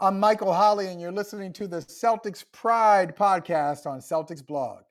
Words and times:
I'm 0.00 0.18
Michael 0.18 0.52
Holley, 0.52 0.88
and 0.88 1.00
you're 1.00 1.12
listening 1.12 1.52
to 1.52 1.68
the 1.68 1.76
Celtics 1.76 2.44
Pride 2.50 3.14
podcast 3.14 3.86
on 3.86 4.00
Celtics 4.00 4.44
Blog. 4.44 4.82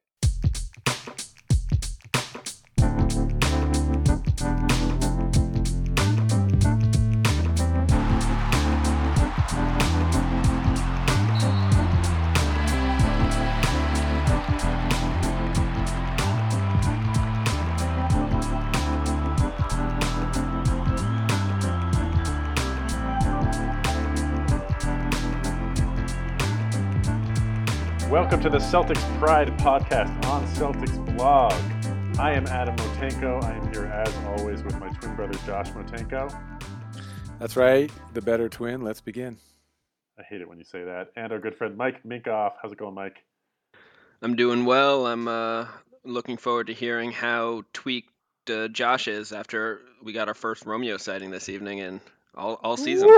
To 28.44 28.50
the 28.50 28.58
Celtics 28.58 29.20
Pride 29.20 29.58
podcast 29.60 30.26
on 30.26 30.46
Celtics 30.48 31.16
Blog. 31.16 31.54
I 32.20 32.34
am 32.34 32.46
Adam 32.48 32.76
Motenko. 32.76 33.42
I 33.42 33.54
am 33.54 33.72
here 33.72 33.86
as 33.86 34.14
always 34.38 34.62
with 34.64 34.78
my 34.82 34.90
twin 34.90 35.16
brother 35.16 35.40
Josh 35.46 35.70
Motenko. 35.70 36.30
That's 37.40 37.56
right, 37.56 37.90
the 38.14 38.22
better 38.22 38.50
twin. 38.50 38.82
Let's 38.82 39.00
begin. 39.00 39.38
I 40.20 40.24
hate 40.24 40.42
it 40.42 40.50
when 40.50 40.58
you 40.58 40.66
say 40.66 40.84
that. 40.84 41.14
And 41.16 41.32
our 41.32 41.40
good 41.40 41.56
friend 41.56 41.78
Mike 41.78 42.04
Minkoff. 42.04 42.56
How's 42.62 42.74
it 42.74 42.78
going, 42.78 42.96
Mike? 42.96 43.24
I'm 44.22 44.36
doing 44.36 44.66
well. 44.66 45.08
I'm 45.08 45.30
uh, 45.30 45.68
looking 46.04 46.36
forward 46.36 46.68
to 46.68 46.74
hearing 46.74 47.14
how 47.14 47.64
tweaked 47.72 48.10
uh, 48.50 48.68
Josh 48.68 49.08
is 49.08 49.32
after 49.32 49.80
we 50.04 50.12
got 50.12 50.28
our 50.28 50.34
first 50.34 50.66
Romeo 50.66 50.98
sighting 50.98 51.32
this 51.32 51.48
evening 51.48 51.80
and 51.80 52.02
all, 52.36 52.60
all 52.62 52.76
season. 52.76 53.10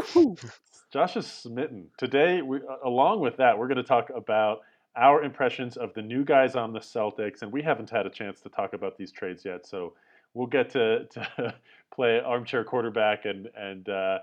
Josh 0.94 1.18
is 1.18 1.26
smitten. 1.26 1.88
Today, 1.98 2.44
we, 2.44 2.60
along 2.84 3.22
with 3.22 3.38
that, 3.38 3.58
we're 3.58 3.68
going 3.68 3.78
to 3.78 3.84
talk 3.84 4.12
about 4.16 4.60
our 4.96 5.24
impressions 5.24 5.78
of 5.78 5.94
the 5.94 6.02
new 6.02 6.24
guys 6.24 6.56
on 6.56 6.74
the 6.74 6.80
Celtics, 6.80 7.42
and 7.42 7.52
we 7.52 7.62
haven't 7.62 7.90
had 7.90 8.06
a 8.06 8.10
chance 8.10 8.42
to 8.42 8.50
talk 8.50 8.74
about 8.74 8.98
these 8.98 9.12
trades 9.12 9.44
yet, 9.44 9.66
so 9.66 9.94
we'll 10.34 10.48
get 10.48 10.70
to, 10.72 11.06
to 11.12 11.56
play 11.94 12.20
armchair 12.20 12.64
quarterback 12.64 13.26
and 13.26 13.50
and 13.56 13.90
uh, 13.90 14.20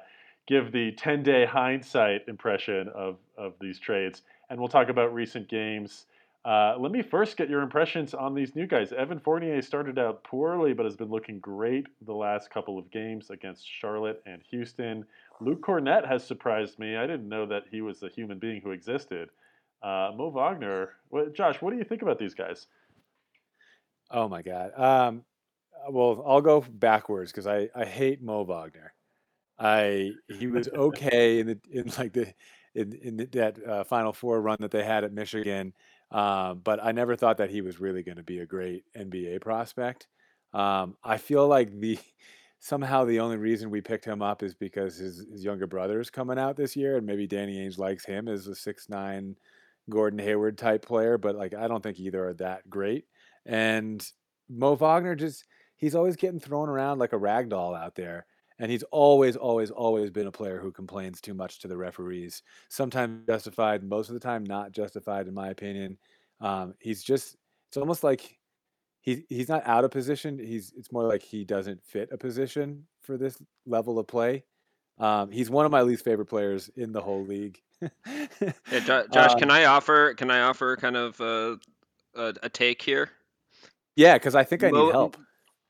give 0.47 0.73
the 0.73 0.93
ten 0.93 1.23
day 1.23 1.45
hindsight 1.45 2.23
impression 2.29 2.89
of 2.95 3.17
of 3.37 3.55
these 3.61 3.79
trades, 3.79 4.23
and 4.51 4.59
we'll 4.59 4.69
talk 4.69 4.89
about 4.89 5.13
recent 5.13 5.49
games. 5.49 6.07
Uh, 6.45 6.75
let 6.77 6.91
me 6.91 7.03
first 7.03 7.37
get 7.37 7.49
your 7.49 7.63
impressions 7.63 8.15
on 8.15 8.35
these 8.35 8.57
new 8.57 8.67
guys. 8.67 8.93
Evan 8.93 9.21
Fournier 9.21 9.63
started 9.63 9.97
out 9.97 10.25
poorly, 10.25 10.73
but 10.73 10.85
has 10.85 10.97
been 10.97 11.09
looking 11.09 11.39
great 11.39 11.87
the 12.05 12.13
last 12.13 12.51
couple 12.51 12.79
of 12.79 12.91
games 12.91 13.31
against 13.31 13.65
Charlotte 13.65 14.21
and 14.27 14.43
Houston. 14.51 15.05
Luke 15.41 15.61
Kornet 15.61 16.07
has 16.07 16.27
surprised 16.27 16.81
me. 16.81 16.97
I 16.97 17.07
didn't 17.07 17.29
know 17.29 17.47
that 17.47 17.65
he 17.71 17.81
was 17.81 18.03
a 18.03 18.09
human 18.09 18.41
being 18.41 18.61
who 18.61 18.73
existed. 18.73 19.31
Uh, 19.83 20.13
Mo 20.17 20.31
Wagner, 20.31 20.91
what, 21.09 21.35
Josh, 21.35 21.61
what 21.61 21.73
do 21.73 21.77
you 21.77 21.85
think 21.85 22.03
about 22.03 22.19
these 22.19 22.35
guys? 22.35 22.67
Oh 24.11 24.29
my 24.29 24.43
God. 24.43 24.79
Um, 24.79 25.25
well, 25.91 26.23
I'll 26.27 26.41
go 26.41 26.61
backwards 26.61 27.33
because 27.33 27.47
I, 27.47 27.69
I 27.75 27.85
hate 27.85 28.23
Mo 28.23 28.45
Wagner. 28.45 28.93
I 29.59 30.13
he 30.29 30.47
was 30.47 30.69
okay 30.75 31.41
in 31.41 31.47
the 31.47 31.59
in 31.71 31.93
like 31.99 32.13
the 32.13 32.33
in 32.75 32.93
in 32.95 33.17
the, 33.17 33.27
that 33.27 33.67
uh, 33.67 33.85
Final 33.85 34.13
Four 34.13 34.41
run 34.41 34.59
that 34.61 34.71
they 34.71 34.85
had 34.85 35.05
at 35.05 35.13
Michigan, 35.13 35.73
um, 36.11 36.61
but 36.63 36.83
I 36.83 36.93
never 36.93 37.17
thought 37.17 37.39
that 37.39 37.51
he 37.51 37.61
was 37.61 37.81
really 37.81 38.03
going 38.03 38.17
to 38.17 38.23
be 38.23 38.39
a 38.41 38.47
great 38.47 38.85
NBA 38.97 39.41
prospect. 39.41 40.07
Um, 40.53 40.97
I 41.03 41.17
feel 41.17 41.49
like 41.49 41.73
the 41.81 41.99
somehow 42.61 43.05
the 43.05 43.21
only 43.21 43.37
reason 43.37 43.71
we 43.71 43.81
picked 43.81 44.05
him 44.05 44.23
up 44.23 44.43
is 44.43 44.55
because 44.55 44.97
his, 44.97 45.27
his 45.33 45.43
younger 45.43 45.67
brother 45.67 46.01
is 46.01 46.11
coming 46.11 46.39
out 46.39 46.57
this 46.57 46.77
year, 46.77 46.97
and 46.97 47.07
maybe 47.07 47.27
Danny 47.27 47.57
Ainge 47.59 47.79
likes 47.79 48.05
him 48.05 48.29
as 48.29 48.47
a 48.47 48.55
six 48.55 48.89
nine 48.89 49.37
Gordon 49.91 50.19
Hayward 50.19 50.59
type 50.59 50.85
player, 50.85 51.19
but 51.19 51.37
like 51.37 51.55
I 51.55 51.69
don't 51.69 51.83
think 51.83 51.99
either 51.99 52.29
are 52.29 52.35
that 52.35 52.69
great. 52.69 53.07
And 53.45 54.05
Mo 54.49 54.75
Wagner 54.75 55.15
just 55.15 55.45
he's 55.77 55.95
always 55.95 56.17
getting 56.17 56.41
thrown 56.41 56.69
around 56.69 56.99
like 56.99 57.13
a 57.13 57.19
rag 57.19 57.49
doll 57.49 57.75
out 57.75 57.95
there. 57.95 58.27
And 58.59 58.71
he's 58.71 58.85
always, 58.85 59.35
always, 59.35 59.73
always 59.73 60.11
been 60.11 60.29
a 60.29 60.33
player 60.33 60.61
who 60.61 60.71
complains 60.71 61.21
too 61.21 61.35
much 61.35 61.59
to 61.61 61.69
the 61.69 61.77
referees. 61.77 62.43
Sometimes 62.69 63.27
justified, 63.27 63.83
most 63.83 64.09
of 64.09 64.15
the 64.15 64.21
time 64.21 64.45
not 64.45 64.71
justified, 64.71 65.27
in 65.27 65.35
my 65.35 65.49
opinion. 65.49 65.99
Um, 66.41 66.75
he's 66.79 67.03
just 67.03 67.37
it's 67.69 67.77
almost 67.77 68.05
like 68.05 68.39
he 69.01 69.25
he's 69.29 69.49
not 69.49 69.67
out 69.67 69.85
of 69.85 69.91
position. 69.91 70.39
He's 70.39 70.73
it's 70.77 70.93
more 70.93 71.05
like 71.05 71.23
he 71.23 71.45
doesn't 71.45 71.83
fit 71.85 72.11
a 72.13 72.19
position 72.19 72.87
for 73.01 73.17
this 73.17 73.43
level 73.67 73.99
of 73.99 74.07
play. 74.07 74.45
Um, 74.99 75.33
he's 75.33 75.51
one 75.51 75.67
of 75.67 75.73
my 75.73 75.83
least 75.83 76.05
favorite 76.05 76.27
players 76.27 76.69
in 76.77 76.93
the 76.93 77.01
whole 77.01 77.25
league. 77.25 77.61
Yeah, 77.83 79.03
Josh, 79.13 79.33
um, 79.33 79.39
can 79.39 79.51
I 79.51 79.65
offer 79.65 80.15
can 80.15 80.31
I 80.31 80.43
offer 80.43 80.77
kind 80.77 80.97
of 80.97 81.21
a, 81.21 81.59
a, 82.15 82.35
a 82.43 82.49
take 82.49 82.83
here? 82.83 83.11
Yeah, 83.97 84.15
because 84.15 84.35
I 84.35 84.45
think 84.45 84.65
I 84.65 84.71
Mo, 84.71 84.87
need 84.87 84.93
help. 84.93 85.17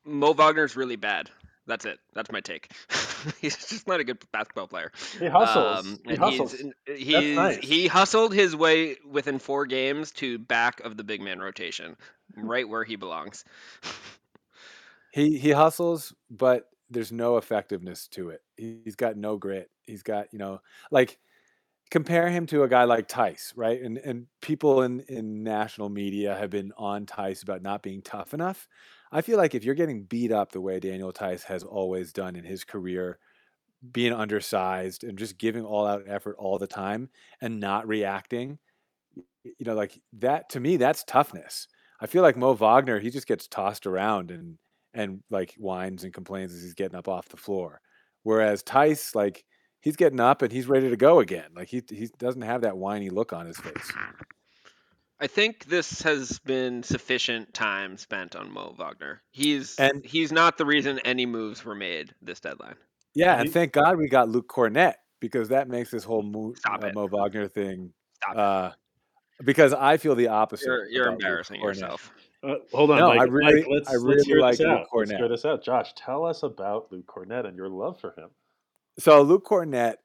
Mo 0.05 0.33
Wagner's 0.33 0.75
really 0.75 0.95
bad. 0.95 1.29
That's 1.65 1.85
it. 1.85 1.99
That's 2.13 2.31
my 2.31 2.41
take. 2.41 2.71
he's 3.41 3.55
just 3.55 3.87
not 3.87 3.99
a 3.99 4.03
good 4.03 4.17
basketball 4.31 4.67
player. 4.67 4.91
He 5.17 5.27
hustles. 5.27 5.85
Um, 5.85 5.99
he 6.05 6.15
hustles. 6.15 6.55
He's, 6.85 6.97
he's 6.97 7.35
nice. 7.35 7.57
he 7.59 7.87
hustled 7.87 8.33
his 8.33 8.55
way 8.55 8.97
within 9.09 9.39
four 9.39 9.65
games 9.65 10.11
to 10.13 10.37
back 10.37 10.81
of 10.81 10.97
the 10.97 11.03
big 11.03 11.21
man 11.21 11.39
rotation, 11.39 11.95
right 12.35 12.67
where 12.67 12.83
he 12.83 12.95
belongs. 12.97 13.45
he 15.11 15.37
he 15.37 15.51
hustles, 15.51 16.13
but 16.29 16.69
there's 16.89 17.11
no 17.11 17.37
effectiveness 17.37 18.07
to 18.09 18.29
it. 18.29 18.41
He's 18.57 18.95
got 18.95 19.15
no 19.15 19.37
grit. 19.37 19.69
He's 19.83 20.03
got 20.03 20.27
you 20.33 20.39
know 20.39 20.59
like 20.91 21.17
compare 21.93 22.27
him 22.27 22.47
to 22.47 22.63
a 22.63 22.67
guy 22.67 22.85
like 22.85 23.07
Theis, 23.07 23.53
right? 23.55 23.79
And 23.79 23.99
and 23.99 24.25
people 24.41 24.81
in 24.81 25.01
in 25.01 25.43
national 25.43 25.89
media 25.89 26.35
have 26.35 26.49
been 26.49 26.73
on 26.75 27.05
Theis 27.05 27.43
about 27.43 27.61
not 27.61 27.83
being 27.83 28.01
tough 28.01 28.33
enough. 28.33 28.67
I 29.11 29.21
feel 29.21 29.37
like 29.37 29.53
if 29.53 29.63
you're 29.63 29.75
getting 29.75 30.05
beat 30.05 30.31
up 30.31 30.51
the 30.51 30.59
way 30.59 30.79
Daniel 30.79 31.11
Theis 31.11 31.43
has 31.43 31.61
always 31.61 32.11
done 32.11 32.35
in 32.35 32.43
his 32.43 32.63
career, 32.63 33.19
being 33.91 34.11
undersized 34.11 35.03
and 35.03 35.19
just 35.19 35.37
giving 35.37 35.63
all 35.63 35.85
out 35.85 36.05
effort 36.07 36.35
all 36.39 36.57
the 36.57 36.65
time 36.65 37.09
and 37.41 37.59
not 37.59 37.87
reacting, 37.87 38.57
you 39.43 39.53
know, 39.63 39.75
like 39.75 40.01
that 40.13 40.49
to 40.49 40.59
me, 40.59 40.77
that's 40.77 41.03
toughness. 41.03 41.67
I 42.01 42.07
feel 42.07 42.23
like 42.23 42.35
Mo 42.35 42.53
Wagner, 42.53 42.99
he 42.99 43.11
just 43.11 43.27
gets 43.27 43.47
tossed 43.47 43.85
around 43.85 44.31
and 44.31 44.57
and 44.95 45.21
like 45.29 45.53
whines 45.59 46.03
and 46.03 46.11
complains 46.11 46.55
as 46.55 46.63
he's 46.63 46.73
getting 46.73 46.97
up 46.97 47.07
off 47.07 47.29
the 47.29 47.37
floor. 47.37 47.81
Whereas 48.23 48.63
Theis, 48.63 49.13
like 49.13 49.45
he's 49.83 49.97
getting 49.97 50.19
up 50.19 50.41
and 50.41 50.51
he's 50.51 50.65
ready 50.65 50.89
to 50.89 50.97
go 50.97 51.19
again. 51.19 51.49
Like 51.55 51.67
he 51.67 51.83
he 51.87 52.09
doesn't 52.17 52.41
have 52.41 52.61
that 52.61 52.77
whiny 52.77 53.09
look 53.09 53.33
on 53.33 53.45
his 53.45 53.57
face. 53.57 53.91
I 55.19 55.27
think 55.27 55.65
this 55.65 56.01
has 56.01 56.39
been 56.39 56.81
sufficient 56.81 57.53
time 57.53 57.97
spent 57.97 58.35
on 58.35 58.51
Mo 58.51 58.75
Wagner. 58.77 59.21
He's 59.31 59.75
and 59.77 60.03
he's 60.03 60.31
not 60.31 60.57
the 60.57 60.65
reason 60.65 60.99
any 60.99 61.25
moves 61.25 61.63
were 61.63 61.75
made 61.75 62.13
this 62.21 62.39
deadline. 62.39 62.75
Yeah, 63.13 63.39
and 63.39 63.51
thank 63.51 63.73
God 63.73 63.97
we 63.97 64.09
got 64.09 64.27
Luke 64.27 64.47
Kornet 64.47 64.95
because 65.19 65.49
that 65.49 65.67
makes 65.69 65.91
this 65.91 66.03
whole 66.03 66.23
Mo, 66.23 66.55
uh, 66.67 66.89
Mo 66.95 67.07
Wagner 67.07 67.47
thing. 67.47 67.93
Uh, 68.35 68.71
because 69.43 69.73
I 69.73 69.97
feel 69.97 70.15
the 70.15 70.29
opposite. 70.29 70.65
You're, 70.65 70.89
you're 70.89 71.07
embarrassing 71.07 71.61
yourself. 71.61 72.11
Uh, 72.41 72.55
hold 72.73 72.91
on, 72.91 72.97
no, 72.97 73.07
Mike. 73.09 73.21
I 73.21 73.23
really, 73.23 73.61
Mike, 73.61 73.67
let's, 73.69 73.89
I 73.89 73.93
really 73.93 74.33
let's 74.33 74.59
like 74.59 74.59
Luke 74.59 74.87
Kornet. 74.91 75.07
Let's 75.07 75.11
hear 75.11 75.27
this 75.29 75.45
out. 75.45 75.63
Josh, 75.63 75.93
tell 75.93 76.25
us 76.25 76.43
about 76.43 76.91
Luke 76.91 77.05
Kornet 77.05 77.45
and 77.45 77.55
your 77.55 77.69
love 77.69 77.99
for 77.99 78.13
him. 78.17 78.29
So 78.99 79.21
Luke 79.21 79.45
Kornet, 79.45 79.95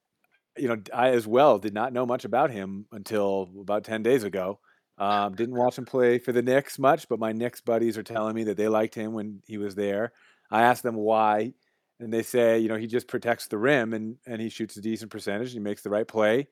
you 0.57 0.69
know, 0.69 0.79
I 0.95 1.11
as 1.11 1.27
well 1.27 1.59
did 1.59 1.75
not 1.75 1.93
know 1.93 2.07
much 2.07 2.25
about 2.25 2.51
him 2.51 2.87
until 2.93 3.51
about 3.61 3.85
ten 3.85 4.03
days 4.03 4.25
ago. 4.25 4.61
Um, 4.99 5.35
didn't 5.35 5.57
watch 5.57 5.79
him 5.79 5.87
play 5.87 6.19
for 6.19 6.33
the 6.33 6.43
Knicks 6.43 6.79
much, 6.79 7.09
but 7.09 7.21
my 7.21 7.33
Knicks 7.33 7.61
buddies 7.61 7.99
are 7.99 8.03
telling 8.03 8.35
me 8.35 8.45
that 8.45 8.57
they 8.57 8.69
liked 8.69 8.95
him 8.95 9.13
when 9.15 9.43
he 9.47 9.59
was 9.59 9.75
there. 9.75 10.13
I 10.51 10.63
asked 10.63 10.83
them 10.83 10.97
why, 10.97 11.55
and 12.01 12.13
they 12.13 12.23
say, 12.23 12.59
you 12.59 12.69
know, 12.69 12.77
he 12.77 12.87
just 12.87 13.09
protects 13.09 13.47
the 13.49 13.59
rim 13.59 13.95
and 13.95 14.17
and 14.27 14.41
he 14.41 14.49
shoots 14.49 14.77
a 14.77 14.83
decent 14.83 15.11
percentage. 15.11 15.49
And 15.49 15.55
he 15.55 15.61
makes 15.61 15.83
the 15.83 15.91
right 15.91 16.09
play. 16.09 16.49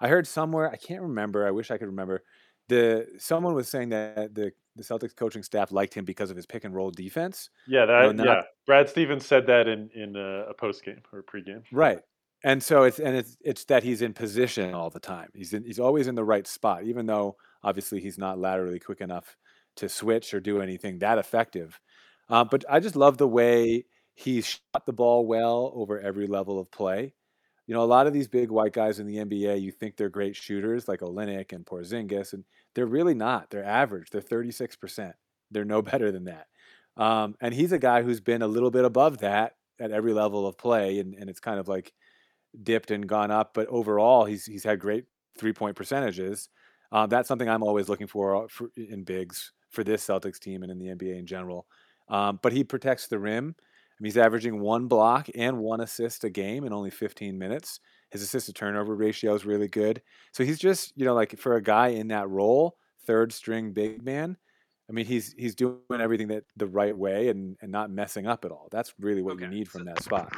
I 0.00 0.08
heard 0.08 0.26
somewhere, 0.26 0.70
I 0.70 0.76
can't 0.76 1.02
remember. 1.02 1.46
I 1.46 1.50
wish 1.50 1.70
I 1.70 1.78
could 1.78 1.88
remember. 1.88 2.22
The 2.70 3.06
someone 3.18 3.54
was 3.54 3.68
saying 3.68 3.90
that 3.90 4.34
the 4.34 4.52
the 4.76 4.82
Celtics 4.82 5.14
coaching 5.14 5.42
staff 5.42 5.72
liked 5.72 5.92
him 5.92 6.04
because 6.04 6.30
of 6.30 6.36
his 6.36 6.46
pick 6.46 6.64
and 6.64 6.74
roll 6.74 6.90
defense. 6.90 7.50
Yeah, 7.66 7.86
that 7.86 8.16
not, 8.16 8.26
yeah. 8.26 8.42
Brad 8.66 8.88
Stevens 8.88 9.26
said 9.26 9.46
that 9.48 9.68
in 9.68 9.90
in 9.94 10.16
a, 10.16 10.50
a 10.50 10.54
post 10.54 10.84
game 10.84 11.02
or 11.12 11.22
pre 11.22 11.42
game. 11.42 11.62
Right, 11.72 12.00
and 12.44 12.62
so 12.62 12.84
it's 12.84 12.98
and 12.98 13.16
it's 13.16 13.36
it's 13.44 13.64
that 13.66 13.82
he's 13.82 14.02
in 14.02 14.14
position 14.14 14.72
all 14.72 14.88
the 14.90 15.00
time. 15.00 15.28
He's 15.34 15.52
in, 15.52 15.64
he's 15.64 15.80
always 15.80 16.06
in 16.06 16.14
the 16.14 16.24
right 16.24 16.46
spot, 16.46 16.84
even 16.84 17.06
though 17.06 17.36
obviously 17.62 18.00
he's 18.00 18.18
not 18.18 18.38
laterally 18.38 18.78
quick 18.78 19.00
enough 19.00 19.36
to 19.76 19.88
switch 19.88 20.32
or 20.32 20.40
do 20.40 20.60
anything 20.60 21.00
that 21.00 21.18
effective. 21.18 21.80
Uh, 22.28 22.44
but 22.44 22.64
I 22.70 22.80
just 22.80 22.96
love 22.96 23.18
the 23.18 23.28
way 23.28 23.84
he's 24.14 24.46
shot 24.46 24.86
the 24.86 24.92
ball 24.92 25.26
well 25.26 25.72
over 25.74 26.00
every 26.00 26.26
level 26.26 26.58
of 26.58 26.70
play. 26.70 27.14
You 27.70 27.76
know, 27.76 27.84
a 27.84 27.84
lot 27.84 28.08
of 28.08 28.12
these 28.12 28.26
big 28.26 28.50
white 28.50 28.72
guys 28.72 28.98
in 28.98 29.06
the 29.06 29.18
NBA, 29.18 29.62
you 29.62 29.70
think 29.70 29.96
they're 29.96 30.08
great 30.08 30.34
shooters 30.34 30.88
like 30.88 31.02
Olynyk 31.02 31.52
and 31.52 31.64
Porzingis, 31.64 32.32
and 32.32 32.42
they're 32.74 32.84
really 32.84 33.14
not. 33.14 33.48
They're 33.48 33.62
average. 33.62 34.10
They're 34.10 34.20
36%. 34.20 35.12
They're 35.52 35.64
no 35.64 35.80
better 35.92 36.10
than 36.10 36.24
that. 36.24 36.48
Um, 36.96 37.36
and 37.40 37.54
he's 37.54 37.70
a 37.70 37.78
guy 37.78 38.02
who's 38.02 38.18
been 38.18 38.42
a 38.42 38.48
little 38.48 38.72
bit 38.72 38.84
above 38.84 39.18
that 39.18 39.54
at 39.78 39.92
every 39.92 40.12
level 40.12 40.48
of 40.48 40.58
play. 40.58 40.98
And, 40.98 41.14
and 41.14 41.30
it's 41.30 41.38
kind 41.38 41.60
of 41.60 41.68
like 41.68 41.92
dipped 42.60 42.90
and 42.90 43.06
gone 43.06 43.30
up, 43.30 43.54
but 43.54 43.68
overall 43.68 44.24
he's 44.24 44.44
he's 44.44 44.64
had 44.64 44.80
great 44.80 45.04
three 45.38 45.52
point 45.52 45.76
percentages. 45.76 46.48
Uh, 46.90 47.06
that's 47.06 47.28
something 47.28 47.48
I'm 47.48 47.62
always 47.62 47.88
looking 47.88 48.08
for, 48.08 48.48
for 48.48 48.70
in 48.76 49.04
bigs 49.04 49.52
for 49.68 49.84
this 49.84 50.04
Celtics 50.04 50.40
team 50.40 50.64
and 50.64 50.72
in 50.72 50.78
the 50.80 50.88
NBA 50.88 51.20
in 51.20 51.26
general. 51.26 51.68
Um, 52.08 52.40
but 52.42 52.52
he 52.52 52.64
protects 52.64 53.06
the 53.06 53.20
rim. 53.20 53.54
I 54.00 54.06
he's 54.06 54.16
averaging 54.16 54.60
one 54.60 54.86
block 54.88 55.28
and 55.34 55.58
one 55.58 55.80
assist 55.80 56.24
a 56.24 56.30
game 56.30 56.64
in 56.64 56.72
only 56.72 56.90
15 56.90 57.36
minutes. 57.38 57.80
His 58.10 58.22
assist 58.22 58.46
to 58.46 58.52
turnover 58.52 58.94
ratio 58.96 59.34
is 59.34 59.44
really 59.44 59.68
good. 59.68 60.02
So 60.32 60.44
he's 60.44 60.58
just, 60.58 60.92
you 60.96 61.04
know, 61.04 61.14
like 61.14 61.38
for 61.38 61.54
a 61.56 61.62
guy 61.62 61.88
in 61.88 62.08
that 62.08 62.28
role, 62.28 62.76
third 63.06 63.32
string 63.32 63.72
big 63.72 64.02
man. 64.02 64.36
I 64.88 64.92
mean, 64.92 65.06
he's 65.06 65.32
he's 65.34 65.54
doing 65.54 65.78
everything 65.92 66.28
that 66.28 66.42
the 66.56 66.66
right 66.66 66.96
way 66.96 67.28
and 67.28 67.56
and 67.60 67.70
not 67.70 67.90
messing 67.90 68.26
up 68.26 68.44
at 68.44 68.50
all. 68.50 68.66
That's 68.72 68.92
really 68.98 69.22
what 69.22 69.34
Okay, 69.34 69.44
you 69.44 69.50
need 69.50 69.68
so- 69.68 69.78
from 69.78 69.84
that 69.86 70.02
spot. 70.02 70.32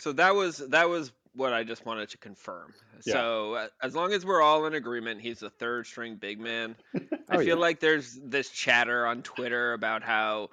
So 0.00 0.12
that 0.12 0.34
was 0.34 0.58
that 0.58 0.88
was 0.88 1.12
what 1.34 1.52
I 1.52 1.62
just 1.64 1.86
wanted 1.86 2.08
to 2.10 2.18
confirm. 2.18 2.74
Yeah. 3.06 3.12
So 3.14 3.68
as 3.82 3.94
long 3.94 4.12
as 4.12 4.26
we're 4.26 4.42
all 4.42 4.66
in 4.66 4.74
agreement, 4.74 5.20
he's 5.20 5.38
the 5.38 5.50
third 5.50 5.86
string 5.86 6.16
big 6.16 6.38
man. 6.40 6.76
I 6.96 7.36
Oh, 7.36 7.38
feel 7.38 7.46
yeah. 7.48 7.54
like 7.54 7.80
there's 7.80 8.18
this 8.22 8.50
chatter 8.50 9.06
on 9.06 9.22
Twitter 9.22 9.72
about 9.72 10.02
how 10.02 10.50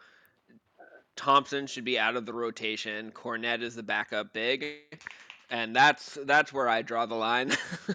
Thompson 1.16 1.68
should 1.68 1.86
be 1.86 1.98
out 1.98 2.16
of 2.16 2.26
the 2.26 2.34
rotation. 2.34 3.12
Kornet 3.12 3.62
is 3.62 3.76
the 3.76 3.84
backup 3.84 4.34
big, 4.34 4.66
and 5.50 5.76
that's 5.76 6.18
that's 6.24 6.52
where 6.52 6.68
I 6.68 6.82
draw 6.82 7.06
the 7.06 7.16
line. 7.16 7.52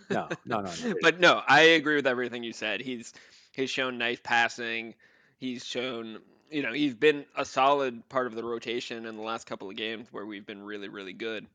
No, 0.08 0.28
no, 0.44 0.60
no, 0.60 0.70
no. 0.84 0.94
but 1.02 1.20
no, 1.20 1.42
I 1.46 1.60
agree 1.60 1.96
with 1.96 2.06
everything 2.06 2.42
you 2.42 2.52
said. 2.52 2.80
He's 2.80 3.12
he's 3.52 3.70
shown 3.70 3.98
nice 3.98 4.20
passing. 4.22 4.94
He's 5.38 5.64
shown 5.64 6.20
you 6.50 6.62
know 6.62 6.72
he's 6.72 6.94
been 6.94 7.24
a 7.36 7.44
solid 7.44 8.08
part 8.08 8.26
of 8.26 8.34
the 8.34 8.44
rotation 8.44 9.06
in 9.06 9.16
the 9.16 9.22
last 9.22 9.46
couple 9.46 9.68
of 9.68 9.76
games 9.76 10.08
where 10.10 10.26
we've 10.26 10.46
been 10.46 10.62
really 10.62 10.88
really 10.88 11.12
good. 11.12 11.46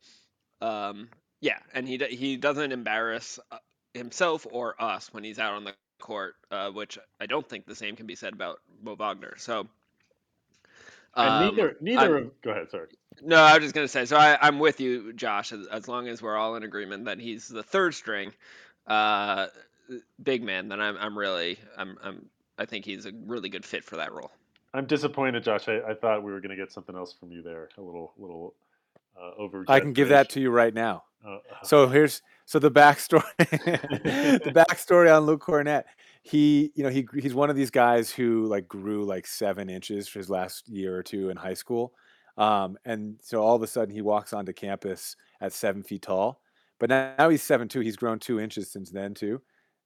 Um, 0.61 1.09
yeah, 1.41 1.59
and 1.73 1.87
he 1.87 1.97
he 1.97 2.37
doesn't 2.37 2.71
embarrass 2.71 3.39
uh, 3.51 3.57
himself 3.93 4.45
or 4.51 4.81
us 4.81 5.13
when 5.13 5.23
he's 5.23 5.39
out 5.39 5.53
on 5.53 5.63
the 5.63 5.73
court, 5.99 6.35
uh, 6.51 6.69
which 6.69 6.97
I 7.19 7.25
don't 7.25 7.47
think 7.47 7.65
the 7.65 7.75
same 7.75 7.95
can 7.95 8.05
be 8.05 8.15
said 8.15 8.33
about 8.33 8.59
Mo 8.81 8.95
Wagner. 8.95 9.35
So. 9.37 9.67
And 11.15 11.29
um, 11.29 11.55
neither 11.55 11.77
neither 11.81 12.15
I'm- 12.17 12.25
of 12.27 12.41
go 12.41 12.51
ahead, 12.51 12.69
sorry. 12.69 12.87
no, 13.21 13.37
I 13.37 13.53
was 13.55 13.63
just 13.63 13.75
gonna 13.75 13.87
say. 13.87 14.05
So 14.05 14.17
I, 14.17 14.37
I'm 14.41 14.59
with 14.59 14.79
you, 14.79 15.13
Josh. 15.13 15.51
As, 15.51 15.65
as 15.67 15.87
long 15.87 16.07
as 16.07 16.21
we're 16.21 16.35
all 16.35 16.55
in 16.55 16.63
agreement 16.63 17.05
that 17.05 17.19
he's 17.19 17.47
the 17.47 17.63
third 17.63 17.93
string, 17.93 18.33
uh, 18.87 19.47
big 20.21 20.43
man, 20.43 20.67
then 20.67 20.81
I'm 20.81 20.97
I'm 20.97 21.17
really 21.17 21.57
I'm 21.77 21.97
I'm 22.03 22.25
I 22.57 22.65
think 22.65 22.85
he's 22.85 23.05
a 23.05 23.11
really 23.25 23.49
good 23.49 23.65
fit 23.65 23.83
for 23.83 23.95
that 23.97 24.11
role. 24.11 24.31
I'm 24.73 24.85
disappointed, 24.85 25.43
Josh. 25.43 25.69
I, 25.69 25.79
I 25.89 25.93
thought 25.93 26.21
we 26.23 26.33
were 26.33 26.41
going 26.41 26.49
to 26.49 26.57
get 26.57 26.69
something 26.71 26.95
else 26.95 27.13
from 27.17 27.31
you 27.31 27.41
there. 27.41 27.69
A 27.77 27.81
little 27.81 28.13
little 28.17 28.53
uh, 29.17 29.31
over. 29.37 29.63
I 29.69 29.79
can 29.79 29.93
give 29.93 30.09
that 30.09 30.29
to 30.31 30.41
you 30.41 30.49
right 30.51 30.73
now. 30.73 31.03
Uh, 31.25 31.37
So 31.63 31.87
here's 31.87 32.21
so 32.45 32.59
the 32.59 32.69
backstory. 32.71 33.23
the 33.37 34.51
backstory 34.69 35.15
on 35.15 35.25
Luke 35.25 35.45
Kornet. 35.45 35.83
He, 36.27 36.71
you 36.73 36.83
know, 36.83 36.89
he 36.89 37.07
he's 37.13 37.35
one 37.35 37.51
of 37.51 37.55
these 37.55 37.69
guys 37.69 38.09
who 38.09 38.47
like 38.47 38.67
grew 38.67 39.05
like 39.05 39.27
seven 39.27 39.69
inches 39.69 40.07
for 40.07 40.17
his 40.17 40.27
last 40.27 40.67
year 40.67 40.97
or 40.97 41.03
two 41.03 41.29
in 41.29 41.37
high 41.37 41.53
school, 41.53 41.93
um, 42.35 42.79
and 42.83 43.17
so 43.21 43.43
all 43.43 43.55
of 43.55 43.61
a 43.61 43.67
sudden 43.67 43.93
he 43.93 44.01
walks 44.01 44.33
onto 44.33 44.51
campus 44.51 45.15
at 45.39 45.53
seven 45.53 45.83
feet 45.83 46.01
tall. 46.01 46.41
But 46.79 46.89
now, 46.89 47.13
now 47.19 47.29
he's 47.29 47.43
seven 47.43 47.67
two. 47.67 47.81
He's 47.81 47.95
grown 47.95 48.17
two 48.17 48.39
inches 48.39 48.71
since 48.71 48.89
then 48.89 49.13
too. 49.13 49.39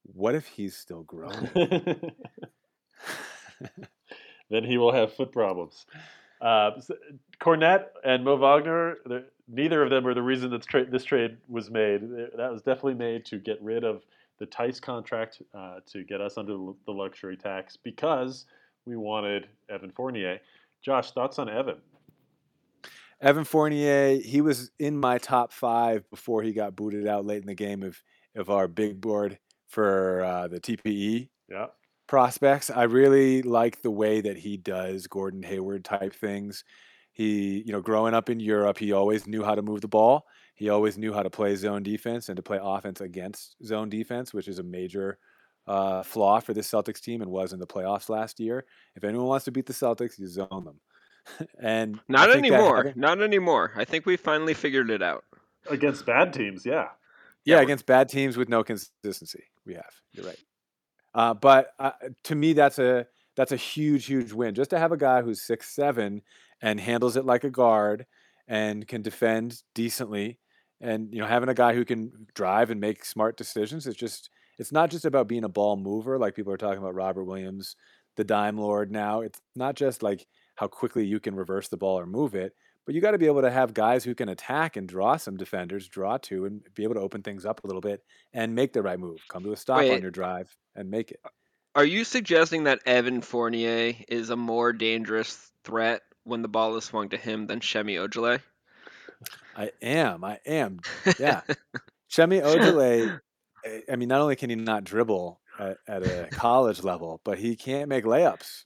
What 0.03 0.33
if 0.33 0.47
he's 0.47 0.77
still 0.77 1.03
growing? 1.03 1.49
then 4.49 4.63
he 4.63 4.77
will 4.77 4.93
have 4.93 5.11
foot 5.13 5.33
problems. 5.33 5.85
Uh, 6.41 6.71
s- 6.77 6.89
Kornet 7.41 7.87
and 8.05 8.23
Mo 8.23 8.37
Wagner, 8.37 8.95
neither 9.49 9.83
of 9.83 9.89
them 9.89 10.07
are 10.07 10.13
the 10.13 10.21
reason 10.21 10.51
that 10.51 10.63
tra- 10.63 10.89
this 10.89 11.03
trade 11.03 11.35
was 11.49 11.69
made. 11.69 12.01
That 12.37 12.49
was 12.49 12.61
definitely 12.61 12.93
made 12.93 13.25
to 13.25 13.39
get 13.39 13.61
rid 13.61 13.83
of 13.83 14.03
the 14.39 14.45
Theis 14.47 14.79
contract 14.79 15.41
uh, 15.53 15.79
to 15.87 16.03
get 16.03 16.21
us 16.21 16.37
under 16.37 16.53
the 16.85 16.91
luxury 16.91 17.37
tax 17.37 17.77
because 17.77 18.45
we 18.85 18.95
wanted 18.95 19.47
Evan 19.69 19.91
Fournier. 19.91 20.39
Josh, 20.81 21.11
thoughts 21.11 21.39
on 21.39 21.49
Evan? 21.49 21.77
Evan 23.21 23.43
Fournier, 23.43 24.17
he 24.17 24.39
was 24.41 24.71
in 24.79 24.97
my 24.97 25.17
top 25.17 25.51
five 25.51 26.09
before 26.09 26.41
he 26.41 26.53
got 26.53 26.75
booted 26.75 27.05
out 27.05 27.25
late 27.25 27.41
in 27.41 27.47
the 27.47 27.55
game 27.55 27.83
of 27.83 28.01
of 28.35 28.49
our 28.49 28.67
big 28.67 29.01
board 29.01 29.39
for 29.67 30.23
uh, 30.23 30.47
the 30.47 30.59
TPE 30.59 31.29
Yeah. 31.49 31.67
prospects. 32.07 32.69
I 32.69 32.83
really 32.83 33.41
like 33.41 33.81
the 33.81 33.91
way 33.91 34.21
that 34.21 34.37
he 34.37 34.55
does 34.55 35.07
Gordon 35.07 35.43
Hayward 35.43 35.83
type 35.83 36.13
things. 36.13 36.63
He, 37.11 37.63
you 37.65 37.73
know, 37.73 37.81
growing 37.81 38.13
up 38.13 38.29
in 38.29 38.39
Europe, 38.39 38.77
he 38.77 38.93
always 38.93 39.27
knew 39.27 39.43
how 39.43 39.55
to 39.55 39.61
move 39.61 39.81
the 39.81 39.87
ball. 39.87 40.25
He 40.59 40.67
always 40.67 40.97
knew 40.97 41.13
how 41.13 41.23
to 41.23 41.29
play 41.29 41.55
zone 41.55 41.83
defense 41.83 42.27
and 42.27 42.35
to 42.35 42.43
play 42.43 42.59
offense 42.61 42.99
against 42.99 43.55
zone 43.63 43.89
defense, 43.89 44.33
which 44.33 44.49
is 44.49 44.59
a 44.59 44.63
major 44.63 45.17
uh, 45.65 46.03
flaw 46.03 46.41
for 46.41 46.53
this 46.53 46.69
Celtics 46.69 46.99
team 46.99 47.21
and 47.21 47.31
was 47.31 47.53
in 47.53 47.59
the 47.59 47.65
playoffs 47.65 48.09
last 48.09 48.41
year. 48.41 48.65
If 48.93 49.05
anyone 49.05 49.27
wants 49.27 49.45
to 49.45 49.51
beat 49.51 49.67
the 49.67 49.73
Celtics, 49.73 50.19
you 50.19 50.27
zone 50.27 50.65
them. 50.65 51.47
and 51.61 52.01
Not 52.09 52.29
think 52.29 52.45
that 52.49 52.55
anymore. 52.55 52.91
Not 52.97 53.21
anymore. 53.21 53.71
I 53.77 53.85
think 53.85 54.05
we 54.05 54.17
finally 54.17 54.53
figured 54.53 54.89
it 54.89 55.01
out. 55.01 55.23
Against 55.69 56.05
bad 56.05 56.33
teams, 56.33 56.65
yeah. 56.65 56.87
Yeah, 57.45 57.55
Yeah, 57.55 57.61
against 57.61 57.85
bad 57.85 58.09
teams 58.09 58.35
with 58.35 58.49
no 58.49 58.61
consistency, 58.61 59.45
we 59.65 59.75
have. 59.75 59.93
You're 60.11 60.25
right. 60.25 60.39
Uh, 61.13 61.35
but 61.35 61.71
uh, 61.79 61.91
to 62.25 62.35
me, 62.35 62.51
that's 62.51 62.79
a 62.79 63.07
that's 63.37 63.53
a 63.53 63.55
huge, 63.55 64.07
huge 64.07 64.33
win. 64.33 64.55
Just 64.55 64.71
to 64.71 64.77
have 64.77 64.91
a 64.91 64.97
guy 64.97 65.21
who's 65.21 65.41
six 65.41 65.73
seven 65.73 66.21
and 66.61 66.81
handles 66.81 67.15
it 67.15 67.23
like 67.23 67.45
a 67.45 67.49
guard 67.49 68.05
and 68.45 68.85
can 68.85 69.01
defend 69.01 69.61
decently, 69.73 70.37
and 70.81 71.13
you 71.13 71.19
know, 71.19 71.27
having 71.27 71.49
a 71.49 71.53
guy 71.53 71.73
who 71.73 71.85
can 71.85 72.27
drive 72.33 72.71
and 72.71 72.79
make 72.79 73.05
smart 73.05 73.37
decisions. 73.37 73.87
It's 73.87 73.97
just 73.97 74.29
it's 74.57 74.71
not 74.71 74.91
just 74.91 75.05
about 75.05 75.27
being 75.27 75.43
a 75.43 75.49
ball 75.49 75.77
mover 75.77 76.17
like 76.17 76.35
people 76.35 76.53
are 76.53 76.57
talking 76.57 76.79
about 76.79 76.95
Robert 76.95 77.23
Williams, 77.23 77.75
the 78.17 78.23
dime 78.23 78.57
lord. 78.57 78.91
Now 78.91 79.21
it's 79.21 79.41
not 79.55 79.75
just 79.75 80.03
like 80.03 80.27
how 80.55 80.67
quickly 80.67 81.05
you 81.05 81.19
can 81.19 81.35
reverse 81.35 81.69
the 81.69 81.77
ball 81.77 81.99
or 81.99 82.05
move 82.05 82.35
it, 82.35 82.53
but 82.85 82.95
you 82.95 83.01
got 83.01 83.11
to 83.11 83.17
be 83.17 83.27
able 83.27 83.41
to 83.41 83.51
have 83.51 83.73
guys 83.73 84.03
who 84.03 84.15
can 84.15 84.29
attack 84.29 84.75
and 84.75 84.87
draw 84.87 85.15
some 85.15 85.37
defenders, 85.37 85.87
draw 85.87 86.17
two, 86.17 86.45
and 86.45 86.61
be 86.75 86.83
able 86.83 86.95
to 86.95 87.01
open 87.01 87.21
things 87.21 87.45
up 87.45 87.63
a 87.63 87.67
little 87.67 87.81
bit 87.81 88.03
and 88.33 88.55
make 88.55 88.73
the 88.73 88.81
right 88.81 88.99
move. 88.99 89.19
Come 89.29 89.43
to 89.43 89.53
a 89.53 89.57
stop 89.57 89.79
on 89.79 90.01
your 90.01 90.11
drive 90.11 90.55
and 90.75 90.89
make 90.89 91.11
it. 91.11 91.19
Are 91.75 91.85
you 91.85 92.03
suggesting 92.03 92.63
that 92.63 92.81
Evan 92.85 93.21
Fournier 93.21 93.93
is 94.07 94.31
a 94.31 94.35
more 94.35 94.73
dangerous 94.73 95.51
threat 95.63 96.01
when 96.23 96.41
the 96.41 96.47
ball 96.47 96.75
is 96.77 96.83
swung 96.85 97.09
to 97.09 97.17
him 97.17 97.47
than 97.47 97.61
Semi 97.61 97.95
Ojeleye? 97.95 98.41
I 99.55 99.71
am. 99.81 100.23
I 100.23 100.39
am. 100.45 100.79
Yeah. 101.19 101.41
Semi 102.07 102.39
Ojeleye, 102.39 103.19
eh, 103.65 103.81
I 103.91 103.95
mean, 103.95 104.09
not 104.09 104.21
only 104.21 104.35
can 104.35 104.49
he 104.49 104.55
not 104.55 104.83
dribble 104.83 105.39
at, 105.59 105.77
at 105.87 106.03
a 106.03 106.27
college 106.31 106.83
level, 106.83 107.21
but 107.23 107.37
he 107.37 107.55
can't 107.55 107.89
make 107.89 108.03
layups. 108.03 108.63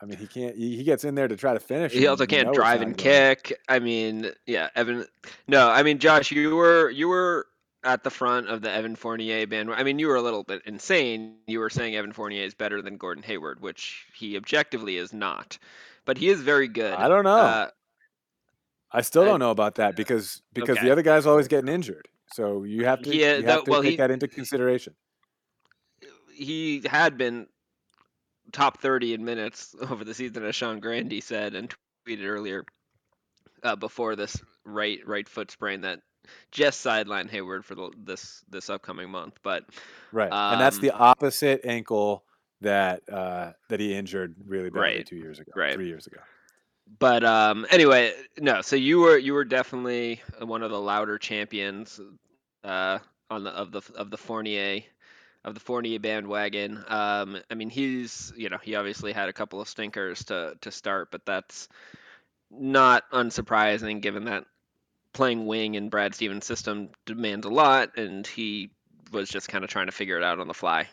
I 0.00 0.04
mean, 0.04 0.18
he 0.18 0.26
can't. 0.26 0.54
He, 0.56 0.76
he 0.76 0.84
gets 0.84 1.04
in 1.04 1.14
there 1.14 1.26
to 1.26 1.36
try 1.36 1.54
to 1.54 1.60
finish. 1.60 1.92
He 1.92 2.06
also 2.06 2.26
can't 2.26 2.48
it's 2.48 2.56
drive 2.56 2.80
not 2.80 2.88
and 2.88 2.98
kick. 2.98 3.58
I 3.66 3.78
mean, 3.78 4.30
yeah, 4.46 4.68
Evan. 4.74 5.06
No, 5.48 5.70
I 5.70 5.82
mean, 5.82 5.98
Josh, 5.98 6.30
you 6.30 6.54
were 6.54 6.90
you 6.90 7.08
were 7.08 7.46
at 7.82 8.04
the 8.04 8.10
front 8.10 8.48
of 8.48 8.60
the 8.60 8.70
Evan 8.70 8.96
Fournier 8.96 9.46
band. 9.46 9.72
I 9.72 9.84
mean, 9.84 9.98
you 9.98 10.08
were 10.08 10.16
a 10.16 10.22
little 10.22 10.42
bit 10.42 10.62
insane. 10.66 11.36
You 11.46 11.60
were 11.60 11.70
saying 11.70 11.96
Evan 11.96 12.12
Fournier 12.12 12.44
is 12.44 12.52
better 12.52 12.82
than 12.82 12.98
Gordon 12.98 13.22
Hayward, 13.22 13.60
which 13.60 14.06
he 14.14 14.36
objectively 14.36 14.98
is 14.98 15.14
not, 15.14 15.58
but 16.04 16.18
he 16.18 16.28
is 16.28 16.42
very 16.42 16.68
good. 16.68 16.92
I 16.92 17.08
don't 17.08 17.24
know. 17.24 17.36
Uh, 17.36 17.68
I 18.92 19.02
still 19.02 19.24
don't 19.24 19.40
know 19.40 19.50
about 19.50 19.74
that 19.76 19.96
because 19.96 20.42
because 20.54 20.76
Okay. 20.78 20.86
the 20.86 20.92
other 20.92 21.02
guy's 21.02 21.26
always 21.26 21.48
getting 21.48 21.68
injured. 21.68 22.08
So 22.32 22.64
you 22.64 22.84
have 22.84 23.02
to 23.02 23.10
He, 23.10 23.24
uh, 23.24 23.36
you 23.36 23.42
that- 23.42 23.50
have 23.50 23.64
to 23.64 23.70
well, 23.70 23.82
take 23.82 23.90
he- 23.92 23.96
that 23.96 24.10
into 24.10 24.28
consideration. 24.28 24.94
he 26.32 26.82
had 26.86 27.16
been 27.16 27.46
top 28.52 28.80
30 28.80 29.14
in 29.14 29.24
minutes 29.24 29.74
over 29.90 30.04
the 30.04 30.14
season, 30.14 30.44
as 30.44 30.54
Sean 30.54 30.80
Grande 30.80 31.22
said 31.22 31.54
and 31.54 31.74
tweeted 32.06 32.26
earlier 32.26 32.64
uh, 33.62 33.76
before 33.76 34.16
this 34.16 34.40
right 34.64 34.98
right 35.06 35.28
foot 35.28 35.50
sprain 35.50 35.80
that 35.82 36.00
just 36.50 36.84
sidelined 36.84 37.30
Hayward 37.30 37.64
for 37.64 37.74
the, 37.74 37.90
this 38.04 38.42
this 38.48 38.68
upcoming 38.70 39.10
month. 39.10 39.38
But 39.42 39.64
Right, 40.12 40.30
and 40.32 40.60
that's 40.60 40.76
Um, 40.76 40.82
the 40.82 40.90
opposite 40.92 41.60
ankle 41.64 42.24
that 42.60 43.02
uh, 43.12 43.52
that 43.68 43.80
he 43.80 43.94
injured 43.94 44.34
really 44.46 44.70
badly 44.70 44.80
Right, 44.80 45.06
two 45.06 45.16
years 45.16 45.38
ago, 45.40 45.52
right. 45.56 45.74
three 45.74 45.88
years 45.88 46.06
ago. 46.06 46.18
But 46.98 47.24
um, 47.24 47.66
anyway, 47.70 48.12
no. 48.38 48.62
So 48.62 48.76
you 48.76 49.00
were 49.00 49.18
you 49.18 49.34
were 49.34 49.44
definitely 49.44 50.22
one 50.40 50.62
of 50.62 50.70
the 50.70 50.80
louder 50.80 51.18
champions 51.18 52.00
uh, 52.64 52.98
on 53.30 53.44
the 53.44 53.50
of 53.50 53.72
the 53.72 53.82
of 53.96 54.10
the 54.10 54.16
Fournier 54.16 54.82
of 55.44 55.54
the 55.54 55.60
Fournier 55.60 55.98
bandwagon. 55.98 56.84
Um, 56.88 57.38
I 57.50 57.54
mean, 57.54 57.70
he's 57.70 58.32
you 58.36 58.48
know 58.48 58.58
he 58.62 58.74
obviously 58.74 59.12
had 59.12 59.28
a 59.28 59.32
couple 59.32 59.60
of 59.60 59.68
stinkers 59.68 60.24
to 60.24 60.54
to 60.60 60.70
start, 60.70 61.10
but 61.10 61.26
that's 61.26 61.68
not 62.50 63.10
unsurprising 63.10 64.00
given 64.00 64.24
that 64.26 64.44
playing 65.12 65.46
wing 65.46 65.74
in 65.74 65.88
Brad 65.88 66.14
Stevens' 66.14 66.46
system 66.46 66.90
demands 67.06 67.46
a 67.46 67.50
lot, 67.50 67.96
and 67.96 68.26
he 68.26 68.70
was 69.12 69.28
just 69.28 69.48
kind 69.48 69.64
of 69.64 69.70
trying 69.70 69.86
to 69.86 69.92
figure 69.92 70.18
it 70.18 70.22
out 70.22 70.40
on 70.40 70.48
the 70.48 70.54
fly. 70.54 70.88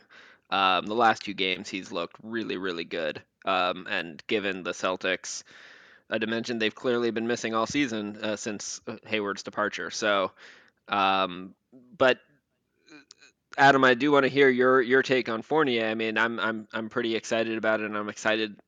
Um, 0.49 0.85
the 0.85 0.95
last 0.95 1.23
two 1.23 1.33
games, 1.33 1.67
he's 1.67 1.91
looked 1.91 2.15
really, 2.23 2.57
really 2.57 2.83
good. 2.83 3.21
Um, 3.43 3.87
and 3.89 4.23
given 4.27 4.63
the 4.63 4.71
Celtics, 4.71 5.43
a 6.13 6.19
dimension 6.19 6.59
they've 6.59 6.75
clearly 6.75 7.11
been 7.11 7.27
missing 7.27 7.55
all 7.55 7.65
season 7.65 8.17
uh, 8.21 8.35
since 8.35 8.79
uh, 8.87 8.97
Hayward's 9.05 9.43
departure. 9.43 9.89
So 9.89 10.31
Um, 10.87 11.55
but 11.97 12.19
Adam, 13.57 13.83
I 13.83 13.93
do 13.93 14.11
want 14.11 14.23
to 14.23 14.29
hear 14.29 14.49
your 14.49 14.81
your 14.81 15.03
take 15.03 15.29
on 15.29 15.41
Fournier. 15.41 15.87
I 15.87 15.95
mean, 15.95 16.17
I'm 16.17 16.39
I'm 16.39 16.67
I'm 16.73 16.89
pretty 16.89 17.15
excited 17.15 17.57
about 17.57 17.81
it, 17.81 17.85
and 17.85 17.97
I'm 17.97 18.09
excited 18.09 18.59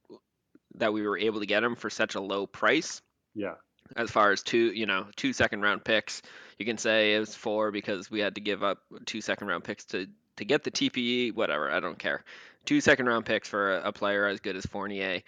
that 0.76 0.94
we 0.94 1.08
were 1.08 1.18
able 1.18 1.40
to 1.40 1.46
get 1.46 1.64
him 1.64 1.76
for 1.76 1.90
such 1.90 2.16
a 2.16 2.22
low 2.22 2.46
price. 2.46 3.02
Yeah. 3.34 3.56
As 3.96 4.10
far 4.10 4.32
as 4.32 4.42
two, 4.42 4.72
you 4.74 4.88
know, 4.88 5.08
two 5.16 5.32
second 5.34 5.62
round 5.62 5.84
picks, 5.84 6.22
you 6.58 6.66
can 6.66 6.78
say 6.78 7.16
it 7.16 7.20
was 7.20 7.36
four 7.36 7.72
because 7.72 8.10
we 8.10 8.20
had 8.20 8.36
to 8.36 8.42
give 8.42 8.64
up 8.64 8.80
two 9.06 9.22
second 9.22 9.48
round 9.48 9.64
picks 9.64 9.86
to 9.86 10.08
to 10.38 10.46
get 10.46 10.64
the 10.64 10.72
TPE. 10.72 11.34
Whatever, 11.36 11.72
I 11.72 11.80
don't 11.80 12.00
care. 12.00 12.24
Two 12.66 12.82
second 12.82 13.06
round 13.06 13.26
picks 13.26 13.48
for 13.48 13.78
a, 13.78 13.90
a 13.90 13.92
player 13.92 14.26
as 14.26 14.40
good 14.40 14.56
as 14.56 14.66
Fournier 14.66 15.22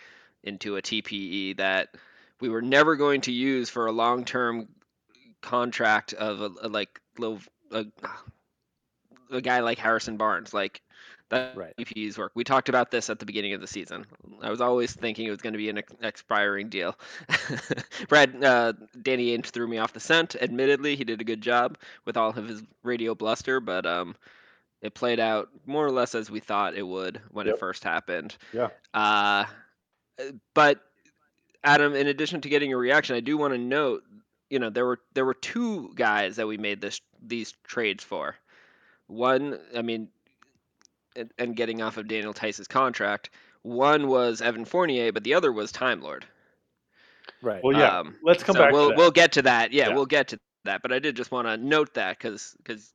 into 0.44 0.78
a 0.78 0.82
TPE 0.82 1.58
that 1.58 1.90
we 2.40 2.50
were 2.50 2.62
never 2.62 2.96
going 2.96 3.22
to 3.22 3.32
use 3.32 3.70
for 3.70 3.88
a 3.88 3.92
long 3.92 4.26
term 4.26 4.68
contract 5.42 6.14
of 6.14 6.42
a, 6.42 6.52
a 6.64 6.70
like 6.70 7.00
little 7.18 7.40
a, 7.72 7.86
a 9.32 9.42
guy 9.42 9.60
like 9.60 9.78
Harrison 9.78 10.18
Barnes. 10.18 10.54
Like 10.54 10.82
that 11.30 11.58
Right. 11.58 11.74
TPE's 11.78 12.18
work. 12.18 12.32
We 12.36 12.44
talked 12.44 12.70
about 12.70 12.90
this 12.92 13.10
at 13.10 13.20
the 13.20 13.26
beginning 13.26 13.54
of 13.54 13.60
the 13.62 13.68
season. 13.68 14.06
I 14.42 14.50
was 14.50 14.62
always 14.62 14.94
thinking 14.94 15.28
it 15.28 15.32
was 15.32 15.42
going 15.42 15.54
to 15.54 15.58
be 15.58 15.70
an 15.70 15.80
ex- 15.80 15.94
expiring 16.02 16.70
deal. 16.70 16.98
Brad, 18.08 18.42
uh, 18.44 18.74
Danny 19.02 19.38
Ainge 19.38 19.48
threw 19.48 19.68
me 19.68 19.78
off 19.78 19.92
the 19.94 20.00
scent. 20.00 20.36
Admittedly, 20.40 20.96
he 20.96 21.04
did 21.04 21.20
a 21.20 21.26
good 21.26 21.42
job 21.42 21.78
with 22.06 22.16
all 22.16 22.30
of 22.30 22.48
his 22.48 22.64
radio 22.84 23.14
bluster, 23.14 23.60
but 23.60 23.86
um, 23.86 24.16
it 24.82 24.94
played 24.94 25.20
out 25.20 25.50
more 25.66 25.86
or 25.86 25.92
less 25.92 26.16
as 26.16 26.32
we 26.32 26.40
thought 26.40 26.76
it 26.76 26.88
would 26.88 27.20
when 27.32 27.46
Yep. 27.48 27.56
it 27.56 27.60
first 27.60 27.84
happened. 27.84 28.38
Yeah. 28.54 28.70
Uh, 28.94 29.44
but 30.54 30.82
Adam, 31.64 31.96
in 31.96 32.08
addition 32.08 32.42
to 32.42 32.50
getting 32.50 32.74
a 32.74 32.78
reaction, 32.78 33.16
I 33.16 33.20
do 33.20 33.38
want 33.38 33.54
to 33.54 33.58
note, 33.58 34.04
you 34.50 34.60
know, 34.60 34.70
there 34.70 34.86
were 34.86 35.00
there 35.14 35.26
were 35.26 35.34
two 35.34 35.92
guys 35.96 36.36
that 36.38 36.48
we 36.48 36.58
made 36.58 36.82
this 36.82 37.02
these 37.22 37.54
trades 37.64 38.04
for. 38.04 38.36
One, 39.08 39.60
I 39.76 39.82
mean, 39.82 40.10
and, 41.16 41.32
and 41.38 41.56
getting 41.56 41.82
off 41.82 41.98
of 41.98 42.08
Daniel 42.08 42.34
Theis's 42.34 42.68
contract. 42.68 43.30
One 43.64 44.08
was 44.08 44.42
Evan 44.42 44.66
Fournier, 44.66 45.12
but 45.12 45.24
the 45.24 45.34
other 45.34 45.52
was 45.52 45.72
Time 45.72 46.02
Lord. 46.02 46.26
Right. 47.42 47.64
Well, 47.64 47.78
yeah. 47.78 48.00
Um, 48.00 48.16
let's 48.24 48.44
come 48.44 48.56
so 48.56 48.62
back. 48.62 48.74
We'll 48.74 48.86
to 48.86 48.90
that. 48.90 48.98
we'll 48.98 49.12
get 49.12 49.32
to 49.34 49.42
that. 49.44 49.72
Yeah, 49.74 49.90
Yeah. 49.90 49.96
we'll 49.96 50.06
get 50.06 50.30
to 50.30 50.40
that. 50.66 50.82
But 50.82 50.92
I 50.94 51.00
did 51.00 51.16
just 51.16 51.32
want 51.32 51.48
to 51.48 51.58
note 51.58 51.94
that 51.96 52.18
because 52.18 52.56
because 52.58 52.94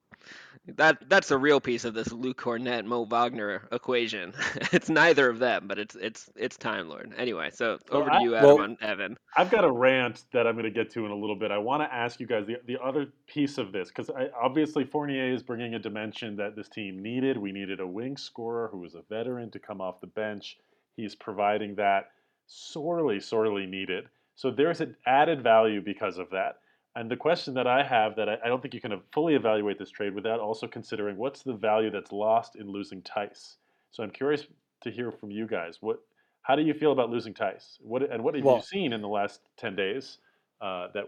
that 0.77 1.09
that's 1.09 1.31
a 1.31 1.39
real 1.39 1.61
piece 1.61 1.85
of 1.85 1.93
this 1.93 2.13
Luke 2.13 2.41
Kornet 2.41 2.85
Mo 2.85 3.05
Wagner 3.05 3.69
equation. 3.73 4.33
it's 4.73 4.89
neither 4.89 5.29
of 5.29 5.39
them, 5.39 5.67
but 5.67 5.79
it's 5.79 5.95
it's 5.97 6.31
it's 6.37 6.57
Time 6.57 6.89
Lord. 6.89 7.13
Anyway, 7.17 7.51
so 7.53 7.79
over 7.91 8.11
I- 8.11 8.19
to 8.19 8.25
you, 8.25 8.35
Adam, 8.37 8.49
well- 8.49 8.61
on 8.61 8.77
Evan. 8.81 9.17
I've 9.37 9.51
got 9.51 9.65
a 9.65 9.71
rant 9.71 10.25
that 10.33 10.47
I'm 10.47 10.55
going 10.55 10.65
to 10.65 10.71
get 10.71 10.91
to 10.93 11.05
in 11.05 11.11
a 11.11 11.17
little 11.17 11.37
bit. 11.37 11.51
I 11.51 11.59
want 11.59 11.83
to 11.83 11.93
ask 11.93 12.21
you 12.21 12.27
guys 12.27 12.47
the, 12.47 12.57
the 12.67 12.81
other 12.83 13.07
piece 13.27 13.59
of 13.59 13.73
this 13.73 13.89
because 13.89 14.11
obviously 14.41 14.85
Fournier 14.85 15.33
is 15.33 15.43
bringing 15.43 15.75
a 15.75 15.79
dimension 15.79 16.37
that 16.37 16.55
this 16.55 16.69
team 16.69 17.03
needed. 17.03 17.39
We 17.39 17.51
needed 17.51 17.81
a 17.81 17.87
wing 17.87 18.17
scorer 18.17 18.69
who 18.71 18.79
was 18.79 18.95
a 18.95 19.03
veteran 19.09 19.51
to 19.53 19.59
come 19.59 19.81
off 19.81 20.01
the 20.01 20.07
bench. 20.07 20.59
He's 20.97 21.15
providing 21.15 21.75
that 21.77 22.11
sorely, 22.47 23.21
sorely 23.21 23.67
needed. 23.67 24.05
So 24.37 24.51
there's 24.51 24.81
an 24.81 24.97
added 25.07 25.43
value 25.43 25.81
because 25.81 26.19
of 26.19 26.31
that. 26.31 26.59
And 26.95 27.11
the 27.11 27.17
question 27.17 27.55
that 27.55 27.67
I 27.67 27.83
have 27.83 28.17
that 28.17 28.29
I, 28.29 28.37
I 28.45 28.49
don't 28.49 28.61
think 28.61 28.75
you 28.75 28.81
can 28.81 29.01
fully 29.13 29.35
evaluate 29.35 29.79
this 29.79 29.91
trade 29.91 30.15
without 30.15 30.41
also 30.41 30.67
considering 30.67 31.17
what's 31.17 31.43
the 31.43 31.55
value 31.55 31.91
that's 31.91 32.13
lost 32.13 32.57
in 32.57 32.69
losing 32.69 33.01
Theis. 33.03 33.57
So 33.91 34.03
I'm 34.03 34.11
curious 34.11 34.47
to 34.83 34.91
hear 34.91 35.11
from 35.11 35.31
you 35.31 35.47
guys. 35.47 35.79
What 35.81 36.01
how 36.43 36.57
do 36.57 36.63
you 36.63 36.75
feel 36.75 36.93
about 36.93 37.09
losing 37.09 37.33
Theis? 37.35 37.79
What 37.81 38.03
and 38.11 38.23
what 38.23 38.35
have 38.35 38.45
Well- 38.45 38.57
you 38.57 38.63
seen 38.63 38.93
in 38.93 39.01
the 39.01 39.09
last 39.09 39.41
ten 39.57 39.75
days 39.75 40.19
uh, 40.61 40.89
that 40.95 41.05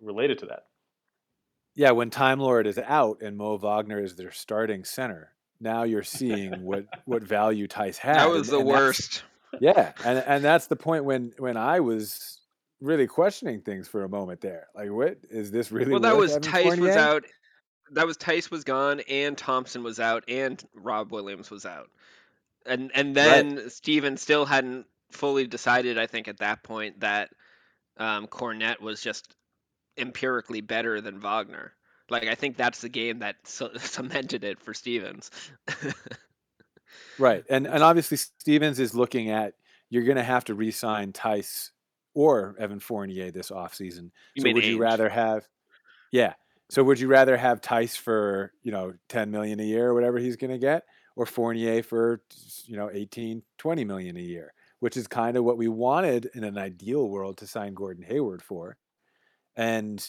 related 0.00 0.38
to 0.38 0.46
that? 0.46 0.66
Yeah, 1.74 1.92
when 1.92 2.10
Time 2.10 2.40
Lord 2.40 2.66
is 2.66 2.78
out 2.78 3.20
and 3.22 3.36
Mo 3.36 3.56
Wagner 3.56 4.02
is 4.02 4.16
their 4.16 4.32
starting 4.32 4.82
center, 4.84 5.32
now 5.60 5.82
you're 5.84 6.02
seeing 6.02 6.62
what 6.62 6.86
what 7.04 7.22
value 7.22 7.66
Theis 7.68 7.98
has. 7.98 8.16
That 8.18 8.30
was 8.30 8.48
and- 8.48 8.56
the 8.56 8.60
and 8.60 8.68
worst. 8.68 9.24
Yeah, 9.60 9.92
and 10.04 10.18
and 10.26 10.44
that's 10.44 10.66
the 10.68 10.76
point 10.76 11.04
when 11.04 11.32
when 11.38 11.56
I 11.56 11.80
was 11.80 12.40
really 12.80 13.06
questioning 13.06 13.60
things 13.60 13.88
for 13.88 14.04
a 14.04 14.08
moment 14.08 14.40
there. 14.40 14.66
Like, 14.74 14.90
what 14.90 15.18
is 15.30 15.50
this 15.50 15.70
really? 15.70 15.90
Well, 15.90 16.00
that 16.00 16.16
was 16.16 16.36
Theis 16.38 16.78
was 16.78 16.96
out. 16.96 17.24
That 17.92 18.06
was 18.06 18.16
Theis 18.16 18.50
was 18.50 18.64
gone, 18.64 19.00
and 19.08 19.36
Thompson 19.36 19.82
was 19.82 19.98
out, 20.00 20.24
and 20.28 20.62
Rob 20.74 21.12
Williams 21.12 21.50
was 21.50 21.66
out, 21.66 21.90
and 22.66 22.90
and 22.94 23.14
then 23.14 23.68
Steven 23.70 24.16
still 24.16 24.44
hadn't 24.44 24.86
fully 25.10 25.46
decided. 25.46 25.98
I 25.98 26.06
think 26.06 26.28
at 26.28 26.38
that 26.38 26.62
point 26.62 27.00
that 27.00 27.30
um, 27.96 28.26
Kornet 28.26 28.80
was 28.80 29.00
just 29.00 29.34
empirically 29.96 30.60
better 30.60 31.00
than 31.00 31.20
Wagner. 31.20 31.72
Like 32.10 32.24
I 32.24 32.34
think 32.34 32.56
that's 32.56 32.80
the 32.80 32.88
game 32.88 33.18
that 33.20 33.36
cemented 33.44 34.44
it 34.44 34.60
for 34.60 34.74
Stevens. 34.74 35.30
Right, 37.18 37.44
and 37.48 37.66
and 37.66 37.82
obviously 37.82 38.16
Stevens 38.16 38.78
is 38.78 38.94
looking 38.94 39.30
at 39.30 39.54
you're 39.90 40.04
going 40.04 40.16
to 40.16 40.22
have 40.22 40.44
to 40.44 40.54
re-sign 40.54 41.12
Theis 41.12 41.70
or 42.18 42.56
Evan 42.58 42.80
Fournier 42.80 43.30
this 43.30 43.50
offseason. 43.50 44.10
You 44.34 44.42
so 44.42 44.52
would 44.52 44.64
you 44.64 44.76
rather 44.76 45.08
have? 45.08 45.46
Yeah. 46.10 46.34
So 46.68 46.82
would 46.82 46.98
you 46.98 47.06
rather 47.06 47.36
have 47.36 47.60
Theis 47.60 47.96
for 47.96 48.52
you 48.64 48.72
know 48.72 48.94
10 49.08 49.30
million 49.30 49.60
a 49.60 49.62
year 49.62 49.90
or 49.90 49.94
whatever 49.94 50.18
he's 50.18 50.34
going 50.34 50.50
to 50.50 50.58
get, 50.58 50.82
or 51.14 51.26
Fournier 51.26 51.80
for 51.84 52.20
you 52.64 52.76
know 52.76 52.90
18, 52.92 53.40
20 53.58 53.84
million 53.84 54.16
a 54.16 54.20
year, 54.20 54.52
which 54.80 54.96
is 54.96 55.06
kind 55.06 55.36
of 55.36 55.44
what 55.44 55.58
we 55.58 55.68
wanted 55.68 56.28
in 56.34 56.42
an 56.42 56.58
ideal 56.58 57.08
world 57.08 57.36
to 57.36 57.46
sign 57.46 57.72
Gordon 57.72 58.02
Hayward 58.02 58.42
for. 58.42 58.76
And 59.54 60.04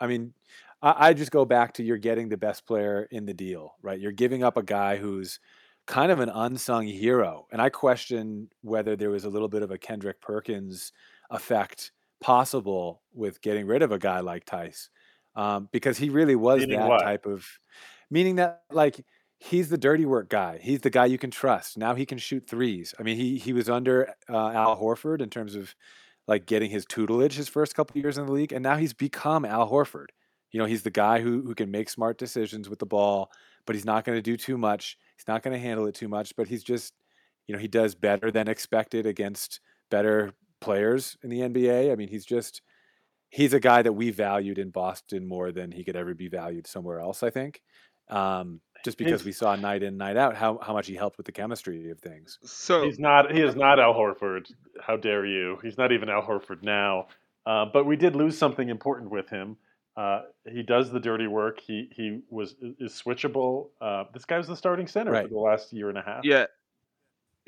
I 0.00 0.08
mean, 0.08 0.34
I, 0.82 1.08
I 1.08 1.12
just 1.14 1.30
go 1.30 1.46
back 1.46 1.72
to 1.74 1.82
you're 1.82 1.96
getting 1.96 2.28
the 2.28 2.36
best 2.36 2.66
player 2.66 3.08
in 3.10 3.24
the 3.24 3.32
deal, 3.32 3.76
right? 3.80 3.98
You're 3.98 4.12
giving 4.12 4.44
up 4.44 4.58
a 4.58 4.62
guy 4.62 4.98
who's 4.98 5.40
kind 5.86 6.12
of 6.12 6.20
an 6.20 6.28
unsung 6.28 6.86
hero. 6.86 7.46
And 7.50 7.62
I 7.62 7.70
question 7.70 8.50
whether 8.60 8.96
there 8.96 9.10
was 9.10 9.24
a 9.24 9.30
little 9.30 9.48
bit 9.48 9.62
of 9.62 9.70
a 9.70 9.78
Kendrick 9.78 10.20
Perkins 10.20 10.92
effect 11.32 11.90
possible 12.20 13.02
with 13.12 13.40
getting 13.42 13.66
rid 13.66 13.82
of 13.82 13.90
a 13.90 13.98
guy 13.98 14.20
like 14.20 14.46
Theis. 14.46 14.88
Um, 15.34 15.68
because 15.72 15.98
he 15.98 16.10
really 16.10 16.36
was 16.36 16.60
Meaning 16.60 16.78
that 16.78 16.88
what? 16.88 17.02
type 17.02 17.26
of 17.26 17.46
meaning 18.10 18.36
that 18.36 18.62
like 18.70 19.02
he's 19.38 19.70
the 19.70 19.78
dirty 19.78 20.04
work 20.04 20.28
guy. 20.28 20.58
He's 20.62 20.82
the 20.82 20.90
guy 20.90 21.06
you 21.06 21.18
can 21.18 21.30
trust. 21.30 21.76
Now 21.78 21.94
he 21.94 22.06
can 22.06 22.18
shoot 22.18 22.46
threes. 22.46 22.94
I 22.98 23.02
mean, 23.02 23.16
he 23.16 23.38
he 23.38 23.52
was 23.52 23.68
under 23.68 24.14
uh, 24.28 24.50
Al 24.50 24.78
Horford 24.78 25.20
in 25.20 25.30
terms 25.30 25.54
of 25.54 25.74
like 26.28 26.46
getting 26.46 26.70
his 26.70 26.84
tutelage 26.84 27.34
his 27.34 27.48
first 27.48 27.74
couple 27.74 28.00
years 28.00 28.18
in 28.18 28.26
the 28.26 28.32
league, 28.32 28.52
and 28.52 28.62
now 28.62 28.76
he's 28.76 28.92
become 28.92 29.44
Al 29.44 29.68
Horford. 29.68 30.08
You 30.52 30.60
know, 30.60 30.66
he's 30.66 30.82
the 30.82 30.90
guy 30.90 31.20
who 31.20 31.42
who 31.42 31.54
can 31.54 31.70
make 31.70 31.88
smart 31.88 32.18
decisions 32.18 32.68
with 32.68 32.78
the 32.78 32.86
ball, 32.86 33.30
but 33.66 33.74
he's 33.74 33.86
not 33.86 34.04
going 34.04 34.18
to 34.18 34.22
do 34.22 34.36
too 34.36 34.58
much. 34.58 34.98
He's 35.16 35.26
not 35.26 35.42
going 35.42 35.54
to 35.54 35.60
handle 35.60 35.86
it 35.86 35.94
too 35.94 36.08
much, 36.08 36.36
but 36.36 36.46
he's 36.46 36.62
just, 36.62 36.94
you 37.46 37.54
know, 37.54 37.58
he 37.58 37.68
does 37.68 37.94
better 37.94 38.30
than 38.30 38.48
expected 38.48 39.06
against 39.06 39.60
better 39.90 40.34
players 40.62 41.16
in 41.22 41.30
the 41.30 41.40
NBA. 41.40 41.92
I 41.92 41.96
mean, 41.96 42.08
he's 42.08 42.24
just 42.24 42.62
he's 43.28 43.52
a 43.54 43.60
guy 43.60 43.82
that 43.82 43.92
we 43.92 44.10
valued 44.10 44.58
in 44.58 44.70
Boston 44.70 45.26
more 45.26 45.52
than 45.52 45.70
he 45.72 45.84
could 45.84 45.96
ever 45.96 46.14
be 46.14 46.28
valued 46.28 46.66
somewhere 46.66 47.00
else, 47.00 47.22
I 47.22 47.30
think. 47.30 47.60
Um, 48.08 48.60
just 48.84 48.98
because 48.98 49.20
He's- 49.20 49.24
we 49.26 49.32
saw 49.32 49.54
night 49.56 49.82
in, 49.82 49.96
night 49.96 50.16
out 50.16 50.34
how, 50.34 50.58
how 50.60 50.72
much 50.72 50.86
he 50.88 50.94
helped 50.96 51.16
with 51.16 51.24
the 51.24 51.32
chemistry 51.32 51.88
of 51.90 52.00
things. 52.00 52.38
So 52.42 52.84
He's 52.84 52.98
not. 52.98 53.30
He 53.32 53.40
is 53.40 53.54
not 53.54 53.78
Al 53.78 53.94
Horford. 53.94 54.50
How 54.80 54.96
dare 54.96 55.24
you? 55.24 55.58
He's 55.62 55.78
not 55.78 55.92
even 55.92 56.08
Al 56.08 56.22
Horford 56.22 56.62
now. 56.62 57.06
Uh, 57.46 57.64
but 57.72 57.84
we 57.86 57.96
did 57.96 58.16
lose 58.16 58.36
something 58.36 58.68
important 58.68 59.10
with 59.10 59.28
him. 59.30 59.56
Uh, 59.96 60.22
he 60.50 60.62
does 60.62 60.90
the 60.90 60.98
dirty 61.00 61.26
work. 61.26 61.60
He 61.60 61.88
he 61.92 62.20
was 62.28 62.54
is 62.80 62.92
switchable. 62.92 63.68
Uh, 63.80 64.04
this 64.12 64.24
guy 64.24 64.36
was 64.38 64.48
the 64.48 64.56
starting 64.56 64.86
center 64.88 65.12
Right. 65.12 65.24
for 65.28 65.34
the 65.34 65.38
last 65.40 65.72
year 65.72 65.88
and 65.88 65.98
a 65.98 66.02
half. 66.02 66.24
Yeah. 66.24 66.46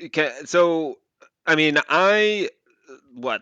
Okay, 0.03 0.31
so 0.45 0.99
I 1.45 1.55
mean, 1.55 1.77
I 1.89 2.49
what 3.13 3.41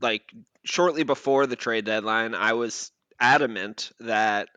like 0.00 0.22
shortly 0.64 1.04
before 1.04 1.46
the 1.46 1.56
trade 1.56 1.84
deadline, 1.84 2.34
I 2.34 2.54
was 2.54 2.90
adamant 3.20 3.90
that 4.00 4.48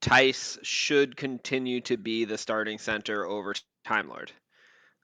Theis 0.00 0.58
should 0.62 1.16
continue 1.16 1.80
to 1.82 1.96
be 1.96 2.24
the 2.24 2.38
starting 2.38 2.78
center 2.78 3.26
over 3.26 3.54
Time 3.84 4.08
Lord. 4.08 4.32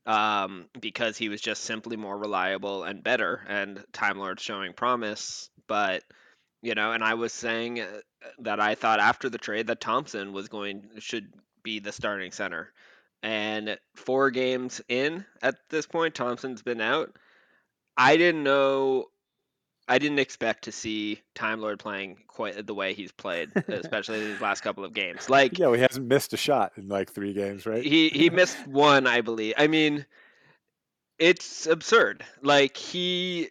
Um, 0.07 0.67
because 0.81 1.19
he 1.19 1.29
was 1.29 1.41
just 1.41 1.63
simply 1.63 1.97
more 1.97 2.17
reliable 2.17 2.85
and 2.85 3.05
better, 3.05 3.45
and 3.47 3.85
Time 3.93 4.19
Lord's 4.19 4.43
showing 4.43 4.73
promise. 4.73 5.51
But 5.69 6.03
you 6.63 6.75
know, 6.75 6.93
and 6.93 7.05
I 7.05 7.15
was 7.15 7.33
saying 7.33 7.81
uh, 7.81 7.87
that 8.41 8.61
I 8.61 8.75
thought 8.75 8.99
after 9.01 9.29
the 9.29 9.39
trade 9.39 9.69
that 9.69 9.81
Thompson 9.81 10.33
was 10.33 10.49
going 10.49 10.89
should 10.99 11.33
be 11.63 11.79
the 11.81 11.93
starting 11.93 12.33
center. 12.33 12.73
And 13.23 13.79
four 13.95 14.31
games 14.31 14.81
in 14.89 15.25
at 15.43 15.57
this 15.69 15.87
point, 15.87 16.15
Thompson's 16.15 16.63
been 16.63 16.81
out. 16.81 17.15
I 18.01 18.17
didn't 18.17 18.43
know. 18.43 19.07
I 19.87 19.99
didn't 19.99 20.21
expect 20.21 20.65
to 20.65 20.73
see 20.73 21.21
Time 21.35 21.61
Lord 21.61 21.79
playing 21.79 22.17
quite 22.29 22.67
the 22.67 22.75
way 22.75 22.95
he's 22.95 23.13
played, 23.13 23.51
especially 23.69 24.21
in 24.21 24.31
these 24.33 24.41
last 24.41 24.63
couple 24.63 24.85
of 24.85 24.95
games. 24.95 25.29
Like 25.29 25.59
Yeah, 25.59 25.67
well, 25.67 25.75
he 25.75 25.83
hasn't 25.83 26.07
missed 26.07 26.33
a 26.33 26.39
shot 26.39 26.73
in 26.77 26.89
like 26.89 27.13
three 27.13 27.35
games, 27.35 27.67
right? 27.67 27.85
he 27.85 28.09
he 28.09 28.31
missed 28.41 28.67
one, 28.67 29.07
I 29.07 29.21
believe. 29.21 29.55
I 29.59 29.67
mean, 29.67 30.07
it's 31.19 31.67
absurd. 31.67 32.25
Like 32.43 32.77
he 32.77 33.51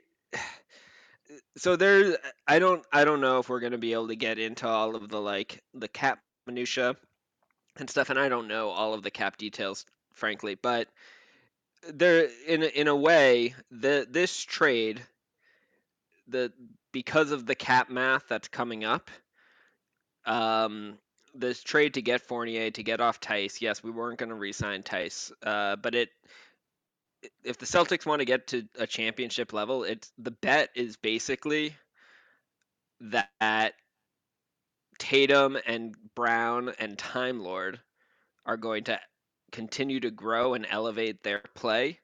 so 1.55 1.75
there 1.75 2.17
I 2.47 2.57
don't 2.57 2.83
I 2.91 3.05
don't 3.05 3.21
know 3.21 3.37
if 3.37 3.49
we're 3.49 3.59
gonna 3.59 3.77
be 3.77 3.93
able 3.93 4.07
to 4.07 4.15
get 4.15 4.39
into 4.39 4.67
all 4.67 4.95
of 4.95 5.09
the 5.09 5.21
like 5.21 5.61
the 5.75 5.87
cap 5.87 6.21
minutia 6.47 6.95
and 7.77 7.87
stuff, 7.87 8.09
and 8.09 8.17
I 8.17 8.29
don't 8.29 8.47
know 8.47 8.69
all 8.69 8.95
of 8.95 9.03
the 9.03 9.11
cap 9.11 9.37
details, 9.37 9.85
frankly, 10.15 10.55
but 10.55 10.87
there 11.87 12.29
in 12.47 12.63
in 12.63 12.87
a 12.87 12.95
way 12.95 13.55
the 13.71 14.07
this 14.09 14.43
trade 14.43 15.01
the 16.27 16.51
because 16.91 17.31
of 17.31 17.45
the 17.45 17.55
cap 17.55 17.89
math 17.89 18.27
that's 18.27 18.47
coming 18.47 18.83
up 18.83 19.09
um 20.25 20.97
this 21.35 21.61
trade 21.63 21.93
to 21.93 22.01
get 22.01 22.21
Fournier 22.21 22.71
to 22.71 22.83
get 22.83 23.01
off 23.01 23.19
Theis 23.19 23.61
yes 23.61 23.83
we 23.83 23.91
weren't 23.91 24.19
going 24.19 24.29
to 24.29 24.35
re-sign 24.35 24.83
Theis 24.83 25.31
uh, 25.43 25.75
but 25.75 25.95
it 25.95 26.09
if 27.43 27.57
the 27.57 27.65
Celtics 27.65 28.05
want 28.05 28.19
to 28.19 28.25
get 28.25 28.47
to 28.47 28.67
a 28.77 28.87
championship 28.87 29.53
level 29.53 29.83
it's 29.83 30.11
the 30.17 30.31
bet 30.31 30.69
is 30.75 30.97
basically 30.97 31.75
that 33.01 33.73
Tatum 34.97 35.57
and 35.65 35.95
Brown 36.15 36.73
and 36.79 36.97
Time 36.97 37.41
Lord 37.41 37.79
are 38.45 38.57
going 38.57 38.83
to 38.85 38.99
continue 39.51 39.99
to 39.99 40.11
grow 40.11 40.53
and 40.53 40.65
elevate 40.69 41.23
their 41.23 41.41
play 41.55 41.99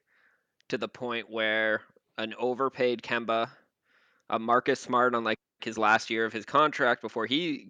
to 0.68 0.78
the 0.78 0.88
point 0.88 1.30
where 1.30 1.82
an 2.18 2.34
overpaid 2.38 3.02
Kemba, 3.02 3.48
a 4.30 4.38
Marcus 4.38 4.80
Smart 4.80 5.14
on 5.14 5.24
like 5.24 5.38
his 5.60 5.78
last 5.78 6.10
year 6.10 6.24
of 6.24 6.32
his 6.32 6.44
contract 6.44 7.02
before 7.02 7.26
he 7.26 7.68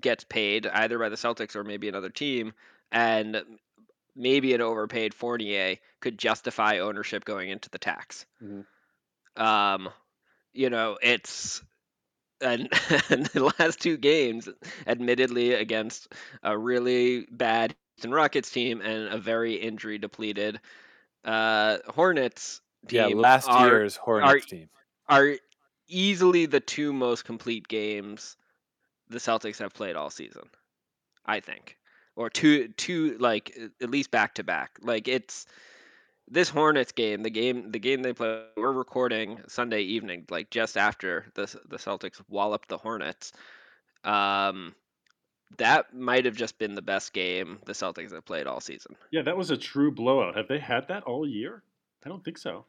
gets 0.00 0.24
paid 0.24 0.66
either 0.66 0.98
by 0.98 1.08
the 1.08 1.16
Celtics 1.16 1.56
or 1.56 1.64
maybe 1.64 1.88
another 1.88 2.10
team, 2.10 2.52
and 2.92 3.42
maybe 4.14 4.54
an 4.54 4.60
overpaid 4.60 5.14
Fournier 5.14 5.76
could 6.00 6.18
justify 6.18 6.78
ownership 6.78 7.24
going 7.24 7.50
into 7.50 7.70
the 7.70 7.78
tax. 7.78 8.26
Mhm. 8.42 8.66
Um, 9.36 9.90
you 10.52 10.70
know, 10.70 10.98
it's 11.02 11.62
and, 12.40 12.68
and 13.10 13.26
the 13.26 13.52
last 13.58 13.80
two 13.80 13.96
games, 13.96 14.48
admittedly 14.86 15.54
against 15.54 16.12
a 16.42 16.56
really 16.56 17.26
bad 17.30 17.74
Houston 17.96 18.12
Rockets 18.12 18.50
team 18.50 18.82
and 18.82 19.08
a 19.08 19.18
very 19.18 19.54
injury 19.54 19.96
depleted 19.98 20.60
uh, 21.24 21.78
Hornets 21.88 22.60
Yeah, 22.90 23.06
last 23.06 23.48
are, 23.48 23.66
year's 23.66 23.96
Hornets 23.96 24.46
team. 24.46 24.68
are 25.08 25.34
easily 25.88 26.46
the 26.46 26.60
two 26.60 26.92
most 26.92 27.24
complete 27.24 27.66
games 27.68 28.36
the 29.08 29.18
Celtics 29.18 29.58
have 29.58 29.72
played 29.72 29.96
all 29.96 30.10
season. 30.10 30.42
I 31.24 31.40
think, 31.40 31.78
or 32.16 32.28
two, 32.30 32.68
two 32.68 33.16
like 33.18 33.58
at 33.80 33.90
least 33.90 34.10
back 34.10 34.34
to 34.34 34.44
back. 34.44 34.78
Like 34.82 35.08
it's 35.08 35.46
this 36.28 36.48
Hornets 36.48 36.92
game, 36.92 37.22
the 37.22 37.30
game, 37.30 37.72
the 37.72 37.78
game 37.78 38.02
they 38.02 38.12
play. 38.12 38.42
We're 38.56 38.72
recording 38.72 39.40
Sunday 39.48 39.80
evening, 39.82 40.26
like 40.30 40.50
just 40.50 40.76
after 40.76 41.26
the 41.34 41.46
the 41.66 41.78
Celtics 41.78 42.20
walloped 42.28 42.68
the 42.68 42.78
Hornets. 42.78 43.32
Um, 44.04 44.74
that 45.58 45.94
might 45.94 46.24
have 46.24 46.36
just 46.36 46.58
been 46.58 46.74
the 46.74 46.82
best 46.82 47.12
game 47.12 47.58
the 47.66 47.72
Celtics 47.72 48.12
have 48.12 48.24
played 48.24 48.46
all 48.46 48.60
season. 48.60 48.96
Yeah, 49.10 49.22
that 49.22 49.36
was 49.36 49.50
a 49.50 49.56
true 49.56 49.90
blowout. 49.90 50.36
Have 50.36 50.48
they 50.48 50.58
had 50.58 50.88
that 50.88 51.04
all 51.04 51.26
year? 51.26 51.62
I 52.04 52.08
don't 52.08 52.24
think 52.24 52.38
so. 52.38 52.64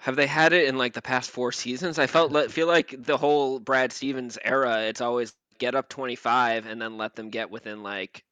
Have 0.00 0.16
they 0.16 0.26
had 0.26 0.52
it 0.52 0.68
in 0.68 0.78
like 0.78 0.94
the 0.94 1.02
past 1.02 1.30
four 1.30 1.50
seasons? 1.50 1.98
I 1.98 2.06
felt 2.06 2.50
feel 2.50 2.68
like 2.68 2.94
the 2.96 3.16
whole 3.16 3.58
Brad 3.58 3.92
Stevens 3.92 4.38
era. 4.42 4.82
It's 4.82 5.00
always 5.00 5.34
get 5.58 5.74
up 5.74 5.88
twenty 5.88 6.14
five 6.14 6.66
and 6.66 6.80
then 6.80 6.96
let 6.96 7.16
them 7.16 7.30
get 7.30 7.50
within 7.50 7.82
like 7.82 8.24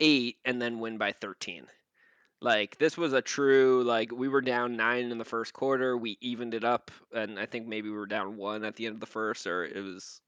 eight 0.00 0.38
and 0.44 0.60
then 0.60 0.80
win 0.80 0.96
by 0.96 1.12
thirteen. 1.12 1.66
Like 2.40 2.78
this 2.78 2.96
was 2.96 3.12
a 3.12 3.22
true 3.22 3.84
like 3.84 4.10
we 4.10 4.28
were 4.28 4.40
down 4.40 4.76
nine 4.76 5.10
in 5.10 5.18
the 5.18 5.24
first 5.24 5.52
quarter. 5.52 5.96
We 5.96 6.18
evened 6.20 6.54
it 6.54 6.64
up, 6.64 6.90
and 7.14 7.38
I 7.38 7.46
think 7.46 7.66
maybe 7.66 7.90
we 7.90 7.96
were 7.96 8.06
down 8.06 8.36
one 8.36 8.64
at 8.64 8.74
the 8.76 8.86
end 8.86 8.94
of 8.94 9.00
the 9.00 9.06
first, 9.06 9.46
or 9.46 9.64
it 9.64 9.80
was 9.80 10.20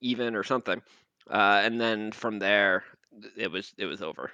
even 0.00 0.34
or 0.34 0.42
something. 0.42 0.82
Uh, 1.30 1.62
and 1.64 1.80
then 1.80 2.12
from 2.12 2.38
there, 2.38 2.84
it 3.36 3.50
was 3.50 3.72
it 3.78 3.86
was 3.86 4.02
over. 4.02 4.30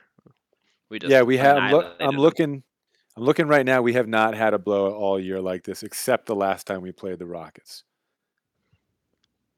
We 0.91 0.99
just 0.99 1.11
Yeah, 1.11 1.23
we 1.23 1.39
have. 1.39 1.57
I'm, 1.57 1.73
look, 1.73 1.97
I'm 2.01 2.17
looking. 2.17 2.63
I'm 3.17 3.25
looking 3.25 3.47
right 3.47 3.65
now. 3.65 3.83
We 3.83 3.93
have 3.95 4.09
not 4.09 4.35
had 4.35 4.55
a 4.55 4.59
blowout 4.59 4.95
all 4.95 5.21
year 5.21 5.41
like 5.41 5.65
this, 5.65 5.83
except 5.83 6.26
the 6.26 6.35
last 6.35 6.67
time 6.67 6.83
we 6.83 6.93
played 6.93 7.19
the 7.19 7.26
Rockets. 7.26 7.85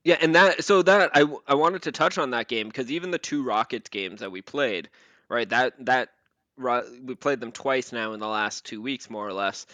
Yeah, 0.05 0.18
and 0.20 0.35
that 0.35 0.64
so 0.64 0.83
that 0.83 1.11
I 1.14 1.25
I 1.47 1.55
wanted 1.55 1.83
to 1.83 1.92
touch 1.92 2.18
on 2.18 2.31
that 2.31 2.49
game 2.49 2.68
because 2.68 2.90
even 2.90 3.11
the 3.11 3.18
two 3.18 3.42
Rockets 3.42 3.88
games 3.88 4.20
that 4.20 4.31
we 4.31 4.42
played, 4.42 4.90
right? 5.29 5.49
That 5.49 5.73
that 5.87 6.11
we 6.57 7.14
played 7.14 7.40
them 7.40 7.53
twice 7.53 7.90
now 7.90 8.12
in 8.12 8.20
the 8.20 8.29
last 8.29 8.64
two 8.64 8.83
weeks, 8.83 9.09
more 9.09 9.27
or 9.27 9.33
less. 9.33 9.66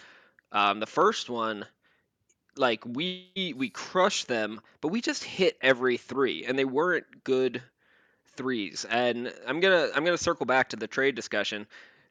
Um, 0.51 0.79
the 0.79 0.87
first 0.87 1.29
one, 1.29 1.65
like 2.55 2.85
we 2.85 3.29
we 3.57 3.69
crushed 3.69 4.27
them, 4.27 4.61
but 4.81 4.89
we 4.89 5.01
just 5.01 5.23
hit 5.23 5.57
every 5.61 5.97
three, 5.97 6.45
and 6.45 6.57
they 6.57 6.65
weren't 6.65 7.23
good 7.23 7.61
threes. 8.35 8.85
And 8.89 9.33
I'm 9.47 9.59
gonna 9.59 9.89
I'm 9.95 10.03
gonna 10.03 10.17
circle 10.17 10.45
back 10.45 10.69
to 10.69 10.75
the 10.75 10.87
trade 10.87 11.15
discussion. 11.15 11.67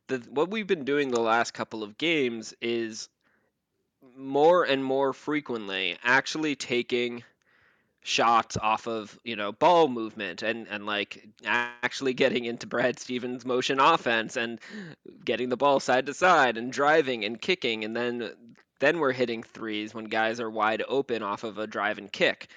The 0.09 0.19
what 0.31 0.51
we've 0.51 0.67
been 0.67 0.85
doing 0.85 1.11
the 1.11 1.21
last 1.21 1.53
couple 1.53 1.83
of 1.83 1.99
games 1.99 2.55
is 2.61 3.09
more 4.17 4.65
and 4.65 4.85
more 4.85 5.13
frequently 5.13 5.97
actually 6.03 6.57
taking 6.57 7.23
shots 8.03 8.57
off 8.57 8.87
of 8.89 9.19
you 9.25 9.37
know 9.37 9.53
ball 9.53 9.87
movement 9.87 10.43
and 10.43 10.67
and 10.69 10.87
like 10.87 11.29
actually 11.45 12.15
getting 12.15 12.47
into 12.47 12.67
Brad 12.67 12.99
Stevens 12.99 13.45
motion 13.45 13.79
offense 13.79 14.37
and 14.37 14.59
getting 15.25 15.51
the 15.51 15.57
ball 15.57 15.81
side 15.81 16.07
to 16.07 16.15
side 16.15 16.57
and 16.57 16.73
driving 16.73 17.25
and 17.25 17.41
kicking 17.41 17.85
and 17.85 17.95
then 17.95 18.31
then 18.81 18.99
we're 18.99 19.13
hitting 19.13 19.43
threes 19.43 19.95
when 19.95 20.05
guys 20.07 20.41
are 20.41 20.51
wide 20.51 20.83
open 20.89 21.23
off 21.23 21.45
of 21.45 21.59
a 21.59 21.67
drive 21.67 21.99
and 21.99 22.13
kick 22.13 22.49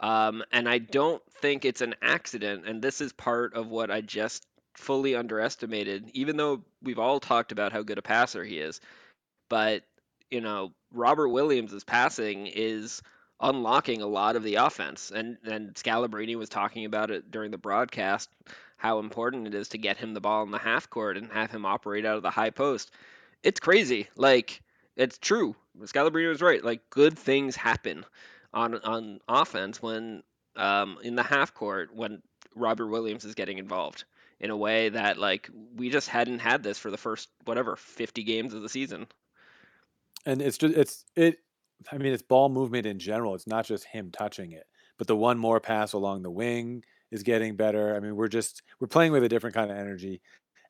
um, 0.00 0.42
and 0.52 0.68
I 0.68 0.78
don't 0.78 1.22
think 1.40 1.64
it's 1.64 1.80
an 1.80 1.94
accident 2.02 2.66
and 2.66 2.82
this 2.82 3.00
is 3.00 3.12
part 3.12 3.54
of 3.54 3.68
what 3.68 3.90
I 3.90 4.00
just 4.00 4.46
fully 4.74 5.14
underestimated 5.14 6.10
even 6.12 6.36
though 6.36 6.62
we've 6.82 6.98
all 6.98 7.20
talked 7.20 7.52
about 7.52 7.72
how 7.72 7.82
good 7.82 7.98
a 7.98 8.02
passer 8.02 8.44
he 8.44 8.58
is 8.58 8.80
but 9.48 9.82
you 10.30 10.40
know 10.40 10.72
Robert 10.92 11.28
Williams' 11.28 11.84
passing 11.84 12.46
is 12.46 13.02
unlocking 13.40 14.02
a 14.02 14.06
lot 14.06 14.36
of 14.36 14.42
the 14.42 14.56
offense. 14.56 15.10
And 15.10 15.36
and 15.44 15.74
Scalabrine 15.74 16.36
was 16.36 16.48
talking 16.48 16.84
about 16.84 17.10
it 17.10 17.30
during 17.30 17.50
the 17.50 17.58
broadcast 17.58 18.30
how 18.78 18.98
important 18.98 19.46
it 19.46 19.54
is 19.54 19.68
to 19.70 19.78
get 19.78 19.96
him 19.96 20.12
the 20.12 20.20
ball 20.20 20.42
in 20.42 20.50
the 20.50 20.58
half 20.58 20.90
court 20.90 21.16
and 21.16 21.32
have 21.32 21.50
him 21.50 21.64
operate 21.64 22.04
out 22.04 22.16
of 22.16 22.22
the 22.22 22.30
high 22.30 22.50
post. 22.50 22.90
It's 23.42 23.60
crazy. 23.60 24.08
Like 24.16 24.60
it's 24.96 25.18
true. 25.18 25.54
Scalabrine 25.82 26.28
was 26.28 26.42
right. 26.42 26.64
Like 26.64 26.88
good 26.90 27.18
things 27.18 27.54
happen 27.54 28.04
on 28.52 28.76
on 28.76 29.20
offense 29.28 29.82
when 29.82 30.22
um, 30.56 30.98
in 31.02 31.14
the 31.14 31.22
half 31.22 31.54
court 31.54 31.94
when 31.94 32.22
Robert 32.54 32.86
Williams 32.86 33.24
is 33.24 33.34
getting 33.34 33.58
involved 33.58 34.04
in 34.40 34.50
a 34.50 34.56
way 34.56 34.88
that 34.88 35.18
like 35.18 35.50
we 35.76 35.90
just 35.90 36.08
hadn't 36.08 36.38
had 36.38 36.62
this 36.62 36.78
for 36.78 36.90
the 36.90 36.96
first 36.96 37.28
whatever 37.44 37.76
50 37.76 38.22
games 38.22 38.54
of 38.54 38.62
the 38.62 38.68
season. 38.68 39.06
And 40.24 40.42
it's 40.42 40.58
just 40.58 40.74
it's 40.74 41.04
it. 41.14 41.38
I 41.92 41.98
mean, 41.98 42.12
it's 42.12 42.22
ball 42.22 42.48
movement 42.48 42.86
in 42.86 42.98
general. 42.98 43.34
It's 43.34 43.46
not 43.46 43.66
just 43.66 43.84
him 43.84 44.10
touching 44.10 44.52
it, 44.52 44.64
but 44.96 45.06
the 45.06 45.16
one 45.16 45.38
more 45.38 45.60
pass 45.60 45.92
along 45.92 46.22
the 46.22 46.30
wing 46.30 46.82
is 47.10 47.22
getting 47.22 47.54
better. 47.54 47.94
I 47.94 48.00
mean, 48.00 48.16
we're 48.16 48.28
just 48.28 48.62
we're 48.80 48.86
playing 48.88 49.12
with 49.12 49.24
a 49.24 49.28
different 49.28 49.54
kind 49.54 49.70
of 49.70 49.76
energy. 49.76 50.20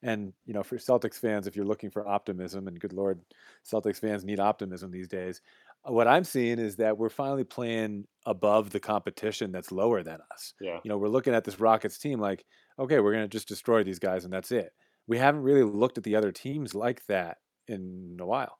And 0.02 0.32
you 0.44 0.54
know, 0.54 0.62
for 0.62 0.76
Celtics 0.76 1.18
fans, 1.18 1.46
if 1.46 1.56
you're 1.56 1.64
looking 1.64 1.90
for 1.90 2.06
optimism, 2.06 2.68
and 2.68 2.78
good 2.78 2.92
lord, 2.92 3.20
Celtics 3.64 4.00
fans 4.00 4.24
need 4.24 4.40
optimism 4.40 4.90
these 4.90 5.08
days. 5.08 5.40
uh, 5.88 5.92
What 5.92 6.08
I'm 6.08 6.24
seeing 6.24 6.58
is 6.58 6.76
that 6.76 6.98
we're 6.98 7.08
finally 7.08 7.44
playing 7.44 8.06
above 8.26 8.70
the 8.70 8.80
competition 8.80 9.52
that's 9.52 9.72
lower 9.72 10.02
than 10.02 10.18
us. 10.32 10.54
Yeah. 10.60 10.80
You 10.84 10.88
know, 10.90 10.98
we're 10.98 11.08
looking 11.08 11.34
at 11.34 11.44
this 11.44 11.60
Rockets 11.60 11.98
team 11.98 12.20
like, 12.20 12.44
okay, 12.78 13.00
we're 13.00 13.12
gonna 13.12 13.28
just 13.28 13.48
destroy 13.48 13.84
these 13.84 13.98
guys 13.98 14.24
and 14.24 14.32
that's 14.32 14.52
it. 14.52 14.72
We 15.06 15.18
haven't 15.18 15.42
really 15.42 15.62
looked 15.62 15.98
at 15.98 16.04
the 16.04 16.16
other 16.16 16.32
teams 16.32 16.74
like 16.74 17.06
that 17.06 17.38
in 17.68 18.16
a 18.20 18.26
while. 18.26 18.58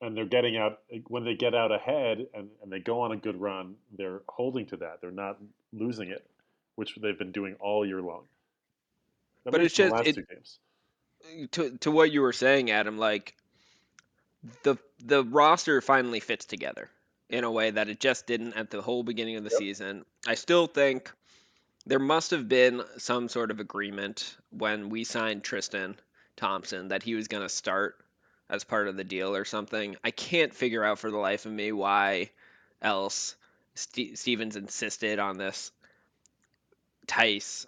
And 0.00 0.16
they're 0.16 0.26
getting 0.26 0.56
out 0.56 0.80
when 1.08 1.24
they 1.24 1.34
get 1.34 1.54
out 1.54 1.72
ahead 1.72 2.26
and, 2.34 2.50
and 2.62 2.70
they 2.70 2.80
go 2.80 3.00
on 3.00 3.12
a 3.12 3.16
good 3.16 3.40
run, 3.40 3.76
they're 3.96 4.20
holding 4.28 4.66
to 4.66 4.76
that. 4.78 5.00
They're 5.00 5.10
not 5.10 5.38
losing 5.72 6.10
it, 6.10 6.26
which 6.74 6.96
they've 7.00 7.18
been 7.18 7.32
doing 7.32 7.56
all 7.60 7.86
year 7.86 8.02
long. 8.02 8.24
That 9.44 9.50
But 9.52 9.60
it's 9.62 9.74
just- 9.74 9.94
it- 10.06 11.52
to 11.52 11.76
to 11.78 11.90
what 11.90 12.10
you 12.12 12.20
were 12.22 12.32
saying, 12.32 12.70
Adam, 12.70 12.98
like 12.98 13.34
the 14.62 14.76
the 15.00 15.24
roster 15.24 15.80
finally 15.80 16.20
fits 16.20 16.44
together 16.44 16.90
in 17.30 17.44
a 17.44 17.50
way 17.50 17.70
that 17.70 17.88
it 17.88 18.00
just 18.00 18.26
didn't 18.26 18.54
at 18.54 18.70
the 18.70 18.82
whole 18.82 19.02
beginning 19.02 19.36
of 19.36 19.44
the 19.44 19.50
Yep. 19.50 19.58
season. 19.58 20.06
I 20.26 20.34
still 20.34 20.66
think 20.66 21.10
there 21.86 21.98
must 21.98 22.30
have 22.30 22.48
been 22.48 22.82
some 22.98 23.28
sort 23.28 23.50
of 23.50 23.60
agreement 23.60 24.36
when 24.50 24.88
we 24.90 25.04
signed 25.04 25.44
Tristan 25.44 25.98
Thompson 26.36 26.88
that 26.88 27.02
he 27.02 27.14
was 27.14 27.28
going 27.28 27.42
to 27.42 27.48
start 27.48 28.04
as 28.50 28.64
part 28.64 28.88
of 28.88 28.96
the 28.96 29.04
deal 29.04 29.34
or 29.34 29.44
something. 29.44 29.96
I 30.04 30.10
can't 30.10 30.54
figure 30.54 30.84
out 30.84 30.98
for 30.98 31.10
the 31.10 31.16
life 31.18 31.46
of 31.46 31.52
me 31.52 31.72
why 31.72 32.30
else 32.82 33.36
Ste 33.74 34.16
Stevens 34.16 34.56
insisted 34.56 35.18
on 35.18 35.38
this 35.38 35.72
Theis 37.06 37.66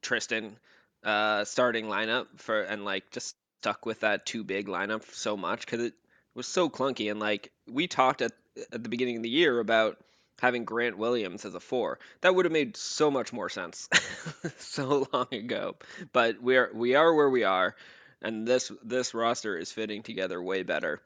Tristan 0.00 0.58
uh, 1.04 1.44
starting 1.44 1.86
lineup 1.86 2.26
for 2.36 2.62
and 2.62 2.84
like 2.84 3.10
just 3.10 3.36
stuck 3.60 3.86
with 3.86 4.00
that 4.00 4.26
too 4.26 4.44
big 4.44 4.66
lineup 4.66 5.02
so 5.12 5.36
much 5.36 5.60
because 5.60 5.80
it 5.80 5.94
was 6.34 6.46
so 6.46 6.68
clunky 6.68 7.10
and 7.10 7.18
like 7.20 7.50
we 7.68 7.86
talked 7.86 8.22
at 8.22 8.32
at 8.72 8.82
the 8.82 8.88
beginning 8.88 9.16
of 9.16 9.22
the 9.22 9.28
year 9.28 9.60
about 9.60 9.98
having 10.40 10.64
Grant 10.64 10.96
Williams 10.96 11.44
as 11.44 11.54
a 11.54 11.60
four. 11.60 11.98
That 12.20 12.34
would 12.34 12.44
have 12.44 12.52
made 12.52 12.76
so 12.76 13.10
much 13.10 13.32
more 13.32 13.48
sense 13.48 13.88
so 14.58 15.06
long 15.12 15.26
ago. 15.32 15.76
But 16.12 16.40
we 16.42 16.56
are 16.56 16.70
we 16.72 16.94
are 16.94 17.12
where 17.12 17.30
we 17.30 17.44
are, 17.44 17.74
and 18.22 18.46
this 18.46 18.70
this 18.82 19.14
roster 19.14 19.56
is 19.56 19.72
fitting 19.72 20.02
together 20.02 20.40
way 20.42 20.62
better. 20.62 21.00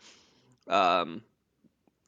Um, 0.69 1.23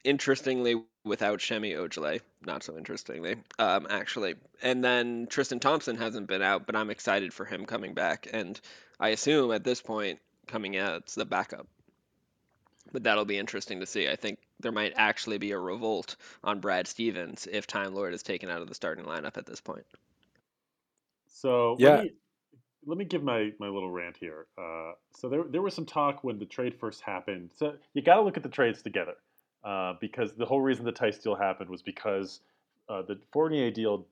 interestingly, 0.04 0.82
without 1.04 1.40
Semi 1.40 1.72
Ojeleye, 1.72 2.20
not 2.46 2.62
so 2.62 2.76
interestingly, 2.76 3.36
um, 3.58 3.86
actually. 3.90 4.34
And 4.62 4.84
then 4.84 5.26
Tristan 5.28 5.60
Thompson 5.60 5.96
hasn't 5.96 6.28
been 6.28 6.42
out, 6.42 6.66
but 6.66 6.76
I'm 6.76 6.90
excited 6.90 7.32
for 7.32 7.44
him 7.44 7.66
coming 7.66 7.94
back, 7.94 8.28
and 8.32 8.60
I 9.00 9.08
assume 9.08 9.52
at 9.52 9.64
this 9.64 9.80
point 9.80 10.20
coming 10.46 10.76
out 10.76 11.02
it's 11.02 11.14
the 11.14 11.24
backup. 11.24 11.66
But 12.92 13.02
that'll 13.04 13.24
be 13.24 13.38
interesting 13.38 13.80
to 13.80 13.86
see. 13.86 14.08
I 14.08 14.14
think 14.14 14.38
there 14.60 14.70
might 14.70 14.92
actually 14.94 15.38
be 15.38 15.50
a 15.50 15.58
revolt 15.58 16.16
on 16.44 16.60
Brad 16.60 16.86
Stevens 16.86 17.48
if 17.50 17.66
Time 17.66 17.94
Lord 17.94 18.14
is 18.14 18.22
taken 18.22 18.50
out 18.50 18.62
of 18.62 18.68
the 18.68 18.74
starting 18.74 19.04
lineup 19.04 19.36
at 19.36 19.46
this 19.46 19.60
point. 19.60 19.84
So 21.26 21.76
Yeah. 21.78 21.96
let 21.96 22.04
me 22.04 22.12
let 22.86 22.98
me 22.98 23.04
give 23.04 23.22
my, 23.22 23.50
my 23.58 23.68
little 23.68 23.90
rant 23.90 24.16
here. 24.18 24.46
Uh, 24.56 24.92
so 25.16 25.28
there 25.28 25.42
there 25.44 25.62
was 25.62 25.74
some 25.74 25.86
talk 25.86 26.22
when 26.22 26.38
the 26.38 26.44
trade 26.46 26.78
first 26.78 27.00
happened. 27.00 27.50
So 27.56 27.74
you 27.94 28.02
got 28.02 28.16
to 28.16 28.22
look 28.22 28.36
at 28.36 28.42
the 28.42 28.48
trades 28.48 28.82
together 28.82 29.14
uh, 29.64 29.94
because 30.00 30.32
the 30.34 30.44
whole 30.44 30.60
reason 30.60 30.84
the 30.84 30.92
Theis 30.92 31.18
deal 31.18 31.34
happened 31.34 31.70
was 31.70 31.82
because 31.82 32.40
uh, 32.88 33.02
the 33.02 33.18
Fournier 33.32 33.70
deal 33.70 34.06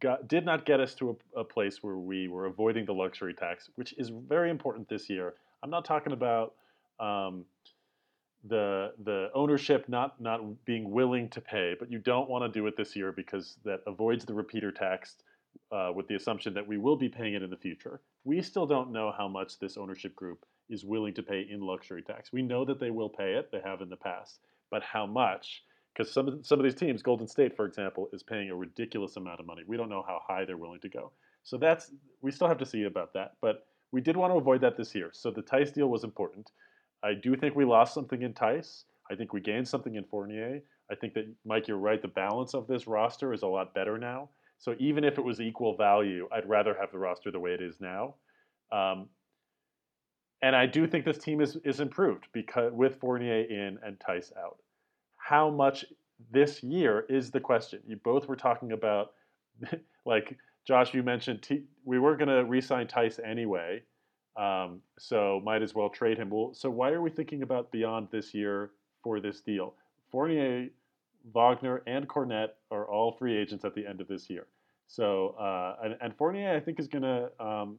got 0.00 0.28
did 0.28 0.44
not 0.44 0.64
get 0.64 0.80
us 0.80 0.94
to 0.96 1.16
a, 1.34 1.40
a 1.40 1.44
place 1.44 1.82
where 1.82 1.96
we 1.96 2.28
were 2.28 2.46
avoiding 2.46 2.84
the 2.84 2.94
luxury 2.94 3.34
tax, 3.34 3.70
which 3.76 3.94
is 3.98 4.10
very 4.10 4.50
important 4.50 4.88
this 4.88 5.08
year. 5.08 5.34
I'm 5.62 5.70
not 5.70 5.84
talking 5.84 6.12
about 6.12 6.54
um, 7.00 7.44
the 8.44 8.92
the 9.04 9.30
ownership 9.34 9.88
not 9.88 10.20
not 10.20 10.64
being 10.64 10.90
willing 10.90 11.28
to 11.30 11.40
pay, 11.40 11.74
but 11.78 11.90
you 11.90 11.98
don't 11.98 12.28
want 12.28 12.44
to 12.44 12.58
do 12.58 12.66
it 12.66 12.76
this 12.76 12.94
year 12.94 13.12
because 13.12 13.56
that 13.64 13.80
avoids 13.86 14.24
the 14.24 14.34
repeater 14.34 14.70
tax 14.70 15.16
uh, 15.72 15.90
with 15.94 16.06
the 16.08 16.14
assumption 16.14 16.54
that 16.54 16.66
we 16.66 16.78
will 16.78 16.96
be 16.96 17.08
paying 17.08 17.34
it 17.34 17.42
in 17.42 17.50
the 17.50 17.56
future. 17.56 18.00
We 18.24 18.40
still 18.42 18.66
don't 18.66 18.92
know 18.92 19.12
how 19.16 19.26
much 19.26 19.58
this 19.58 19.76
ownership 19.76 20.14
group 20.14 20.44
is 20.68 20.84
willing 20.84 21.14
to 21.14 21.22
pay 21.22 21.46
in 21.50 21.60
luxury 21.60 22.02
tax. 22.02 22.32
We 22.32 22.42
know 22.42 22.64
that 22.66 22.78
they 22.78 22.90
will 22.90 23.08
pay 23.08 23.34
it; 23.34 23.50
they 23.50 23.60
have 23.64 23.80
in 23.80 23.88
the 23.88 23.96
past, 23.96 24.38
but 24.70 24.82
how 24.82 25.06
much? 25.06 25.62
Because 25.94 26.12
some 26.12 26.28
of 26.28 26.46
some 26.46 26.60
of 26.60 26.64
these 26.64 26.74
teams, 26.74 27.02
Golden 27.02 27.26
State, 27.26 27.56
for 27.56 27.66
example, 27.66 28.08
is 28.12 28.22
paying 28.22 28.50
a 28.50 28.56
ridiculous 28.56 29.16
amount 29.16 29.40
of 29.40 29.46
money. 29.46 29.62
We 29.66 29.76
don't 29.76 29.88
know 29.88 30.04
how 30.06 30.20
high 30.26 30.44
they're 30.44 30.56
willing 30.56 30.80
to 30.80 30.88
go. 30.88 31.12
So 31.42 31.56
that's 31.56 31.90
we 32.22 32.30
still 32.30 32.48
have 32.48 32.58
to 32.58 32.66
see 32.66 32.84
about 32.84 33.12
that. 33.14 33.32
But 33.40 33.66
we 33.90 34.00
did 34.00 34.16
want 34.16 34.32
to 34.32 34.38
avoid 34.38 34.60
that 34.60 34.76
this 34.76 34.94
year. 34.94 35.10
So 35.12 35.30
the 35.30 35.42
Theis 35.42 35.72
deal 35.72 35.88
was 35.88 36.04
important. 36.04 36.50
I 37.02 37.14
do 37.14 37.36
think 37.36 37.56
we 37.56 37.64
lost 37.64 37.94
something 37.94 38.22
in 38.22 38.32
Theis. 38.32 38.84
I 39.10 39.14
think 39.14 39.32
we 39.32 39.40
gained 39.40 39.66
something 39.66 39.94
in 39.94 40.04
Fournier. 40.04 40.60
I 40.90 40.94
think 40.94 41.14
that 41.14 41.26
Mike, 41.44 41.68
you're 41.68 41.78
right. 41.78 42.00
The 42.00 42.08
balance 42.08 42.54
of 42.54 42.66
this 42.66 42.86
roster 42.86 43.32
is 43.32 43.42
a 43.42 43.46
lot 43.46 43.74
better 43.74 43.98
now. 43.98 44.28
So 44.58 44.74
even 44.78 45.04
if 45.04 45.18
it 45.18 45.24
was 45.24 45.40
equal 45.40 45.76
value, 45.76 46.28
I'd 46.32 46.48
rather 46.48 46.76
have 46.78 46.90
the 46.90 46.98
roster 46.98 47.30
the 47.30 47.40
way 47.40 47.52
it 47.52 47.62
is 47.62 47.80
now. 47.80 48.14
Um, 48.72 49.08
and 50.42 50.54
I 50.54 50.66
do 50.66 50.86
think 50.86 51.04
this 51.04 51.18
team 51.18 51.40
is 51.40 51.56
is 51.64 51.80
improved 51.80 52.26
because 52.32 52.72
with 52.72 53.00
Fournier 53.00 53.42
in 53.42 53.78
and 53.84 53.98
Theis 53.98 54.32
out. 54.36 54.58
How 55.16 55.50
much 55.50 55.84
this 56.30 56.62
year 56.62 57.06
is 57.08 57.30
the 57.30 57.40
question. 57.40 57.80
You 57.86 57.96
both 57.96 58.28
were 58.28 58.36
talking 58.36 58.72
about, 58.72 59.12
like 60.04 60.36
Josh, 60.66 60.92
you 60.94 61.02
mentioned 61.02 61.42
T- 61.42 61.64
we 61.84 61.98
were 61.98 62.16
going 62.16 62.28
to 62.28 62.44
re-sign 62.44 62.86
Theis 62.86 63.20
anyway, 63.24 63.82
um, 64.36 64.80
so 64.98 65.40
might 65.44 65.62
as 65.62 65.74
well 65.74 65.88
trade 65.88 66.18
him. 66.18 66.30
Well, 66.30 66.54
so 66.54 66.70
why 66.70 66.90
are 66.90 67.02
we 67.02 67.10
thinking 67.10 67.42
about 67.42 67.70
beyond 67.72 68.08
this 68.10 68.34
year 68.34 68.70
for 69.02 69.20
this 69.20 69.40
deal? 69.40 69.74
Fournier, 70.10 70.68
Wagner, 71.34 71.82
and 71.86 72.08
Kornet 72.08 72.48
are 72.70 72.86
all 72.86 73.12
free 73.12 73.36
agents 73.36 73.64
at 73.64 73.74
the 73.74 73.86
end 73.86 74.00
of 74.00 74.08
this 74.08 74.28
year. 74.28 74.46
So 74.86 75.34
uh, 75.38 75.76
and, 75.84 75.96
and 76.00 76.16
Fournier, 76.16 76.56
I 76.56 76.60
think, 76.60 76.80
is 76.80 76.88
going 76.88 77.02
to 77.02 77.30
um, 77.44 77.78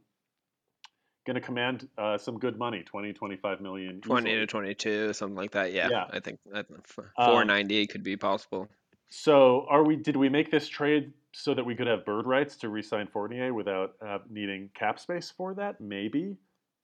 going 1.29 1.35
to 1.39 1.45
command 1.45 1.87
uh, 1.99 2.17
some 2.17 2.39
good 2.39 2.57
money 2.57 2.81
20 2.81 3.13
25 3.13 3.61
million 3.61 4.01
20 4.01 4.29
easily. 4.29 4.39
to 4.41 4.47
22, 4.47 5.13
something 5.13 5.35
like 5.35 5.51
that. 5.51 5.71
Yeah, 5.71 5.87
Yeah. 5.89 6.05
I 6.11 6.19
think 6.19 6.39
I 6.53 6.63
think 6.63 6.79
f- 6.85 6.99
Um, 7.17 7.25
490 7.27 7.85
could 7.87 8.03
be 8.03 8.17
possible. 8.17 8.67
So, 9.09 9.65
are 9.69 9.83
we? 9.83 9.95
Did 9.95 10.15
we 10.15 10.27
make 10.29 10.49
this 10.51 10.67
trade 10.67 11.13
so 11.31 11.53
that 11.53 11.63
we 11.63 11.75
could 11.75 11.85
have 11.87 12.03
bird 12.05 12.25
rights 12.25 12.55
to 12.57 12.69
re-sign 12.69 13.07
Fournier 13.07 13.53
without 13.53 13.93
uh, 14.05 14.19
needing 14.29 14.69
cap 14.73 14.99
space 14.99 15.29
for 15.31 15.53
that? 15.55 15.79
Maybe. 15.79 16.37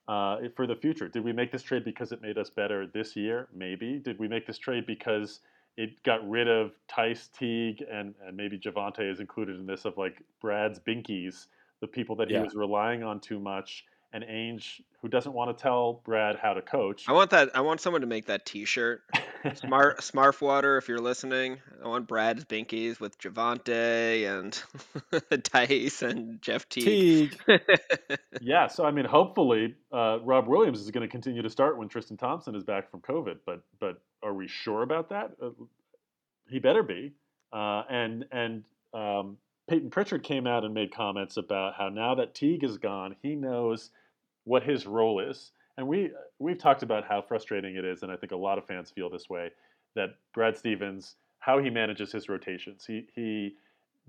Uh, 0.07 0.37
for 0.55 0.67
the 0.67 0.75
future, 0.75 1.07
did 1.07 1.23
we 1.23 1.33
make 1.33 1.51
this 1.51 1.63
trade 1.63 1.83
because 1.83 2.11
it 2.11 2.21
made 2.21 2.37
us 2.37 2.51
better 2.51 2.85
this 2.85 3.15
year? 3.15 3.47
Maybe. 3.51 3.97
Did 3.97 4.19
we 4.19 4.27
make 4.27 4.45
this 4.45 4.59
trade 4.59 4.85
because 4.85 5.39
it 5.77 6.01
got 6.03 6.27
rid 6.29 6.47
of 6.47 6.73
Theis 6.87 7.27
Teague 7.29 7.83
and 7.91 8.13
and 8.25 8.37
maybe 8.37 8.59
Javonte 8.59 9.11
is 9.11 9.19
included 9.19 9.55
in 9.59 9.65
this 9.65 9.85
of 9.85 9.97
like 9.97 10.21
Brad's 10.41 10.79
binkies, 10.79 11.47
the 11.81 11.87
people 11.87 12.15
that 12.17 12.27
he 12.27 12.35
Yeah. 12.35 12.43
was 12.43 12.53
relying 12.53 13.01
on 13.01 13.19
too 13.19 13.39
much, 13.39 13.85
and 14.15 14.23
Ainge 14.23 14.79
who 15.01 15.09
doesn't 15.09 15.33
want 15.33 15.55
to 15.55 15.61
tell 15.61 16.01
Brad 16.05 16.37
how 16.37 16.53
to 16.53 16.61
coach. 16.61 17.03
I 17.07 17.11
want 17.11 17.31
that. 17.31 17.53
I 17.53 17.61
want 17.61 17.81
someone 17.81 17.99
to 18.01 18.07
make 18.07 18.27
that 18.27 18.45
T-shirt. 18.45 19.01
Smart 19.55 19.99
Smartwater, 20.01 20.77
if 20.77 20.87
you're 20.87 21.01
listening, 21.01 21.57
I 21.83 21.87
want 21.89 22.07
Brad's 22.07 22.45
binkies 22.45 22.99
with 22.99 23.19
Javonte 23.19 24.25
and 24.25 25.43
Dice 25.43 26.01
and 26.01 26.41
Jeff 26.41 26.67
Teague. 26.69 27.37
Teague. 27.45 27.61
Yeah, 28.41 28.67
so 28.67 28.85
I 28.85 28.91
mean, 28.91 29.05
hopefully, 29.05 29.75
uh, 29.91 30.19
Rob 30.21 30.47
Williams 30.47 30.79
is 30.81 30.91
going 30.91 31.07
to 31.07 31.11
continue 31.11 31.41
to 31.41 31.49
start 31.49 31.77
when 31.77 31.87
Tristan 31.87 32.17
Thompson 32.17 32.53
is 32.53 32.63
back 32.63 32.91
from 32.91 32.99
COVID. 32.99 33.37
But 33.45 33.63
but 33.79 34.01
are 34.21 34.33
we 34.33 34.47
sure 34.47 34.83
about 34.83 35.09
that? 35.09 35.31
Uh, 35.41 35.49
he 36.49 36.59
better 36.59 36.83
be. 36.83 37.13
Uh, 37.51 37.83
and 37.89 38.25
and 38.31 38.63
um, 38.93 39.37
Payton 39.67 39.89
Pritchard 39.89 40.23
came 40.23 40.45
out 40.45 40.63
and 40.63 40.73
made 40.73 40.93
comments 40.93 41.37
about 41.37 41.75
how 41.75 41.89
now 41.89 42.15
that 42.15 42.35
Teague 42.35 42.63
is 42.63 42.77
gone, 42.77 43.15
he 43.21 43.35
knows 43.35 43.89
what 44.45 44.63
his 44.63 44.87
role 44.87 45.19
is. 45.19 45.51
And 45.77 45.87
we 45.87 46.11
we've 46.39 46.57
talked 46.57 46.83
about 46.83 47.05
how 47.05 47.21
frustrating 47.21 47.75
it 47.75 47.85
is, 47.85 48.01
and 48.01 48.11
I 48.11 48.15
think 48.15 48.31
a 48.31 48.37
lot 48.37 48.57
of 48.57 48.65
fans 48.65 48.89
feel 48.89 49.09
this 49.09 49.29
way. 49.29 49.51
That 49.95 50.15
Brad 50.33 50.57
Stevens, 50.57 51.15
how 51.39 51.59
he 51.59 51.69
manages 51.69 52.11
his 52.11 52.29
rotations, 52.29 52.85
he 52.85 53.07
he 53.13 53.55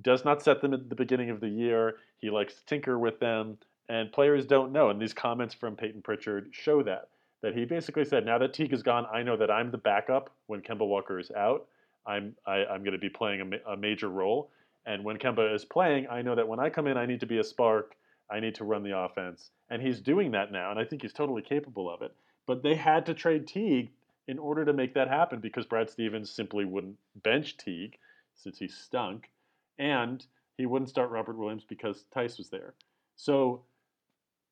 does 0.02 0.24
not 0.24 0.42
set 0.42 0.60
them 0.60 0.74
at 0.74 0.88
the 0.88 0.94
beginning 0.94 1.30
of 1.30 1.40
the 1.40 1.48
year. 1.48 1.96
He 2.18 2.30
likes 2.30 2.54
to 2.54 2.64
tinker 2.66 2.98
with 2.98 3.18
them, 3.18 3.58
and 3.88 4.12
players 4.12 4.46
don't 4.46 4.72
know. 4.72 4.90
And 4.90 5.00
these 5.00 5.14
comments 5.14 5.54
from 5.54 5.74
Payton 5.76 6.02
Pritchard 6.02 6.50
show 6.52 6.82
that. 6.84 7.08
That 7.42 7.54
he 7.54 7.64
basically 7.64 8.04
said, 8.04 8.24
now 8.24 8.38
that 8.38 8.54
Teague 8.54 8.72
is 8.72 8.82
gone, 8.82 9.06
I 9.12 9.22
know 9.22 9.36
that 9.36 9.50
I'm 9.50 9.70
the 9.70 9.78
backup 9.78 10.30
when 10.46 10.62
Kemba 10.62 10.86
Walker 10.86 11.18
is 11.18 11.30
out. 11.32 11.66
I'm 12.06 12.34
I, 12.46 12.64
I'm 12.64 12.82
going 12.82 12.92
to 12.92 12.98
be 12.98 13.08
playing 13.08 13.40
a, 13.40 13.44
ma- 13.44 13.72
a 13.72 13.76
major 13.76 14.08
role, 14.08 14.50
and 14.86 15.02
when 15.04 15.18
Kemba 15.18 15.54
is 15.54 15.64
playing, 15.64 16.06
I 16.08 16.22
know 16.22 16.34
that 16.34 16.46
when 16.46 16.60
I 16.60 16.70
come 16.70 16.86
in, 16.86 16.96
I 16.96 17.06
need 17.06 17.20
to 17.20 17.26
be 17.26 17.38
a 17.38 17.44
spark. 17.44 17.96
I 18.30 18.40
need 18.40 18.54
to 18.56 18.64
run 18.64 18.82
the 18.82 18.98
offense, 18.98 19.50
and 19.70 19.80
he's 19.80 20.00
doing 20.00 20.32
that 20.32 20.52
now, 20.52 20.70
and 20.70 20.80
I 20.80 20.84
think 20.84 21.02
he's 21.02 21.12
totally 21.12 21.42
capable 21.42 21.92
of 21.92 22.02
it. 22.02 22.14
But 22.46 22.62
they 22.62 22.74
had 22.74 23.06
to 23.06 23.14
trade 23.14 23.46
Teague 23.46 23.90
in 24.28 24.38
order 24.38 24.64
to 24.64 24.72
make 24.72 24.94
that 24.94 25.08
happen 25.08 25.40
because 25.40 25.66
Brad 25.66 25.88
Stevens 25.88 26.30
simply 26.30 26.64
wouldn't 26.64 26.96
bench 27.22 27.56
Teague 27.56 27.98
since 28.34 28.58
he 28.58 28.68
stunk, 28.68 29.30
and 29.78 30.24
he 30.56 30.66
wouldn't 30.66 30.88
start 30.88 31.10
Robert 31.10 31.36
Williams 31.36 31.64
because 31.68 32.04
Theis 32.14 32.38
was 32.38 32.48
there. 32.48 32.74
So 33.16 33.62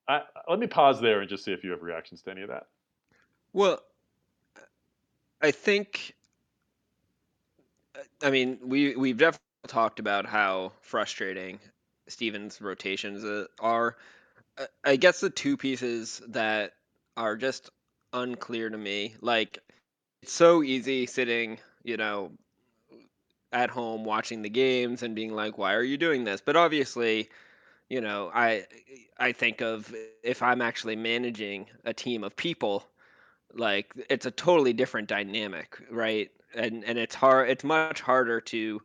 I, 0.08 0.22
let 0.48 0.58
me 0.58 0.66
pause 0.66 1.00
there 1.00 1.20
and 1.20 1.28
just 1.28 1.44
see 1.44 1.52
if 1.52 1.64
you 1.64 1.70
have 1.70 1.82
reactions 1.82 2.22
to 2.22 2.30
any 2.30 2.42
of 2.42 2.48
that. 2.48 2.66
Well, 3.52 3.80
I 5.40 5.50
think. 5.50 6.14
I 8.22 8.30
mean, 8.30 8.58
we 8.62 8.96
we've 8.96 9.16
definitely 9.16 9.40
talked 9.66 9.98
about 9.98 10.26
how 10.26 10.72
frustrating 10.80 11.58
Stevens' 12.08 12.60
rotations 12.60 13.24
uh, 13.24 13.46
are. 13.60 13.96
I- 14.58 14.68
I 14.84 14.96
guess 14.96 15.20
the 15.20 15.30
two 15.30 15.56
pieces 15.56 16.22
that 16.28 16.74
are 17.16 17.36
just 17.36 17.70
unclear 18.12 18.70
to 18.70 18.78
me, 18.78 19.16
like 19.20 19.58
it's 20.22 20.32
so 20.32 20.62
easy 20.62 21.06
sitting, 21.06 21.58
you 21.84 21.96
know, 21.96 22.32
at 23.52 23.70
home 23.70 24.04
watching 24.04 24.42
the 24.42 24.48
games 24.50 25.02
and 25.02 25.14
being 25.14 25.32
like, 25.34 25.58
"Why 25.58 25.74
are 25.74 25.82
you 25.82 25.96
doing 25.96 26.24
this?" 26.24 26.40
But 26.40 26.56
obviously, 26.56 27.28
you 27.88 28.00
know, 28.00 28.30
I 28.34 28.66
I 29.18 29.32
think 29.32 29.62
of 29.62 29.94
if 30.22 30.42
I'm 30.42 30.62
actually 30.62 30.96
managing 30.96 31.68
a 31.84 31.94
team 31.94 32.24
of 32.24 32.36
people, 32.36 32.86
like 33.54 33.92
it's 34.10 34.26
a 34.26 34.30
totally 34.32 34.72
different 34.74 35.08
dynamic, 35.08 35.78
right? 35.90 36.30
And 36.54 36.84
and 36.84 36.98
it's 36.98 37.14
hard 37.16 37.50
it's 37.50 37.64
much 37.64 38.00
harder 38.00 38.40
to 38.42 38.82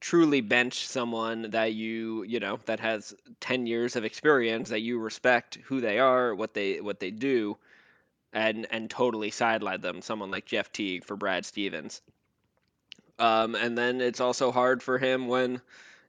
truly 0.00 0.40
bench 0.40 0.86
someone 0.86 1.50
that 1.50 1.74
you, 1.74 2.22
you 2.22 2.40
know, 2.40 2.58
that 2.64 2.80
has 2.80 3.14
10 3.40 3.66
years 3.66 3.96
of 3.96 4.04
experience 4.04 4.70
that 4.70 4.80
you 4.80 4.98
respect 4.98 5.58
who 5.64 5.80
they 5.80 5.98
are, 5.98 6.34
what 6.34 6.54
they 6.54 6.80
what 6.80 7.00
they 7.00 7.10
do 7.10 7.56
and 8.32 8.66
and 8.70 8.90
totally 8.90 9.30
sideline 9.30 9.80
them, 9.80 10.02
someone 10.02 10.30
like 10.30 10.46
Jeff 10.46 10.72
Teague 10.72 11.04
for 11.04 11.16
Brad 11.16 11.44
Stevens. 11.44 12.00
Um, 13.18 13.54
and 13.54 13.76
then 13.76 14.00
it's 14.00 14.20
also 14.20 14.50
hard 14.50 14.82
for 14.82 14.96
him 14.96 15.28
when, 15.28 15.60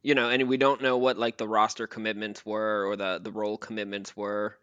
you 0.01 0.15
know, 0.15 0.29
and 0.29 0.47
we 0.47 0.55
don't 0.55 0.81
know 0.81 0.97
what 0.97 1.17
like 1.17 1.37
the 1.37 1.47
roster 1.47 1.87
commitments 1.87 2.45
were 2.45 2.85
or 2.85 2.95
the 2.95 3.19
the 3.21 3.31
role 3.31 3.57
commitments 3.57 4.15
were 4.15 4.57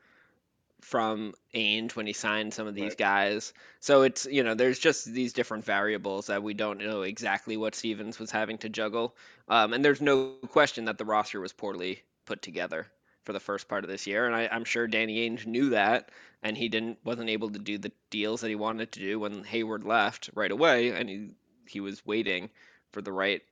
from 0.80 1.34
Ainge 1.54 1.94
when 1.96 2.06
he 2.06 2.12
signed 2.12 2.54
some 2.54 2.66
of 2.66 2.74
these 2.74 2.94
Right. 2.94 2.96
guys. 2.96 3.52
So 3.80 4.02
it's 4.02 4.26
you 4.26 4.42
know 4.44 4.54
there's 4.54 4.78
just 4.78 5.04
these 5.06 5.32
different 5.32 5.64
variables 5.64 6.26
that 6.26 6.42
we 6.42 6.54
don't 6.54 6.78
know 6.78 7.02
exactly 7.02 7.56
what 7.56 7.74
Stevens 7.74 8.18
was 8.18 8.30
having 8.30 8.58
to 8.58 8.68
juggle. 8.68 9.16
Um, 9.48 9.72
and 9.72 9.84
there's 9.84 10.00
no 10.00 10.26
question 10.48 10.64
that 10.86 10.98
the 10.98 11.04
roster 11.04 11.40
was 11.40 11.52
poorly 11.52 12.02
put 12.26 12.42
together 12.42 12.86
for 13.24 13.32
the 13.32 13.40
first 13.40 13.68
part 13.68 13.84
of 13.84 13.90
this 13.90 14.06
year, 14.06 14.26
and 14.26 14.34
I, 14.34 14.48
I'm 14.50 14.64
sure 14.64 14.86
Danny 14.86 15.28
Ainge 15.28 15.46
knew 15.46 15.70
that, 15.70 16.10
and 16.42 16.56
he 16.56 16.68
didn't 16.68 16.98
wasn't 17.04 17.28
able 17.30 17.50
to 17.50 17.58
do 17.58 17.78
the 17.78 17.92
deals 18.10 18.40
that 18.40 18.48
he 18.48 18.54
wanted 18.56 18.92
to 18.92 19.00
do 19.00 19.18
when 19.20 19.44
Hayward 19.44 19.84
left 19.84 20.30
right 20.34 20.50
away, 20.50 20.90
and 20.90 21.08
he 21.08 21.30
he 21.66 21.80
was 21.80 22.04
waiting 22.06 22.50
for 22.92 23.02
the 23.02 23.12
right 23.12 23.42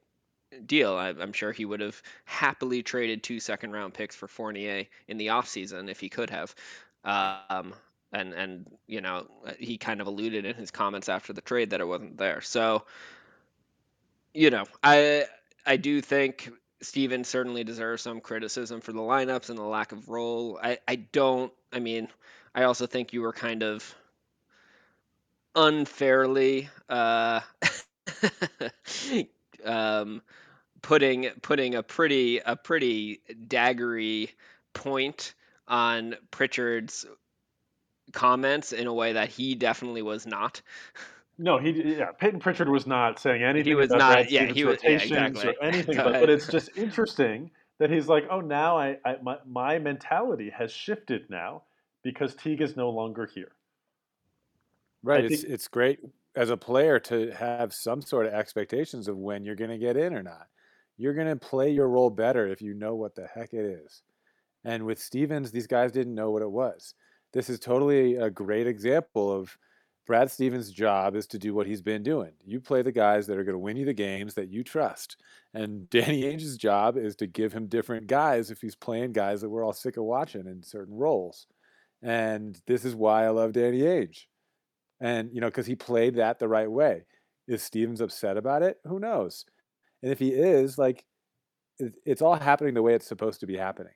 deal. 0.67 0.95
I, 0.95 1.09
I'm 1.11 1.33
sure 1.33 1.53
he 1.53 1.65
would 1.65 1.81
have 1.81 2.01
happily 2.25 2.83
traded 2.83 3.23
two 3.23 3.41
second 3.41 3.73
round 3.73 3.95
picks 3.95 4.17
for 4.17 4.29
Fournier 4.29 4.87
in 5.09 5.17
the 5.19 5.29
offseason 5.29 5.89
if 5.91 6.01
he 6.01 6.09
could 6.09 6.31
have. 6.31 6.55
Um, 7.07 7.75
and 8.13 8.35
and 8.35 8.67
you 8.87 9.01
know 9.01 9.27
he 9.59 9.79
kind 9.79 10.01
of 10.01 10.07
alluded 10.07 10.45
in 10.45 10.55
his 10.57 10.71
comments 10.71 11.09
after 11.09 11.33
the 11.33 11.41
trade 11.41 11.71
that 11.71 11.81
it 11.81 11.89
wasn't 11.89 12.19
there. 12.19 12.41
So 12.41 12.85
you 14.35 14.51
know 14.51 14.65
I 14.83 15.25
I 15.65 15.77
do 15.77 16.01
think 16.01 16.51
Steven 16.83 17.25
certainly 17.25 17.65
deserves 17.65 18.03
some 18.03 18.21
criticism 18.21 18.81
for 18.81 18.93
the 18.93 19.01
lineups 19.01 19.51
and 19.51 19.59
the 19.59 19.63
lack 19.63 19.93
of 19.93 20.09
role. 20.09 20.59
I 20.63 20.79
I 20.89 20.97
don't. 20.97 21.53
I 21.73 21.81
mean, 21.81 22.09
I 22.55 22.65
also 22.65 22.87
think 22.87 23.13
you 23.13 23.23
were 23.23 23.33
kind 23.33 23.63
of 23.63 23.95
unfairly 25.55 26.69
uh, 26.89 27.41
um, 29.65 30.23
putting 30.83 31.31
putting 31.43 31.75
a 31.75 31.83
pretty 31.83 32.39
a 32.39 32.57
pretty 32.57 33.21
daggery 33.49 34.31
point 34.75 35.35
on 35.69 36.15
Pritchard's 36.31 37.05
comments 38.13 38.73
in 38.73 38.87
a 38.87 38.95
way 38.95 39.15
that 39.15 39.29
he 39.29 39.55
definitely 39.55 40.03
was 40.03 40.27
not. 40.27 40.63
No, 41.39 41.59
he 41.59 41.97
yeah. 41.97 42.13
Payton 42.13 42.41
Pritchard 42.41 42.69
was 42.69 42.87
not 42.87 43.19
saying 43.19 43.43
anything 43.43 43.67
He 43.67 43.75
was 43.75 43.91
about 43.91 43.99
not- 43.99 44.13
Brad 44.15 44.31
yeah, 44.31 44.41
Stevens 44.51 44.57
he 44.57 44.65
was- 44.65 44.77
not, 44.77 44.85
yeah, 44.85 44.91
rotations 44.95 45.13
exactly. 45.13 45.49
or 45.51 45.63
anything, 45.65 45.97
but, 45.97 46.13
but 46.13 46.31
it's 46.31 46.47
just 46.47 46.71
interesting 46.77 47.51
that 47.79 47.91
he's 47.91 48.09
like, 48.09 48.25
oh, 48.31 48.41
now 48.41 48.79
I, 48.79 48.97
I 49.05 49.17
my, 49.23 49.37
my 49.47 49.79
mentality 49.79 50.49
has 50.51 50.73
shifted 50.73 51.29
now 51.29 51.65
because 52.03 52.35
Teague 52.35 52.63
is 52.63 52.75
no 52.77 52.89
longer 52.91 53.27
here. 53.27 53.53
Right. 55.03 55.25
I 55.25 55.27
It's 55.27 55.43
think- 55.43 55.53
it's 55.53 55.69
great 55.69 55.99
as 56.35 56.49
a 56.51 56.57
player 56.57 56.99
to 57.01 57.31
have 57.33 57.73
some 57.73 58.01
sort 58.03 58.27
of 58.27 58.33
expectations 58.33 59.09
of 59.09 59.17
when 59.17 59.45
you're 59.45 59.57
going 59.57 59.71
to 59.71 59.79
get 59.79 59.97
in 59.97 60.15
or 60.15 60.23
not. 60.23 60.47
You're 60.99 61.15
going 61.15 61.29
to 61.29 61.37
play 61.37 61.71
your 61.71 61.89
role 61.89 62.09
better 62.11 62.47
if 62.47 62.63
you 62.63 62.73
know 62.73 62.95
what 62.95 63.15
the 63.15 63.27
heck 63.27 63.53
it 63.53 63.65
is. 63.65 64.03
And 64.67 64.85
with 64.85 65.01
Stevens, 65.01 65.51
these 65.51 65.67
guys 65.67 65.93
didn't 65.93 66.15
know 66.15 66.31
what 66.31 66.43
it 66.43 66.51
was. 66.51 66.95
This 67.33 67.49
is 67.49 67.59
totally 67.59 68.17
a 68.17 68.29
great 68.29 68.67
example 68.67 69.33
of 69.33 69.57
Brad 70.07 70.31
Stevens' 70.31 70.71
job 70.71 71.17
is 71.17 71.27
to 71.29 71.39
do 71.39 71.55
what 71.55 71.67
he's 71.67 71.81
been 71.81 72.03
doing. 72.03 72.33
You 72.45 72.61
play 72.61 72.83
the 72.83 72.93
guys 72.93 73.27
that 73.27 73.39
are 73.39 73.45
going 73.45 73.55
to 73.55 73.59
win 73.59 73.79
you 73.79 73.87
the 73.87 73.95
games 73.95 74.35
that 74.35 74.51
you 74.51 74.63
trust. 74.63 75.17
And 75.55 75.89
Danny 75.91 76.25
Ainge's 76.25 76.59
job 76.59 76.99
is 76.99 77.17
to 77.17 77.27
give 77.27 77.55
him 77.55 77.67
different 77.67 78.07
guys 78.07 78.51
if 78.51 78.61
he's 78.61 78.77
playing 78.77 79.13
guys 79.13 79.41
that 79.41 79.49
we're 79.49 79.65
all 79.65 79.73
sick 79.73 79.97
of 79.97 80.05
watching 80.05 80.47
in 80.47 80.63
certain 80.63 80.95
roles. 80.95 81.47
And 82.03 82.61
this 82.67 82.85
is 82.85 82.95
why 82.95 83.25
I 83.25 83.31
love 83.31 83.53
Danny 83.53 83.81
Ainge 83.81 84.27
and 85.01 85.31
you 85.33 85.41
know 85.41 85.49
because 85.49 85.67
he 85.67 85.75
played 85.75 86.17
that 86.17 86.39
the 86.39 86.49
right 86.49 86.71
way 86.71 87.05
is 87.49 87.63
stevens 87.63 88.01
upset 88.01 88.37
about 88.37 88.63
it 88.63 88.79
who 88.85 88.99
knows 88.99 89.45
and 90.03 90.11
if 90.11 90.19
he 90.19 90.31
is 90.31 90.79
like 90.79 91.05
it's 91.79 92.23
all 92.23 92.35
happening 92.35 92.75
the 92.75 92.83
way 92.83 92.95
it's 92.95 93.07
supposed 93.07 93.41
to 93.41 93.47
be 93.47 93.57
happening 93.57 93.93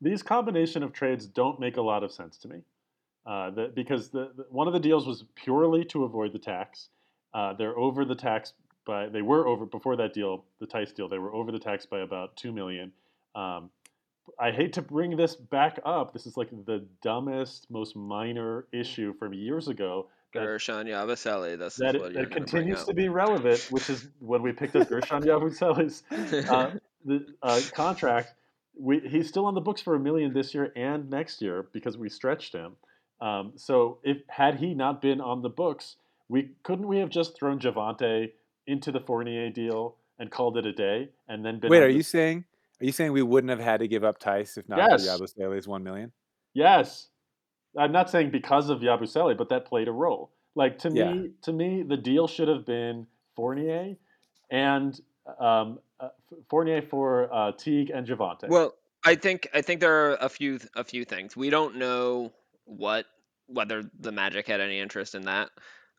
These 0.00 0.22
combination 0.22 0.82
of 0.82 0.92
trades 0.92 1.26
don't 1.26 1.58
make 1.60 1.76
a 1.76 1.82
lot 1.82 2.02
of 2.02 2.12
sense 2.12 2.36
to 2.38 2.48
me, 2.48 2.62
uh, 3.26 3.50
the, 3.50 3.72
because 3.74 4.10
the, 4.10 4.32
the 4.36 4.46
one 4.50 4.66
of 4.66 4.72
the 4.72 4.80
deals 4.80 5.06
was 5.06 5.24
purely 5.34 5.84
to 5.86 6.04
avoid 6.04 6.32
the 6.32 6.38
tax. 6.38 6.88
Uh, 7.32 7.52
they're 7.54 7.78
over 7.78 8.04
the 8.04 8.14
tax 8.14 8.52
by 8.86 9.08
they 9.08 9.22
were 9.22 9.46
over 9.46 9.66
before 9.66 9.96
that 9.96 10.12
deal, 10.12 10.44
the 10.60 10.66
Theis 10.66 10.92
deal. 10.92 11.08
They 11.08 11.18
were 11.18 11.32
over 11.32 11.50
the 11.50 11.58
tax 11.58 11.86
by 11.86 12.00
about 12.00 12.36
two 12.36 12.52
million. 12.52 12.92
Um, 13.34 13.70
I 14.38 14.50
hate 14.50 14.72
to 14.74 14.82
bring 14.82 15.16
this 15.16 15.36
back 15.36 15.78
up. 15.84 16.12
This 16.12 16.26
is 16.26 16.36
like 16.36 16.50
the 16.50 16.86
dumbest, 17.02 17.70
most 17.70 17.94
minor 17.96 18.66
issue 18.72 19.14
from 19.14 19.34
years 19.34 19.68
ago. 19.68 20.08
That, 20.32 20.42
Guerschon 20.42 20.86
Yabusele. 20.86 21.58
This 21.58 21.76
that, 21.76 21.94
it, 21.94 22.00
you're 22.00 22.10
that 22.12 22.20
to 22.22 22.26
continues 22.26 22.84
to 22.84 22.94
be 22.94 23.08
relevant, 23.08 23.68
which 23.70 23.90
is 23.90 24.08
when 24.18 24.42
we 24.42 24.52
picked 24.52 24.76
up 24.76 24.88
Guerschon 24.88 25.24
Yabusele's 25.24 26.02
uh, 26.48 26.72
the 27.04 27.26
uh, 27.42 27.60
contract. 27.72 28.34
We, 28.78 29.00
he's 29.00 29.28
still 29.28 29.46
on 29.46 29.54
the 29.54 29.60
books 29.60 29.80
for 29.80 29.94
a 29.94 30.00
million 30.00 30.32
this 30.34 30.54
year 30.54 30.72
and 30.76 31.08
next 31.10 31.40
year 31.40 31.66
because 31.72 31.96
we 31.96 32.08
stretched 32.08 32.52
him. 32.54 32.76
Um, 33.20 33.52
so 33.56 33.98
if 34.02 34.18
had 34.28 34.56
he 34.56 34.74
not 34.74 35.00
been 35.00 35.20
on 35.20 35.42
the 35.42 35.48
books, 35.48 35.96
we 36.28 36.50
couldn't 36.64 36.88
we 36.88 36.98
have 36.98 37.10
just 37.10 37.38
thrown 37.38 37.58
Javonte 37.60 38.32
into 38.66 38.90
the 38.90 39.00
Fournier 39.00 39.50
deal 39.50 39.96
and 40.18 40.30
called 40.30 40.56
it 40.56 40.66
a 40.66 40.72
day, 40.72 41.10
and 41.28 41.44
then 41.44 41.60
been 41.60 41.70
wait 41.70 41.82
are 41.82 41.88
the- 41.88 41.94
you 41.94 42.02
saying 42.02 42.44
are 42.80 42.86
you 42.86 42.92
saying 42.92 43.12
we 43.12 43.22
wouldn't 43.22 43.50
have 43.50 43.60
had 43.60 43.78
to 43.80 43.88
give 43.88 44.02
up 44.04 44.18
Theis 44.20 44.56
if 44.58 44.68
not 44.68 44.78
Yes. 44.78 45.06
for 45.06 45.24
Yabusele's 45.24 45.68
1 45.68 45.82
million 45.84 46.12
Yes, 46.54 47.08
I'm 47.76 47.92
not 47.92 48.10
saying 48.10 48.30
because 48.30 48.68
of 48.70 48.80
Yabusele, 48.80 49.36
but 49.36 49.48
that 49.48 49.64
played 49.66 49.88
a 49.88 49.92
role. 49.92 50.30
Like 50.54 50.78
to 50.80 50.90
Yeah. 50.90 51.12
me, 51.14 51.30
to 51.42 51.52
me, 51.52 51.82
the 51.82 51.96
deal 51.96 52.26
should 52.28 52.48
have 52.48 52.64
been 52.66 53.06
Fournier 53.36 53.96
and 54.50 55.00
um, 55.38 55.78
uh, 56.00 56.08
Fournier 56.48 56.82
for 56.82 57.32
uh, 57.32 57.52
Teague 57.52 57.90
and 57.90 58.06
Javonte. 58.06 58.48
Well, 58.48 58.74
I 59.04 59.14
think 59.14 59.48
I 59.54 59.60
think 59.60 59.80
there 59.80 60.10
are 60.10 60.16
a 60.20 60.28
few 60.28 60.58
a 60.74 60.84
few 60.84 61.04
things. 61.04 61.36
We 61.36 61.50
don't 61.50 61.76
know 61.76 62.32
what 62.64 63.06
whether 63.46 63.82
the 64.00 64.12
Magic 64.12 64.46
had 64.46 64.60
any 64.60 64.80
interest 64.80 65.14
in 65.14 65.22
that. 65.22 65.50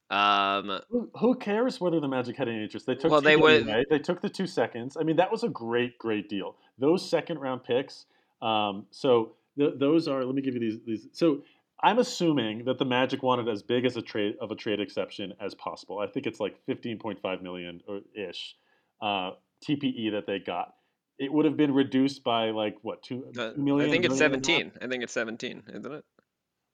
Um, 0.09 0.81
Who, 0.89 1.09
who 1.15 1.35
cares 1.35 1.81
whether 1.81 1.99
the 1.99 2.07
Magic 2.07 2.35
had 2.35 2.47
any 2.47 2.63
interest? 2.63 2.85
They 2.85 2.95
took 2.95 3.11
Well, 3.11 3.21
they 3.21 3.37
would-. 3.37 3.67
They 3.89 3.99
took 3.99 4.21
the 4.21 4.29
two 4.29 4.47
seconds. 4.47 4.97
I 4.99 5.03
mean, 5.03 5.15
that 5.15 5.31
was 5.31 5.43
a 5.43 5.49
great, 5.49 5.97
great 5.97 6.29
deal. 6.29 6.55
Those 6.77 7.07
second 7.07 7.39
round 7.39 7.63
picks. 7.63 8.05
Um, 8.41 8.85
so 8.91 9.33
th- 9.57 9.73
those 9.79 10.07
are. 10.07 10.23
Let 10.23 10.35
me 10.35 10.41
give 10.41 10.53
you 10.53 10.59
these. 10.59 10.79
These. 10.85 11.07
So 11.11 11.41
I'm 11.81 11.99
assuming 11.99 12.65
that 12.65 12.77
the 12.77 12.85
Magic 12.85 13.23
wanted 13.23 13.47
as 13.49 13.63
big 13.63 13.85
as 13.85 13.97
a 13.97 14.01
trade 14.01 14.35
of 14.41 14.51
a 14.51 14.55
trade 14.55 14.79
exception 14.79 15.33
as 15.39 15.55
possible. 15.55 15.99
I 15.99 16.07
think 16.07 16.27
it's 16.27 16.39
like 16.39 16.55
15.5 16.67 17.41
million 17.41 17.81
or 17.87 18.01
ish 18.15 18.55
uh, 19.01 19.31
TPE 19.67 20.11
that 20.11 20.25
they 20.27 20.39
got. 20.39 20.73
It 21.17 21.31
would 21.31 21.45
have 21.45 21.55
been 21.55 21.73
reduced 21.73 22.23
by 22.23 22.51
like 22.51 22.75
what 22.81 23.01
two, 23.01 23.25
uh, 23.37 23.51
two 23.51 23.61
million? 23.61 23.89
I 23.89 23.91
think 23.91 24.05
it's 24.05 24.19
million 24.19 24.33
and 24.33 24.45
a 24.45 24.51
half? 24.51 24.73
17. 24.73 24.81
I 24.81 24.87
think 24.87 25.03
it's 25.03 25.13
17, 25.13 25.63
isn't 25.69 25.91
it? 25.93 26.03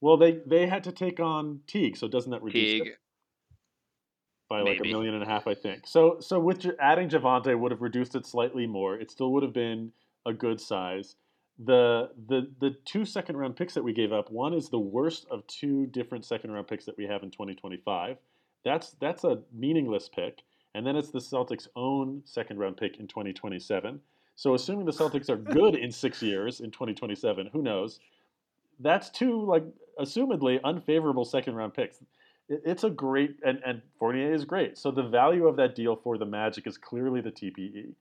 Well, 0.02 0.18
they 0.18 0.40
they 0.48 0.66
had 0.66 0.84
to 0.86 0.92
take 0.92 1.20
on 1.20 1.62
Teague, 1.68 1.96
so 1.96 2.08
doesn't 2.08 2.32
that 2.32 2.42
reduce 2.42 2.82
it? 2.82 2.84
Teague. 2.84 2.94
by 4.50 4.62
like 4.62 4.80
Maybe. 4.80 4.90
a 4.90 4.94
million 4.94 5.14
and 5.14 5.24
a 5.24 5.28
half, 5.28 5.48
I 5.48 5.54
think. 5.54 5.86
So 5.86 6.18
so 6.20 6.40
with 6.40 6.66
adding 6.80 7.08
Javante 7.08 7.58
would 7.58 7.72
have 7.72 7.82
reduced 7.82 8.16
it 8.16 8.26
slightly 8.26 8.66
more. 8.66 8.98
It 8.98 9.12
still 9.12 9.32
would 9.34 9.44
have 9.44 9.54
been 9.54 9.92
a 10.26 10.34
good 10.34 10.60
size. 10.60 11.16
The 11.64 12.10
the 12.28 12.52
the 12.60 12.76
two 12.86 13.06
second 13.06 13.38
round 13.38 13.56
picks 13.56 13.76
that 13.76 13.84
we 13.84 13.94
gave 13.94 14.12
up, 14.12 14.32
one 14.32 14.56
is 14.56 14.70
the 14.70 14.80
worst 14.80 15.28
of 15.30 15.46
two 15.46 15.86
different 15.86 16.26
second 16.26 16.52
round 16.52 16.68
picks 16.68 16.86
that 16.86 16.98
we 16.98 17.06
have 17.06 17.22
in 17.22 17.30
2025. 17.30 18.18
That's 18.66 18.96
that's 19.00 19.24
a 19.24 19.42
meaningless 19.54 20.10
pick. 20.10 20.40
And 20.74 20.86
then 20.86 20.96
it's 20.96 21.12
the 21.12 21.20
Celtics' 21.20 21.68
own 21.76 22.22
second 22.26 22.58
round 22.58 22.78
pick 22.78 22.98
in 22.98 23.08
2027. 23.08 24.00
So 24.36 24.54
assuming 24.54 24.86
the 24.86 24.92
Celtics 24.92 25.30
are 25.30 25.36
good 25.36 25.76
in 25.76 25.92
6 25.92 26.22
years 26.22 26.62
in 26.62 26.72
2027, 26.72 27.50
who 27.52 27.62
knows? 27.62 28.00
That's 28.80 29.10
two 29.10 29.46
like 29.46 29.64
assumedly 30.00 30.60
unfavorable 30.64 31.26
second 31.26 31.56
round 31.56 31.74
picks 31.74 32.00
it's 32.52 32.84
a 32.84 32.90
great 32.90 33.38
and, 33.44 33.62
and 33.66 33.82
Fournier 34.00 34.34
is 34.34 34.46
great. 34.46 34.78
So 34.78 34.92
the 34.92 35.04
value 35.04 35.48
of 35.48 35.56
that 35.58 35.76
deal 35.76 35.96
for 35.96 36.18
the 36.18 36.26
Magic 36.26 36.68
is 36.68 36.78
clearly 36.78 37.22
the 37.22 37.32
TPE. 37.32 37.94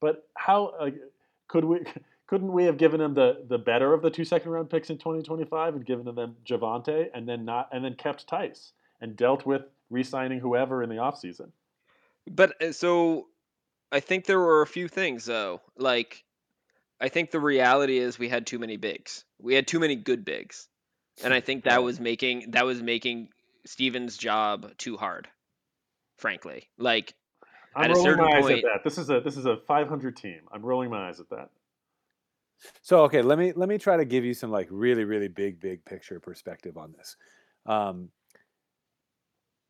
But 0.00 0.28
how 0.34 0.90
could 1.48 1.64
we 1.64 1.80
couldn't 2.26 2.52
we 2.52 2.64
have 2.64 2.78
given 2.78 3.00
them 3.00 3.14
the 3.14 3.44
the 3.48 3.58
better 3.58 3.92
of 3.92 4.02
the 4.02 4.10
two 4.10 4.24
second 4.24 4.50
round 4.50 4.70
picks 4.70 4.90
in 4.90 4.98
2025 4.98 5.74
and 5.74 5.86
given 5.86 6.14
them 6.14 6.36
Javonte 6.46 7.08
and 7.12 7.28
then 7.28 7.44
not 7.44 7.68
and 7.72 7.84
then 7.84 7.94
kept 7.94 8.26
Theis 8.28 8.72
and 9.00 9.16
dealt 9.16 9.46
with 9.46 9.62
re-signing 9.90 10.38
whoever 10.38 10.82
in 10.82 10.88
the 10.88 10.96
offseason? 10.96 11.50
But 12.28 12.62
uh, 12.62 12.72
so 12.72 13.26
I 13.92 14.00
think 14.00 14.26
there 14.26 14.38
were 14.38 14.62
a 14.62 14.66
few 14.66 14.88
things 14.88 15.24
though. 15.24 15.60
Like 15.76 16.24
I 17.00 17.08
think 17.08 17.30
the 17.30 17.40
reality 17.40 17.98
is 17.98 18.18
we 18.18 18.28
had 18.28 18.46
too 18.46 18.58
many 18.58 18.76
bigs. 18.76 19.24
We 19.40 19.54
had 19.54 19.66
too 19.66 19.78
many 19.78 19.96
good 19.96 20.24
bigs. 20.24 20.68
And 21.24 21.34
I 21.34 21.40
think 21.40 21.64
that 21.64 21.82
was 21.82 21.98
making 21.98 22.50
that 22.52 22.64
was 22.64 22.82
making 22.82 23.28
Steven's 23.66 24.16
job 24.16 24.76
too 24.78 24.96
hard. 24.96 25.28
Frankly. 26.16 26.68
Like 26.78 27.14
I'm 27.74 27.84
At 27.84 27.90
a 27.90 27.94
rolling 27.94 28.04
certain 28.10 28.24
my 28.24 28.36
eyes 28.36 28.42
point- 28.42 28.58
at 28.58 28.64
that. 28.64 28.84
This 28.84 28.98
is 28.98 29.10
a 29.10 29.20
this 29.20 29.36
is 29.36 29.46
a 29.46 29.56
500 29.56 30.16
team. 30.16 30.40
I'm 30.52 30.62
rolling 30.64 30.90
my 30.90 31.08
eyes 31.08 31.20
at 31.20 31.28
that. 31.30 31.50
So 32.82 33.02
okay, 33.04 33.22
let 33.22 33.38
me 33.38 33.52
let 33.54 33.68
me 33.68 33.78
try 33.78 33.96
to 33.96 34.04
give 34.04 34.24
you 34.24 34.34
some 34.34 34.50
like 34.50 34.68
really 34.70 35.04
really 35.04 35.28
big 35.28 35.60
big 35.60 35.84
picture 35.84 36.18
perspective 36.20 36.76
on 36.76 36.92
this. 36.92 37.16
Um, 37.66 38.10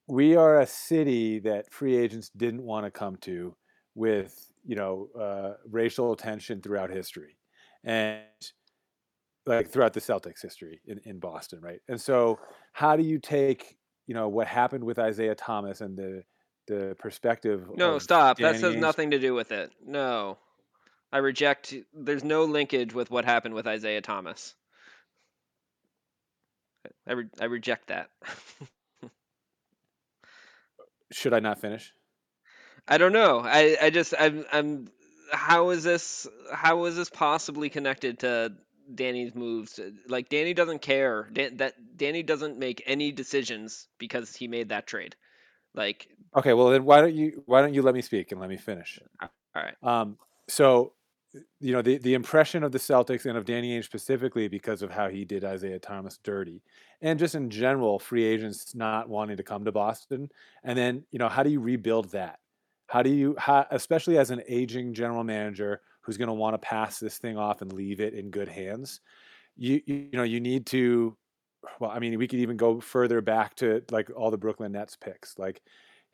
we 0.08 0.36
are 0.36 0.60
a 0.60 0.66
city 0.66 1.38
that 1.40 1.72
free 1.72 1.96
agents 1.96 2.30
didn't 2.36 2.62
want 2.62 2.86
to 2.86 2.90
come 2.90 3.16
to 3.16 3.54
with 3.94 4.52
you 4.64 4.76
know 4.76 5.08
uh, 5.18 5.54
racial 5.70 6.16
tension 6.16 6.60
throughout 6.60 6.90
history, 6.90 7.36
and 7.84 8.22
like 9.46 9.70
throughout 9.70 9.92
the 9.92 10.00
Celtics 10.00 10.42
history 10.42 10.80
in, 10.86 11.00
in 11.04 11.18
Boston, 11.18 11.60
right? 11.60 11.80
And 11.88 12.00
so, 12.00 12.38
how 12.72 12.96
do 12.96 13.02
you 13.02 13.18
take 13.18 13.76
you 14.06 14.14
know 14.14 14.28
what 14.28 14.46
happened 14.46 14.84
with 14.84 14.98
Isaiah 14.98 15.34
Thomas 15.34 15.80
and 15.80 15.96
the 15.96 16.22
the 16.66 16.96
perspective? 16.98 17.68
No, 17.76 17.98
stop. 17.98 18.38
That 18.38 18.52
Danny 18.52 18.64
has 18.64 18.74
Ainge? 18.74 18.80
nothing 18.80 19.10
to 19.10 19.18
do 19.18 19.34
with 19.34 19.52
it. 19.52 19.70
No. 19.84 20.38
I 21.10 21.18
reject 21.18 21.74
there's 21.94 22.22
no 22.22 22.44
linkage 22.44 22.92
with 22.92 23.10
what 23.10 23.24
happened 23.24 23.54
with 23.54 23.66
Isaiah 23.66 24.02
Thomas. 24.02 24.54
I 27.06 27.12
re- 27.12 27.30
I 27.40 27.44
reject 27.46 27.88
that. 27.88 28.10
Should 31.12 31.32
I 31.34 31.40
not 31.40 31.60
finish? 31.60 31.92
I 32.86 32.98
don't 32.98 33.12
know. 33.12 33.40
I, 33.40 33.76
I 33.80 33.90
just 33.90 34.14
I'm 34.18 34.44
I'm 34.52 34.88
how 35.32 35.70
is 35.70 35.84
this 35.84 36.26
how 36.52 36.84
is 36.84 36.96
this 36.96 37.10
possibly 37.10 37.68
connected 37.68 38.20
to 38.20 38.52
Danny's 38.94 39.34
moves? 39.34 39.78
Like 40.06 40.28
Danny 40.28 40.54
doesn't 40.54 40.80
care. 40.80 41.28
Dan, 41.32 41.58
that 41.58 41.74
Danny 41.96 42.22
doesn't 42.22 42.58
make 42.58 42.82
any 42.86 43.12
decisions 43.12 43.88
because 43.98 44.34
he 44.34 44.48
made 44.48 44.70
that 44.70 44.86
trade. 44.86 45.16
Like 45.74 46.08
Okay, 46.36 46.52
well 46.52 46.70
then 46.70 46.84
why 46.84 47.00
don't 47.00 47.14
you 47.14 47.42
why 47.46 47.60
don't 47.60 47.74
you 47.74 47.82
let 47.82 47.94
me 47.94 48.02
speak 48.02 48.32
and 48.32 48.40
let 48.40 48.50
me 48.50 48.56
finish? 48.56 49.00
all 49.20 49.28
right. 49.54 49.74
Um, 49.82 50.18
so, 50.48 50.92
you 51.60 51.72
know, 51.72 51.82
the, 51.82 51.98
the 51.98 52.14
impression 52.14 52.62
of 52.62 52.72
the 52.72 52.78
Celtics 52.78 53.26
and 53.26 53.36
of 53.36 53.44
Danny 53.44 53.78
Ainge 53.78 53.84
specifically 53.84 54.48
because 54.48 54.82
of 54.82 54.90
how 54.90 55.08
he 55.08 55.24
did 55.24 55.44
Isaiah 55.44 55.78
Thomas 55.78 56.18
dirty, 56.22 56.62
and 57.00 57.18
just 57.18 57.34
in 57.34 57.50
general, 57.50 57.98
free 57.98 58.24
agents 58.24 58.74
not 58.74 59.08
wanting 59.08 59.36
to 59.36 59.42
come 59.42 59.64
to 59.64 59.72
Boston. 59.72 60.30
And 60.64 60.78
then, 60.78 61.04
you 61.10 61.18
know, 61.18 61.28
how 61.28 61.42
do 61.42 61.50
you 61.50 61.60
rebuild 61.60 62.10
that? 62.12 62.38
How 62.86 63.02
do 63.02 63.10
you, 63.10 63.36
how, 63.38 63.66
especially 63.70 64.18
as 64.18 64.30
an 64.30 64.42
aging 64.48 64.94
general 64.94 65.22
manager 65.22 65.82
who's 66.00 66.16
going 66.16 66.28
to 66.28 66.34
want 66.34 66.54
to 66.54 66.58
pass 66.58 66.98
this 66.98 67.18
thing 67.18 67.36
off 67.36 67.60
and 67.60 67.72
leave 67.72 68.00
it 68.00 68.14
in 68.14 68.30
good 68.30 68.48
hands? 68.48 69.00
You, 69.56 69.80
you, 69.84 69.94
you 69.96 70.18
know, 70.18 70.22
you 70.22 70.40
need 70.40 70.66
to. 70.66 71.16
Well, 71.80 71.90
I 71.90 71.98
mean, 71.98 72.16
we 72.18 72.28
could 72.28 72.38
even 72.38 72.56
go 72.56 72.80
further 72.80 73.20
back 73.20 73.56
to 73.56 73.82
like 73.90 74.08
all 74.16 74.30
the 74.30 74.38
Brooklyn 74.38 74.72
Nets 74.72 74.96
picks. 74.96 75.38
Like, 75.38 75.60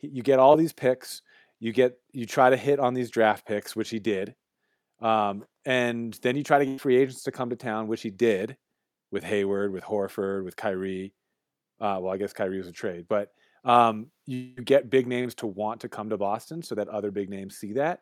you 0.01 0.23
get 0.23 0.39
all 0.39 0.57
these 0.57 0.73
picks 0.73 1.23
you 1.65 1.73
get 1.73 1.99
you 2.13 2.27
try 2.27 2.51
to 2.51 2.57
hit 2.57 2.79
on 2.79 2.93
these 2.93 3.11
draft 3.11 3.47
picks, 3.47 3.75
which 3.75 3.89
he 3.89 3.99
did, 3.99 4.35
um, 5.01 5.45
and 5.65 6.19
then 6.23 6.37
you 6.37 6.43
try 6.43 6.59
to 6.59 6.67
get 6.67 6.81
free 6.81 6.97
agents 6.97 7.25
to 7.25 7.33
come 7.33 7.51
to 7.51 7.57
town, 7.57 7.89
which 7.89 8.03
he 8.03 8.11
did, 8.11 8.57
with 9.11 9.25
Hayward, 9.25 9.73
with 9.73 9.85
Horford, 9.85 10.45
with 10.45 10.57
Kyrie. 10.57 11.15
Uh, 11.81 11.99
well, 12.01 12.13
I 12.13 12.17
guess 12.17 12.33
Kyrie 12.33 12.59
was 12.59 12.67
a 12.67 12.73
trade, 12.73 13.07
but 13.09 13.33
um, 13.65 14.07
you 14.27 14.53
get 14.53 14.91
big 14.91 15.07
names 15.07 15.35
to 15.37 15.47
want 15.47 15.81
to 15.81 15.89
come 15.89 16.11
to 16.11 16.17
Boston 16.17 16.63
so 16.63 16.75
that 16.75 16.89
other 16.89 17.11
big 17.11 17.31
names 17.31 17.57
see 17.57 17.73
that. 17.75 18.01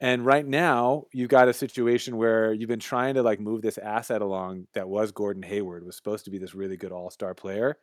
And 0.00 0.26
right 0.26 0.46
now, 0.46 1.04
you've 1.12 1.30
got 1.30 1.48
a 1.48 1.54
situation 1.54 2.16
where 2.16 2.52
you've 2.52 2.68
been 2.68 2.78
trying 2.78 3.14
to 3.14 3.22
like 3.22 3.40
move 3.40 3.62
this 3.62 3.78
asset 3.78 4.20
along 4.20 4.66
that 4.74 4.88
was 4.88 5.10
Gordon 5.10 5.42
Hayward, 5.42 5.86
was 5.86 5.96
supposed 5.96 6.26
to 6.26 6.30
be 6.30 6.38
this 6.38 6.54
really 6.54 6.76
good 6.76 6.92
All 6.92 7.10
Star 7.10 7.34
player, 7.34 7.78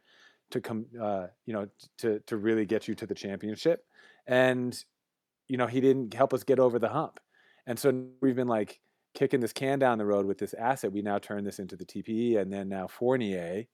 to 0.52 0.62
come, 0.62 0.86
uh, 1.02 1.28
you 1.46 1.54
know, 1.54 1.68
to 2.00 2.20
to 2.28 2.38
really 2.38 2.66
get 2.66 2.88
you 2.88 2.94
to 2.96 3.08
the 3.08 3.16
championship, 3.16 3.84
and 4.28 4.78
you 5.48 5.58
know 5.58 5.66
he 5.66 5.82
didn't 5.82 6.14
help 6.14 6.34
us 6.34 6.44
get 6.44 6.60
over 6.60 6.78
the 6.78 6.90
hump, 6.90 7.20
and 7.68 7.80
so 7.80 8.08
we've 8.22 8.36
been 8.36 8.48
like 8.48 8.80
kicking 9.14 9.40
this 9.40 9.54
can 9.54 9.80
down 9.80 9.98
the 9.98 10.06
road 10.06 10.26
with 10.26 10.38
this 10.38 10.54
asset. 10.54 10.92
We 10.92 11.02
now 11.02 11.20
turn 11.20 11.44
this 11.44 11.60
into 11.60 11.76
the 11.76 11.86
TPE, 11.86 12.38
and 12.38 12.52
then 12.52 12.70
now 12.70 12.88
Fournier. 12.88 13.66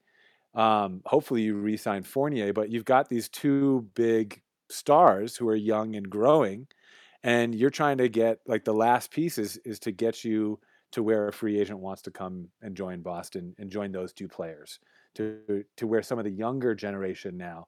Um, 0.55 1.01
hopefully, 1.05 1.43
you 1.43 1.55
re-sign 1.55 2.03
Fournier, 2.03 2.53
but 2.53 2.69
you've 2.69 2.85
got 2.85 3.09
these 3.09 3.29
two 3.29 3.89
big 3.95 4.41
stars 4.69 5.35
who 5.37 5.47
are 5.49 5.55
young 5.55 5.95
and 5.95 6.09
growing, 6.09 6.67
and 7.23 7.53
you're 7.55 7.69
trying 7.69 7.97
to 7.99 8.09
get 8.09 8.39
like 8.47 8.65
the 8.65 8.73
last 8.73 9.11
piece 9.11 9.37
is 9.37 9.57
is 9.65 9.79
to 9.81 9.91
get 9.91 10.23
you 10.23 10.59
to 10.91 11.03
where 11.03 11.27
a 11.27 11.33
free 11.33 11.59
agent 11.59 11.79
wants 11.79 12.01
to 12.03 12.11
come 12.11 12.49
and 12.61 12.75
join 12.75 13.01
Boston 13.01 13.53
and 13.59 13.71
join 13.71 13.91
those 13.91 14.13
two 14.13 14.27
players 14.27 14.79
to 15.15 15.63
to 15.77 15.87
where 15.87 16.01
some 16.01 16.19
of 16.19 16.25
the 16.25 16.31
younger 16.31 16.73
generation 16.75 17.37
now, 17.37 17.67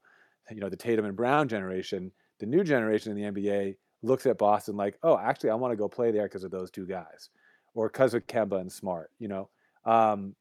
you 0.49 0.59
know, 0.59 0.69
the 0.69 0.77
Tatum 0.77 1.05
and 1.05 1.15
Brown 1.15 1.47
generation, 1.47 2.11
the 2.39 2.45
new 2.45 2.63
generation 2.63 3.11
in 3.11 3.17
the 3.33 3.41
NBA 3.41 3.77
looks 4.03 4.25
at 4.25 4.37
Boston 4.37 4.75
like, 4.75 4.97
oh, 5.03 5.17
actually, 5.17 5.51
I 5.51 5.55
want 5.55 5.71
to 5.71 5.77
go 5.77 5.87
play 5.87 6.11
there 6.11 6.23
because 6.23 6.43
of 6.43 6.51
those 6.51 6.71
two 6.71 6.85
guys, 6.85 7.29
or 7.73 7.87
because 7.87 8.13
of 8.13 8.27
Kemba 8.27 8.59
and 8.59 8.71
Smart, 8.71 9.11
you 9.19 9.27
know. 9.27 9.49
Um, 9.85 10.35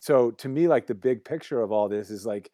so 0.00 0.30
to 0.32 0.48
me, 0.48 0.68
like 0.68 0.86
the 0.86 0.94
big 0.94 1.24
picture 1.24 1.60
of 1.60 1.72
all 1.72 1.88
this 1.88 2.10
is 2.10 2.26
like 2.26 2.50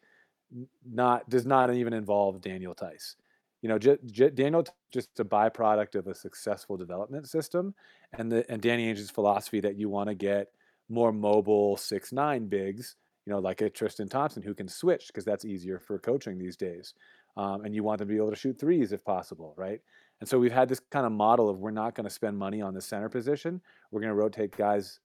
not 0.85 1.29
does 1.29 1.45
not 1.45 1.73
even 1.73 1.93
involve 1.93 2.41
Daniel 2.41 2.73
Theis. 2.73 3.15
You 3.61 3.69
know, 3.69 3.77
j- 3.77 3.97
j- 4.05 4.29
Daniel 4.31 4.65
just 4.91 5.19
a 5.19 5.25
byproduct 5.25 5.95
of 5.95 6.07
a 6.07 6.15
successful 6.15 6.77
development 6.77 7.27
system, 7.27 7.73
and 8.13 8.31
the 8.31 8.49
and 8.49 8.61
Danny 8.61 8.87
Ainge's 8.87 9.11
philosophy 9.11 9.59
that 9.61 9.77
you 9.77 9.89
want 9.89 10.09
to 10.09 10.15
get 10.15 10.47
more 10.89 11.11
mobile 11.11 11.77
six 11.77 12.11
nine 12.11 12.47
bigs, 12.47 12.95
you 13.25 13.31
know, 13.31 13.39
like 13.39 13.61
a 13.61 13.69
Tristan 13.69 14.09
Thompson 14.09 14.41
who 14.41 14.53
can 14.53 14.67
switch 14.67 15.07
because 15.07 15.25
that's 15.25 15.45
easier 15.45 15.79
for 15.79 15.99
coaching 15.99 16.37
these 16.37 16.57
days, 16.57 16.93
um, 17.37 17.63
and 17.63 17.75
you 17.75 17.83
want 17.83 17.99
them 17.99 18.07
to 18.07 18.13
be 18.13 18.17
able 18.17 18.31
to 18.31 18.35
shoot 18.35 18.59
threes 18.59 18.91
if 18.91 19.05
possible, 19.05 19.53
right? 19.57 19.81
And 20.21 20.29
so 20.29 20.39
we've 20.39 20.53
had 20.53 20.69
this 20.69 20.79
kind 20.91 21.05
of 21.05 21.11
model 21.11 21.49
of 21.49 21.57
we're 21.57 21.71
not 21.71 21.95
going 21.95 22.05
to 22.05 22.13
spend 22.13 22.37
money 22.37 22.61
on 22.61 22.73
the 22.73 22.81
center 22.81 23.09
position. 23.09 23.59
We're 23.91 24.01
going 24.01 24.11
to 24.11 24.15
rotate 24.15 24.55
guys 24.55 24.99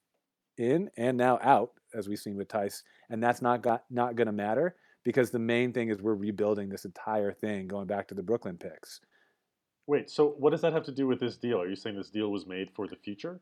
in 0.58 0.90
and 0.96 1.16
now 1.16 1.38
out, 1.42 1.72
as 1.94 2.08
we've 2.08 2.18
seen 2.18 2.36
with 2.36 2.48
Theis, 2.48 2.82
and 3.10 3.22
that's 3.22 3.42
not 3.42 3.62
got 3.62 3.84
not 3.90 4.14
going 4.14 4.26
to 4.26 4.32
matter 4.32 4.76
because 5.04 5.30
the 5.30 5.38
main 5.38 5.72
thing 5.72 5.88
is 5.88 6.02
we're 6.02 6.14
rebuilding 6.14 6.68
this 6.68 6.84
entire 6.84 7.32
thing, 7.32 7.66
going 7.66 7.86
back 7.86 8.08
to 8.08 8.14
the 8.14 8.22
Brooklyn 8.22 8.56
picks. 8.56 9.00
Wait, 9.86 10.10
so 10.10 10.34
what 10.38 10.50
does 10.50 10.60
that 10.60 10.72
have 10.72 10.82
to 10.84 10.92
do 10.92 11.06
with 11.06 11.20
this 11.20 11.36
deal? 11.36 11.60
Are 11.60 11.68
you 11.68 11.76
saying 11.76 11.96
this 11.96 12.10
deal 12.10 12.30
was 12.30 12.46
made 12.46 12.70
for 12.74 12.86
the 12.86 12.96
future? 12.96 13.40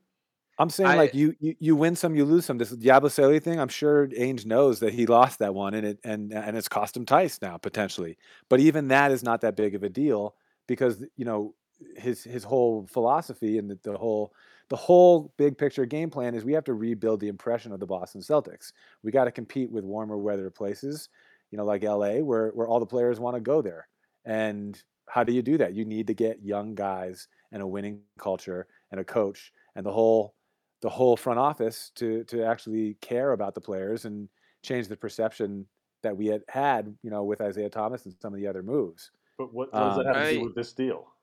I'm 0.58 0.70
saying 0.70 0.90
I- 0.90 0.96
like 0.96 1.14
you, 1.14 1.34
you 1.40 1.56
you 1.58 1.74
win 1.74 1.96
some, 1.96 2.14
you 2.14 2.24
lose 2.24 2.44
some. 2.44 2.58
This 2.58 2.72
Yabusele 2.72 3.42
thing, 3.42 3.58
I'm 3.58 3.68
sure 3.68 4.06
Ainge 4.08 4.46
knows 4.46 4.78
that 4.80 4.92
he 4.92 5.06
lost 5.06 5.40
that 5.40 5.54
one, 5.54 5.74
and 5.74 5.86
it 5.86 5.98
and 6.04 6.32
and 6.32 6.56
it's 6.56 6.68
cost 6.68 6.96
him 6.96 7.04
Theis 7.04 7.42
now 7.42 7.56
potentially. 7.56 8.16
But 8.48 8.60
even 8.60 8.88
that 8.88 9.10
is 9.10 9.24
not 9.24 9.40
that 9.40 9.56
big 9.56 9.74
of 9.74 9.82
a 9.82 9.88
deal 9.88 10.36
because 10.68 11.02
you 11.16 11.24
know 11.24 11.54
his 11.96 12.24
his 12.24 12.44
whole 12.44 12.86
philosophy 12.86 13.58
and 13.58 13.70
the, 13.70 13.78
the 13.82 13.96
whole 13.96 14.32
the 14.68 14.76
whole 14.76 15.32
big 15.36 15.58
picture 15.58 15.84
game 15.86 16.10
plan 16.10 16.34
is 16.34 16.44
we 16.44 16.52
have 16.54 16.64
to 16.64 16.74
rebuild 16.74 17.20
the 17.20 17.28
impression 17.28 17.72
of 17.72 17.80
the 17.80 17.86
Boston 17.86 18.20
Celtics. 18.20 18.72
We 19.02 19.12
got 19.12 19.24
to 19.24 19.32
compete 19.32 19.70
with 19.70 19.84
warmer 19.84 20.16
weather 20.18 20.50
places, 20.50 21.08
you 21.50 21.58
know, 21.58 21.64
like 21.64 21.82
LA, 21.82 22.18
where 22.18 22.50
where 22.50 22.66
all 22.68 22.80
the 22.80 22.86
players 22.86 23.20
want 23.20 23.36
to 23.36 23.40
go 23.40 23.60
there. 23.62 23.88
And 24.24 24.82
how 25.08 25.22
do 25.24 25.32
you 25.32 25.42
do 25.42 25.58
that? 25.58 25.74
You 25.74 25.84
need 25.84 26.06
to 26.06 26.14
get 26.14 26.42
young 26.42 26.74
guys 26.74 27.28
and 27.52 27.62
a 27.62 27.66
winning 27.66 28.02
culture 28.18 28.66
and 28.90 29.00
a 29.00 29.04
coach 29.04 29.52
and 29.74 29.84
the 29.84 29.92
whole 29.92 30.34
the 30.80 30.88
whole 30.90 31.16
front 31.16 31.38
office 31.38 31.90
to 31.96 32.24
to 32.24 32.42
actually 32.44 32.94
care 33.00 33.32
about 33.32 33.54
the 33.54 33.60
players 33.60 34.04
and 34.06 34.28
change 34.62 34.88
the 34.88 34.96
perception 34.96 35.66
that 36.02 36.16
we 36.16 36.26
had 36.26 36.42
had, 36.48 36.96
you 37.02 37.10
know, 37.10 37.24
with 37.24 37.40
Isaiah 37.40 37.70
Thomas 37.70 38.04
and 38.06 38.14
some 38.20 38.34
of 38.34 38.40
the 38.40 38.46
other 38.46 38.62
moves. 38.62 39.10
But 39.38 39.52
what, 39.52 39.74
what 39.76 39.84
does 39.84 39.96
that 39.96 40.06
Um, 40.06 40.14
have 40.14 40.16
to 40.28 40.30
do 40.30 40.40
with 40.40 40.54
this 40.54 40.72
deal? 40.72 41.13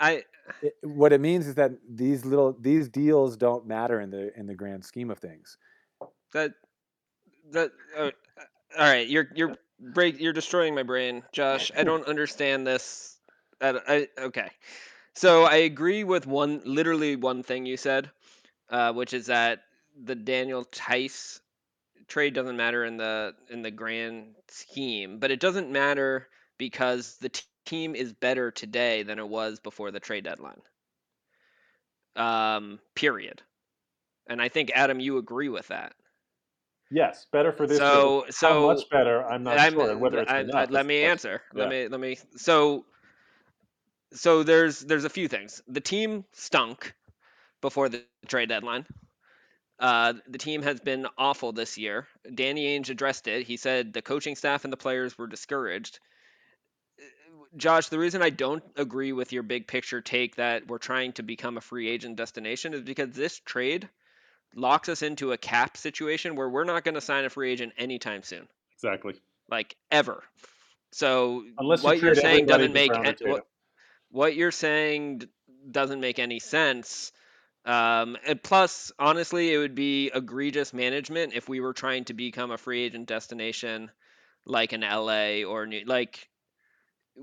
I 0.00 0.24
It, 0.62 0.74
what 0.82 1.12
it 1.12 1.20
means 1.20 1.46
is 1.46 1.54
that 1.56 1.72
these 1.88 2.24
little 2.24 2.52
these 2.58 2.88
deals 2.88 3.36
don't 3.36 3.66
matter 3.66 4.00
in 4.00 4.10
the 4.10 4.36
in 4.38 4.46
the 4.46 4.54
grand 4.54 4.84
scheme 4.84 5.10
of 5.10 5.18
things. 5.18 5.56
that 6.32 6.52
that 7.52 7.70
uh, 7.96 8.10
all 8.78 8.84
right 8.84 9.08
you're 9.08 9.28
you're 9.34 9.56
break 9.80 10.20
you're 10.20 10.32
destroying 10.32 10.74
my 10.74 10.82
brain 10.82 11.22
josh 11.32 11.70
i 11.76 11.84
don't 11.84 12.06
understand 12.06 12.66
this 12.66 13.18
I, 13.60 13.80
I 13.88 14.22
okay 14.26 14.50
so 15.14 15.44
i 15.44 15.56
agree 15.56 16.04
with 16.04 16.26
one 16.26 16.62
literally 16.64 17.16
one 17.16 17.42
thing 17.42 17.66
you 17.66 17.76
said 17.76 18.10
uh, 18.70 18.92
which 18.92 19.12
is 19.14 19.26
that 19.26 19.60
the 20.04 20.14
daniel 20.14 20.64
theis 20.64 21.40
trade 22.08 22.34
doesn't 22.34 22.56
matter 22.56 22.84
in 22.84 22.96
the 22.96 23.34
in 23.50 23.62
the 23.62 23.70
grand 23.70 24.34
scheme 24.48 25.18
but 25.18 25.30
it 25.30 25.40
doesn't 25.40 25.70
matter 25.70 26.28
because 26.58 27.16
the 27.18 27.30
team 27.68 27.94
is 27.94 28.12
better 28.12 28.50
today 28.50 29.02
than 29.02 29.18
it 29.18 29.28
was 29.28 29.60
before 29.60 29.90
the 29.90 30.00
trade 30.00 30.24
deadline 30.24 30.60
um 32.16 32.78
period 32.94 33.42
and 34.26 34.40
i 34.40 34.48
think 34.48 34.70
adam 34.74 34.98
you 35.00 35.18
agree 35.18 35.48
with 35.48 35.68
that 35.68 35.94
Yes, 36.90 37.26
better 37.32 37.52
for 37.52 37.66
this. 37.66 37.76
So- 37.76 38.24
so 38.30 38.48
how 38.48 38.66
much 38.68 38.88
better? 38.88 39.22
I'm 39.22 39.42
not 39.42 39.58
I'm- 39.58 39.72
sure. 39.72 39.98
Whether 39.98 40.20
it's 40.20 40.30
I- 40.30 40.46
I- 40.54 40.64
let 40.64 40.86
me 40.86 41.02
answer. 41.02 41.42
Let 41.52 41.68
me 41.68 41.86
let 41.88 42.00
me. 42.00 42.16
So, 42.36 42.86
so 44.12 44.42
there's 44.42 44.80
there's 44.80 45.04
a 45.04 45.10
few 45.10 45.28
things. 45.28 45.62
The 45.68 45.82
team 45.82 46.24
stunk 46.32 46.94
before 47.60 47.88
the 47.90 48.04
trade 48.26 48.48
deadline. 48.48 48.86
Uh, 49.78 50.14
the 50.26 50.38
team 50.38 50.62
has 50.62 50.80
been 50.80 51.06
awful 51.18 51.52
this 51.52 51.76
year. 51.76 52.08
Danny 52.34 52.64
Ainge 52.78 52.88
addressed 52.88 53.28
it. 53.28 53.46
He 53.46 53.56
said 53.58 53.92
the 53.92 54.02
coaching 54.02 54.34
staff 54.34 54.64
and 54.64 54.72
the 54.72 54.76
players 54.78 55.18
were 55.18 55.26
discouraged. 55.26 56.00
Josh, 57.56 57.88
the 57.88 57.98
reason 57.98 58.22
I 58.22 58.30
don't 58.30 58.62
agree 58.76 59.12
with 59.12 59.32
your 59.32 59.42
big 59.42 59.66
picture 59.66 60.00
take 60.00 60.36
that 60.36 60.66
we're 60.66 60.78
trying 60.78 61.12
to 61.14 61.22
become 61.22 61.56
a 61.56 61.60
free 61.60 61.88
agent 61.88 62.16
destination 62.16 62.74
is 62.74 62.82
because 62.82 63.10
this 63.10 63.40
trade 63.40 63.88
locks 64.54 64.88
us 64.88 65.02
into 65.02 65.32
a 65.32 65.36
cap 65.36 65.76
situation 65.76 66.36
where 66.36 66.48
we're 66.48 66.64
not 66.64 66.84
going 66.84 66.94
to 66.94 67.00
sign 67.00 67.24
a 67.24 67.30
free 67.30 67.52
agent 67.52 67.72
anytime 67.78 68.22
soon 68.22 68.46
Exactly. 68.74 69.14
like 69.48 69.76
ever. 69.90 70.22
So 70.92 71.44
Unless 71.58 71.82
what 71.82 72.00
you're 72.00 72.14
saying 72.14 72.46
doesn't 72.46 72.72
make 72.72 72.90
Brown 72.90 73.14
what, 73.24 73.46
what 74.10 74.36
you're 74.36 74.50
saying 74.50 75.22
doesn't 75.70 76.00
make 76.00 76.18
any 76.18 76.38
sense 76.40 77.12
Um, 77.64 78.16
and 78.26 78.42
plus, 78.42 78.92
honestly, 78.98 79.52
it 79.52 79.58
would 79.58 79.74
be 79.74 80.10
egregious 80.14 80.72
management 80.72 81.34
if 81.34 81.48
we 81.48 81.60
were 81.60 81.74
trying 81.74 82.04
to 82.06 82.14
become 82.14 82.50
a 82.50 82.56
free 82.56 82.82
agent 82.84 83.06
destination 83.06 83.90
like 84.46 84.72
an 84.72 84.80
LA 84.80 85.42
or 85.42 85.66
New, 85.66 85.84
like 85.84 86.28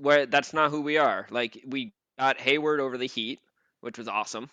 where 0.00 0.26
that's 0.26 0.52
not 0.52 0.70
who 0.70 0.80
we 0.82 0.98
are. 0.98 1.26
Like 1.30 1.62
we 1.66 1.92
got 2.18 2.40
Hayward 2.40 2.80
over 2.80 2.98
the 2.98 3.06
Heat, 3.06 3.40
which 3.80 3.98
was 3.98 4.08
awesome. 4.08 4.50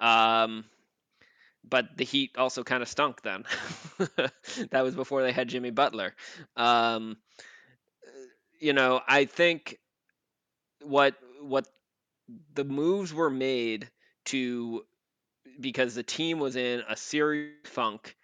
Um, 0.00 0.64
but 1.68 1.96
the 1.96 2.04
Heat 2.04 2.32
also 2.36 2.62
kind 2.62 2.82
of 2.82 2.88
stunk 2.88 3.22
then. 3.22 3.44
that 4.70 4.84
was 4.84 4.94
before 4.94 5.22
they 5.22 5.32
had 5.32 5.48
Jimmy 5.48 5.70
Butler. 5.70 6.14
Um, 6.56 7.16
you 8.60 8.72
know, 8.72 9.00
I 9.06 9.24
think 9.24 9.78
what 10.82 11.14
what 11.40 11.66
the 12.54 12.64
moves 12.64 13.12
were 13.12 13.30
made 13.30 13.90
to 14.26 14.84
because 15.60 15.94
the 15.94 16.02
team 16.02 16.38
was 16.38 16.56
in 16.56 16.82
a 16.88 16.96
serious 16.96 17.52
funk 17.64 18.16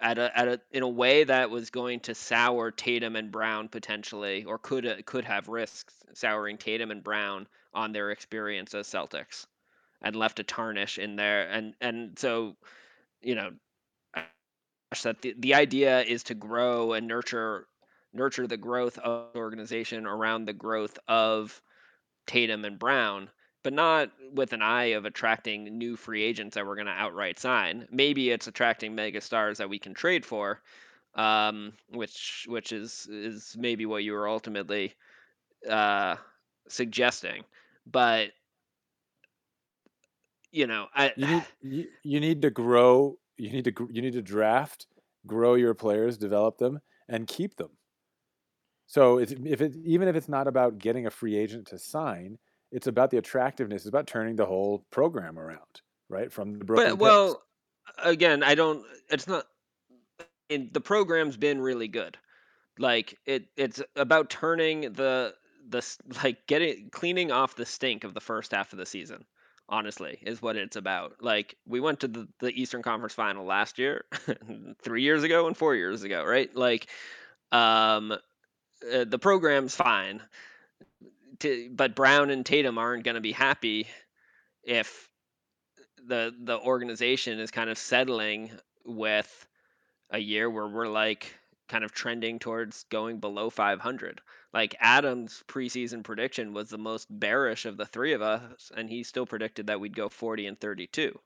at 0.00 0.18
a, 0.18 0.38
at 0.38 0.48
a 0.48 0.60
in 0.72 0.82
a 0.82 0.88
way 0.88 1.24
that 1.24 1.50
was 1.50 1.70
going 1.70 2.00
to 2.00 2.14
sour 2.14 2.70
Tatum 2.70 3.16
and 3.16 3.32
Brown 3.32 3.68
potentially, 3.68 4.44
or 4.44 4.58
could 4.58 5.04
could 5.06 5.24
have 5.24 5.48
risks 5.48 5.94
souring 6.14 6.58
Tatum 6.58 6.90
and 6.90 7.02
Brown 7.02 7.46
on 7.74 7.92
their 7.92 8.10
experience 8.10 8.74
as 8.74 8.88
Celtics, 8.88 9.46
and 10.02 10.16
left 10.16 10.40
a 10.40 10.44
tarnish 10.44 10.98
in 10.98 11.16
there. 11.16 11.48
And 11.48 11.74
and 11.80 12.18
so, 12.18 12.56
you 13.22 13.34
know, 13.34 13.52
that 15.02 15.22
the, 15.22 15.34
the 15.38 15.54
idea 15.54 16.02
is 16.02 16.22
to 16.24 16.34
grow 16.34 16.92
and 16.92 17.06
nurture 17.06 17.66
nurture 18.12 18.46
the 18.46 18.56
growth 18.56 18.98
of 18.98 19.32
the 19.32 19.38
organization 19.38 20.06
around 20.06 20.44
the 20.44 20.52
growth 20.52 20.98
of 21.08 21.60
Tatum 22.26 22.64
and 22.64 22.78
Brown 22.78 23.30
but 23.66 23.72
not 23.72 24.12
with 24.32 24.52
an 24.52 24.62
eye 24.62 24.92
of 24.92 25.06
attracting 25.06 25.76
new 25.76 25.96
free 25.96 26.22
agents 26.22 26.54
that 26.54 26.64
we're 26.64 26.76
going 26.76 26.86
to 26.86 26.92
outright 26.92 27.36
sign. 27.36 27.88
Maybe 27.90 28.30
it's 28.30 28.46
attracting 28.46 28.94
mega 28.94 29.20
stars 29.20 29.58
that 29.58 29.68
we 29.68 29.80
can 29.80 29.92
trade 29.92 30.24
for, 30.24 30.62
um, 31.16 31.72
which 31.90 32.46
which 32.48 32.70
is 32.70 33.08
is 33.10 33.56
maybe 33.58 33.84
what 33.84 34.04
you 34.04 34.12
were 34.12 34.28
ultimately 34.28 34.94
uh, 35.68 36.14
suggesting. 36.68 37.42
But 37.84 38.28
you 40.52 40.68
know, 40.68 40.86
I 40.94 41.12
you 41.16 41.26
need 41.26 41.44
you, 41.60 41.86
you 42.04 42.20
need 42.20 42.42
to 42.42 42.50
grow. 42.50 43.18
You 43.36 43.50
need 43.50 43.64
to 43.64 43.88
you 43.90 44.00
need 44.00 44.12
to 44.12 44.22
draft, 44.22 44.86
grow 45.26 45.56
your 45.56 45.74
players, 45.74 46.18
develop 46.18 46.58
them, 46.58 46.78
and 47.08 47.26
keep 47.26 47.56
them. 47.56 47.70
So 48.86 49.18
if 49.18 49.32
if 49.32 49.60
it 49.60 49.74
even 49.84 50.06
if 50.06 50.14
it's 50.14 50.28
not 50.28 50.46
about 50.46 50.78
getting 50.78 51.08
a 51.08 51.10
free 51.10 51.36
agent 51.36 51.66
to 51.70 51.80
sign, 51.80 52.38
it's 52.72 52.86
about 52.86 53.10
the 53.10 53.18
attractiveness. 53.18 53.82
It's 53.82 53.88
about 53.88 54.06
turning 54.06 54.36
the 54.36 54.46
whole 54.46 54.84
program 54.90 55.38
around, 55.38 55.80
right? 56.08 56.32
From 56.32 56.58
the 56.58 56.64
Brooklyn. 56.64 56.90
But 56.90 56.98
well, 56.98 57.42
again, 58.02 58.42
I 58.42 58.54
don't. 58.54 58.84
It's 59.10 59.26
not. 59.26 59.46
In 60.48 60.70
the 60.72 60.80
program's 60.80 61.36
been 61.36 61.60
really 61.60 61.88
good. 61.88 62.16
Like 62.78 63.18
it, 63.26 63.46
it's 63.56 63.82
about 63.94 64.30
turning 64.30 64.92
the 64.92 65.34
the 65.68 65.96
like 66.24 66.46
getting 66.46 66.90
cleaning 66.90 67.32
off 67.32 67.56
the 67.56 67.66
stink 67.66 68.04
of 68.04 68.14
the 68.14 68.20
first 68.20 68.52
half 68.52 68.72
of 68.72 68.78
the 68.78 68.86
season. 68.86 69.24
Honestly, 69.68 70.18
is 70.22 70.40
what 70.40 70.54
it's 70.54 70.76
about. 70.76 71.16
Like 71.20 71.56
we 71.66 71.80
went 71.80 71.98
to 72.00 72.08
the, 72.08 72.28
the 72.38 72.50
Eastern 72.50 72.82
Conference 72.82 73.14
Final 73.14 73.44
last 73.44 73.80
year, 73.80 74.04
three 74.82 75.02
years 75.02 75.24
ago, 75.24 75.48
and 75.48 75.56
four 75.56 75.74
years 75.74 76.04
ago, 76.04 76.24
right? 76.24 76.54
Like, 76.54 76.86
um, 77.50 78.12
uh, 78.12 79.04
the 79.04 79.18
program's 79.18 79.74
fine 79.74 80.22
to, 81.40 81.70
but 81.72 81.94
Brown 81.94 82.30
and 82.30 82.44
Tatum 82.44 82.78
aren't 82.78 83.04
going 83.04 83.14
to 83.14 83.20
be 83.20 83.32
happy 83.32 83.86
if 84.62 85.08
the 86.06 86.34
the 86.38 86.58
organization 86.58 87.40
is 87.40 87.50
kind 87.50 87.70
of 87.70 87.78
settling 87.78 88.50
with 88.84 89.46
a 90.10 90.18
year 90.18 90.48
where 90.48 90.68
we're 90.68 90.88
like 90.88 91.34
kind 91.68 91.84
of 91.84 91.92
trending 91.92 92.38
towards 92.38 92.84
going 92.84 93.18
below 93.18 93.50
500. 93.50 94.20
Like 94.52 94.76
Adam's 94.80 95.42
preseason 95.48 96.04
prediction 96.04 96.52
was 96.52 96.70
the 96.70 96.78
most 96.78 97.06
bearish 97.10 97.66
of 97.66 97.76
the 97.76 97.86
three 97.86 98.12
of 98.12 98.22
us, 98.22 98.70
and 98.76 98.88
he 98.88 99.02
still 99.02 99.26
predicted 99.26 99.66
that 99.66 99.80
we'd 99.80 99.96
go 99.96 100.08
40 100.08 100.46
and 100.46 100.60
32, 100.60 101.18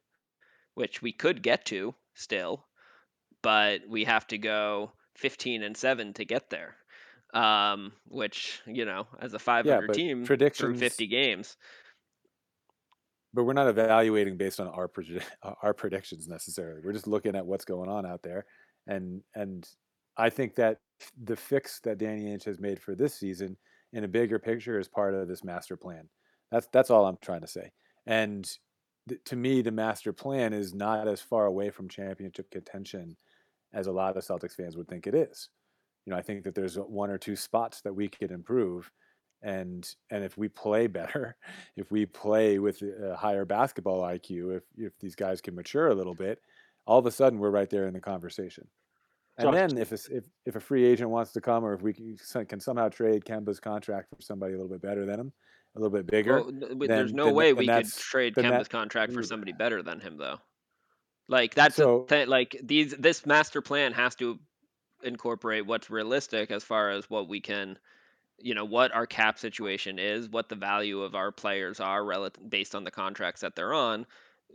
which 0.75 1.03
we 1.03 1.13
could 1.13 1.43
get 1.43 1.67
to 1.67 1.95
still, 2.15 2.67
but 3.43 3.83
we 3.87 4.05
have 4.05 4.27
to 4.29 4.39
go 4.39 4.93
15 5.17 5.63
and 5.63 5.77
7 5.77 6.15
to 6.15 6.25
get 6.25 6.49
there 6.49 6.77
um, 7.35 7.93
which 8.09 8.61
you 8.67 8.85
know, 8.85 9.07
as 9.21 9.35
a 9.35 9.39
500 9.39 9.89
yeah, 9.89 9.93
team 9.93 10.25
through 10.25 10.77
50 10.77 11.07
games. 11.07 11.57
But 13.33 13.45
we're 13.45 13.53
not 13.53 13.69
evaluating 13.69 14.37
based 14.37 14.61
on 14.61 14.69
our 14.69 14.91
our 15.63 15.75
predictions 15.75 16.29
necessarily. 16.29 16.81
We're 16.85 16.93
just 16.93 17.07
looking 17.07 17.37
at 17.37 17.47
what's 17.47 17.65
going 17.65 17.89
on 17.89 18.07
out 18.07 18.23
there, 18.23 18.47
and 18.87 19.23
and 19.35 19.69
I 20.17 20.31
think 20.31 20.57
that 20.57 20.79
the 21.23 21.37
fix 21.37 21.81
that 21.81 21.99
Danny 21.99 22.25
Ainge 22.25 22.45
has 22.45 22.61
made 22.61 22.81
for 22.81 22.95
this 22.95 23.15
season, 23.15 23.57
in 23.93 24.05
a 24.05 24.09
bigger 24.09 24.39
picture, 24.39 24.79
is 24.79 24.89
part 24.89 25.15
of 25.15 25.29
this 25.29 25.45
master 25.45 25.77
plan. 25.77 26.09
That's 26.51 26.69
that's 26.73 26.91
all 26.91 27.07
I'm 27.07 27.19
trying 27.23 27.43
to 27.43 27.47
say. 27.47 27.71
And 28.07 28.51
th- 29.09 29.21
to 29.27 29.37
me, 29.37 29.63
the 29.63 29.71
master 29.71 30.13
plan 30.13 30.53
is 30.53 30.75
not 30.75 31.07
as 31.07 31.21
far 31.21 31.47
away 31.47 31.71
from 31.71 31.89
championship 31.89 32.51
contention 32.51 33.17
as 33.73 33.87
a 33.87 33.93
lot 33.93 34.17
of 34.17 34.25
Celtics 34.25 34.55
fans 34.57 34.77
would 34.77 34.89
think 34.89 35.07
it 35.07 35.15
is 35.15 35.49
you 36.07 36.13
know, 36.13 36.19
I 36.19 36.23
think 36.23 36.45
that 36.45 36.55
there's 36.55 36.77
one 36.77 37.11
or 37.11 37.19
two 37.19 37.37
spots 37.37 37.81
that 37.83 37.95
we 37.95 38.09
could 38.09 38.31
improve. 38.31 38.91
And 39.43 39.89
and 40.11 40.23
if 40.23 40.37
we 40.37 40.49
play 40.49 40.87
better, 40.99 41.37
if 41.77 41.91
we 41.91 42.07
play 42.07 42.59
with 42.59 42.83
a 42.83 43.17
higher 43.17 43.45
basketball 43.45 44.03
IQ, 44.03 44.57
if 44.57 44.63
if 44.77 44.93
these 45.01 45.15
guys 45.15 45.41
can 45.41 45.55
mature 45.55 45.89
a 45.89 45.95
little 45.95 46.15
bit, 46.15 46.41
all 46.87 46.99
of 46.99 47.07
a 47.07 47.11
sudden 47.11 47.39
we're 47.39 47.51
right 47.51 47.71
there 47.71 47.87
in 47.87 47.95
the 47.95 48.01
conversation. 48.01 48.67
And 49.39 49.55
then 49.55 49.79
if, 49.79 49.93
a, 49.93 49.95
if 50.15 50.25
if 50.45 50.57
a 50.57 50.61
free 50.61 50.85
agent 50.85 51.09
wants 51.09 51.33
to 51.33 51.41
come, 51.41 51.65
or 51.65 51.73
if 51.73 51.83
we 51.83 51.95
can, 51.95 52.17
can 52.47 52.61
somehow 52.61 52.89
trade 52.89 53.25
Kemba's 53.25 53.61
contract 53.61 54.09
for 54.15 54.21
somebody 54.21 54.53
a 54.53 54.57
little 54.57 54.71
bit 54.71 54.83
better 54.83 55.07
than 55.07 55.19
him, 55.19 55.33
a 55.77 55.81
little 55.81 55.97
bit 55.97 56.07
bigger, 56.07 56.43
well, 56.43 56.53
then, 56.53 56.79
there's 56.79 57.15
no 57.15 57.33
way 57.33 57.53
we 57.53 57.67
could 57.67 57.91
trade 57.91 58.35
Kemba's 58.35 58.69
that, 58.69 58.71
contract 58.71 59.13
for 59.13 59.21
mm. 59.21 59.27
somebody 59.27 59.53
better 59.53 59.83
than 59.83 60.01
him, 60.01 60.19
though. 60.19 60.39
Like 61.29 61.55
that's 61.55 61.77
so, 61.77 62.07
th- 62.09 62.29
like 62.29 62.61
these 62.63 62.93
this 62.99 63.25
master 63.25 63.63
plan 63.63 63.93
has 63.93 64.17
to 64.17 64.39
incorporate 65.03 65.67
what's 65.67 65.91
realistic 65.91 66.51
as 66.51 66.65
far 66.65 66.91
as 66.91 67.09
what 67.09 67.29
we 67.29 67.41
can 67.41 67.79
you 68.39 68.55
know 68.55 68.65
what 68.65 68.93
our 68.93 69.07
cap 69.07 69.39
situation 69.39 69.99
is 69.99 70.29
what 70.29 70.49
the 70.49 70.55
value 70.55 71.03
of 71.03 71.15
our 71.15 71.31
players 71.31 71.81
are 71.81 72.05
relative 72.05 72.49
based 72.49 72.75
on 72.75 72.85
the 72.85 72.91
contracts 72.91 73.41
that 73.43 73.55
they're 73.55 73.75
on 73.75 74.07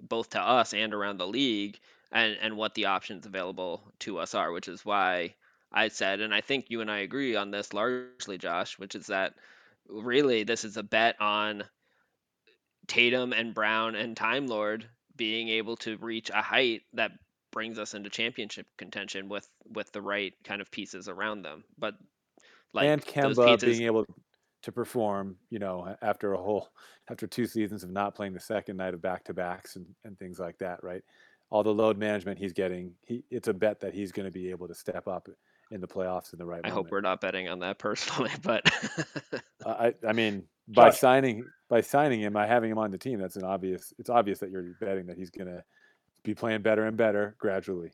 both 0.02 0.30
to 0.30 0.42
us 0.42 0.74
and 0.74 0.94
around 0.94 1.18
the 1.18 1.28
league 1.28 1.80
and 2.12 2.38
and 2.42 2.58
what 2.58 2.74
the 2.74 2.86
options 2.86 3.26
available 3.26 3.84
to 4.00 4.18
us 4.18 4.34
are 4.34 4.52
which 4.52 4.68
is 4.68 4.86
why 4.86 5.34
i 5.72 5.88
said 5.88 6.20
and 6.20 6.34
i 6.34 6.42
think 6.42 6.66
you 6.70 6.82
and 6.82 6.92
i 6.92 7.00
agree 7.00 7.36
on 7.36 7.52
this 7.52 7.74
largely 7.74 8.38
josh 8.38 8.78
which 8.80 8.96
is 8.96 9.08
that 9.08 9.34
really 9.88 10.44
this 10.44 10.64
is 10.64 10.78
a 10.78 10.84
bet 10.84 11.20
on 11.22 11.64
tatum 12.88 13.34
and 13.34 13.54
brown 13.54 13.96
and 13.96 14.18
time 14.18 14.48
lord 14.48 14.86
being 15.16 15.50
able 15.50 15.78
to 15.78 15.98
reach 15.98 16.30
a 16.30 16.42
height 16.42 16.82
that 16.94 17.12
brings 17.56 17.80
us 17.80 17.96
into 17.96 18.10
championship 18.12 18.68
contention 18.78 19.28
with 19.28 19.50
with 19.74 19.92
the 19.94 20.02
right 20.02 20.34
kind 20.44 20.62
of 20.62 20.70
pieces 20.70 21.08
around 21.10 21.42
them. 21.42 21.64
But 21.80 21.96
like 22.74 22.88
and 22.88 23.04
Kemba 23.04 23.48
pieces, 23.48 23.78
being 23.78 23.88
able 23.88 24.06
to 24.62 24.72
perform, 24.72 25.38
you 25.50 25.58
know, 25.58 25.96
after 26.04 26.34
a 26.34 26.38
whole 26.38 26.70
after 27.10 27.26
two 27.26 27.48
seasons 27.48 27.84
of 27.84 27.90
not 27.90 28.14
playing 28.14 28.34
the 28.34 28.40
second 28.40 28.78
night 28.78 28.94
of 28.94 29.02
back 29.02 29.24
to 29.24 29.34
backs 29.34 29.78
and, 29.78 29.88
and 30.04 30.20
things 30.20 30.38
like 30.38 30.60
that, 30.60 30.84
right? 30.84 31.02
All 31.50 31.64
the 31.64 31.74
load 31.74 31.98
management 31.98 32.38
he's 32.38 32.54
getting, 32.54 32.92
he 33.08 33.24
it's 33.32 33.48
a 33.48 33.54
bet 33.54 33.80
that 33.80 33.94
he's 33.94 34.12
going 34.12 34.26
to 34.26 34.32
be 34.32 34.52
able 34.52 34.68
to 34.68 34.76
step 34.76 35.08
up 35.08 35.30
in 35.72 35.80
the 35.80 35.88
playoffs 35.88 36.34
in 36.34 36.40
the 36.40 36.46
right. 36.46 36.62
I 36.64 36.70
moment. 36.70 36.88
hope 36.88 36.92
we're 36.92 37.02
not 37.02 37.22
betting 37.22 37.48
on 37.48 37.60
that 37.60 37.80
personally, 37.80 38.32
but 38.44 38.70
I 39.66 39.94
I 40.06 40.12
mean 40.12 40.44
by 40.68 40.90
Josh. 40.90 41.00
signing 41.00 41.46
by 41.70 41.80
signing 41.80 42.20
him, 42.20 42.34
by 42.34 42.48
having 42.48 42.70
him 42.70 42.78
on 42.78 42.92
the 42.92 42.98
team, 42.98 43.20
that's 43.20 43.38
an 43.38 43.46
obvious. 43.46 43.94
It's 43.98 44.10
obvious 44.10 44.40
that 44.40 44.52
you're 44.52 44.74
betting 44.82 45.06
that 45.06 45.18
he's 45.18 45.30
going 45.30 45.48
to 45.48 45.64
be 46.26 46.36
playing 46.36 46.62
better 46.62 46.86
and 46.86 46.98
better 46.98 47.36
gradually. 47.40 47.92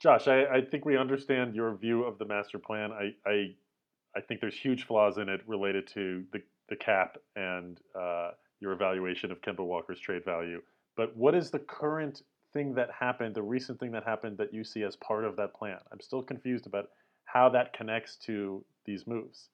Josh, 0.00 0.28
I, 0.28 0.44
I 0.44 0.60
think 0.60 0.84
we 0.84 0.96
understand 0.96 1.54
your 1.54 1.74
view 1.76 2.04
of 2.04 2.18
the 2.18 2.24
master 2.24 2.58
plan. 2.58 2.92
I, 2.92 3.14
I, 3.28 3.54
I 4.16 4.20
think 4.20 4.40
there's 4.40 4.56
huge 4.56 4.86
flaws 4.86 5.18
in 5.18 5.28
it 5.28 5.40
related 5.46 5.86
to 5.94 6.24
the, 6.32 6.42
the 6.68 6.76
cap 6.76 7.16
and 7.36 7.80
uh, 7.98 8.32
your 8.60 8.72
evaluation 8.72 9.32
of 9.32 9.40
Kemba 9.40 9.64
Walker's 9.64 9.98
trade 9.98 10.24
value. 10.24 10.60
But 10.96 11.16
what 11.16 11.34
is 11.34 11.50
the 11.50 11.58
current 11.58 12.22
thing 12.52 12.74
that 12.74 12.90
happened, 12.90 13.34
the 13.34 13.42
recent 13.42 13.80
thing 13.80 13.92
that 13.92 14.04
happened 14.04 14.38
that 14.38 14.52
you 14.52 14.62
see 14.62 14.82
as 14.82 14.94
part 14.96 15.24
of 15.24 15.36
that 15.36 15.54
plan? 15.54 15.78
I'm 15.90 16.00
still 16.00 16.22
confused 16.22 16.66
about 16.66 16.90
how 17.24 17.48
that 17.50 17.72
connects 17.72 18.16
to 18.26 18.64
these 18.84 19.06
moves. 19.06 19.48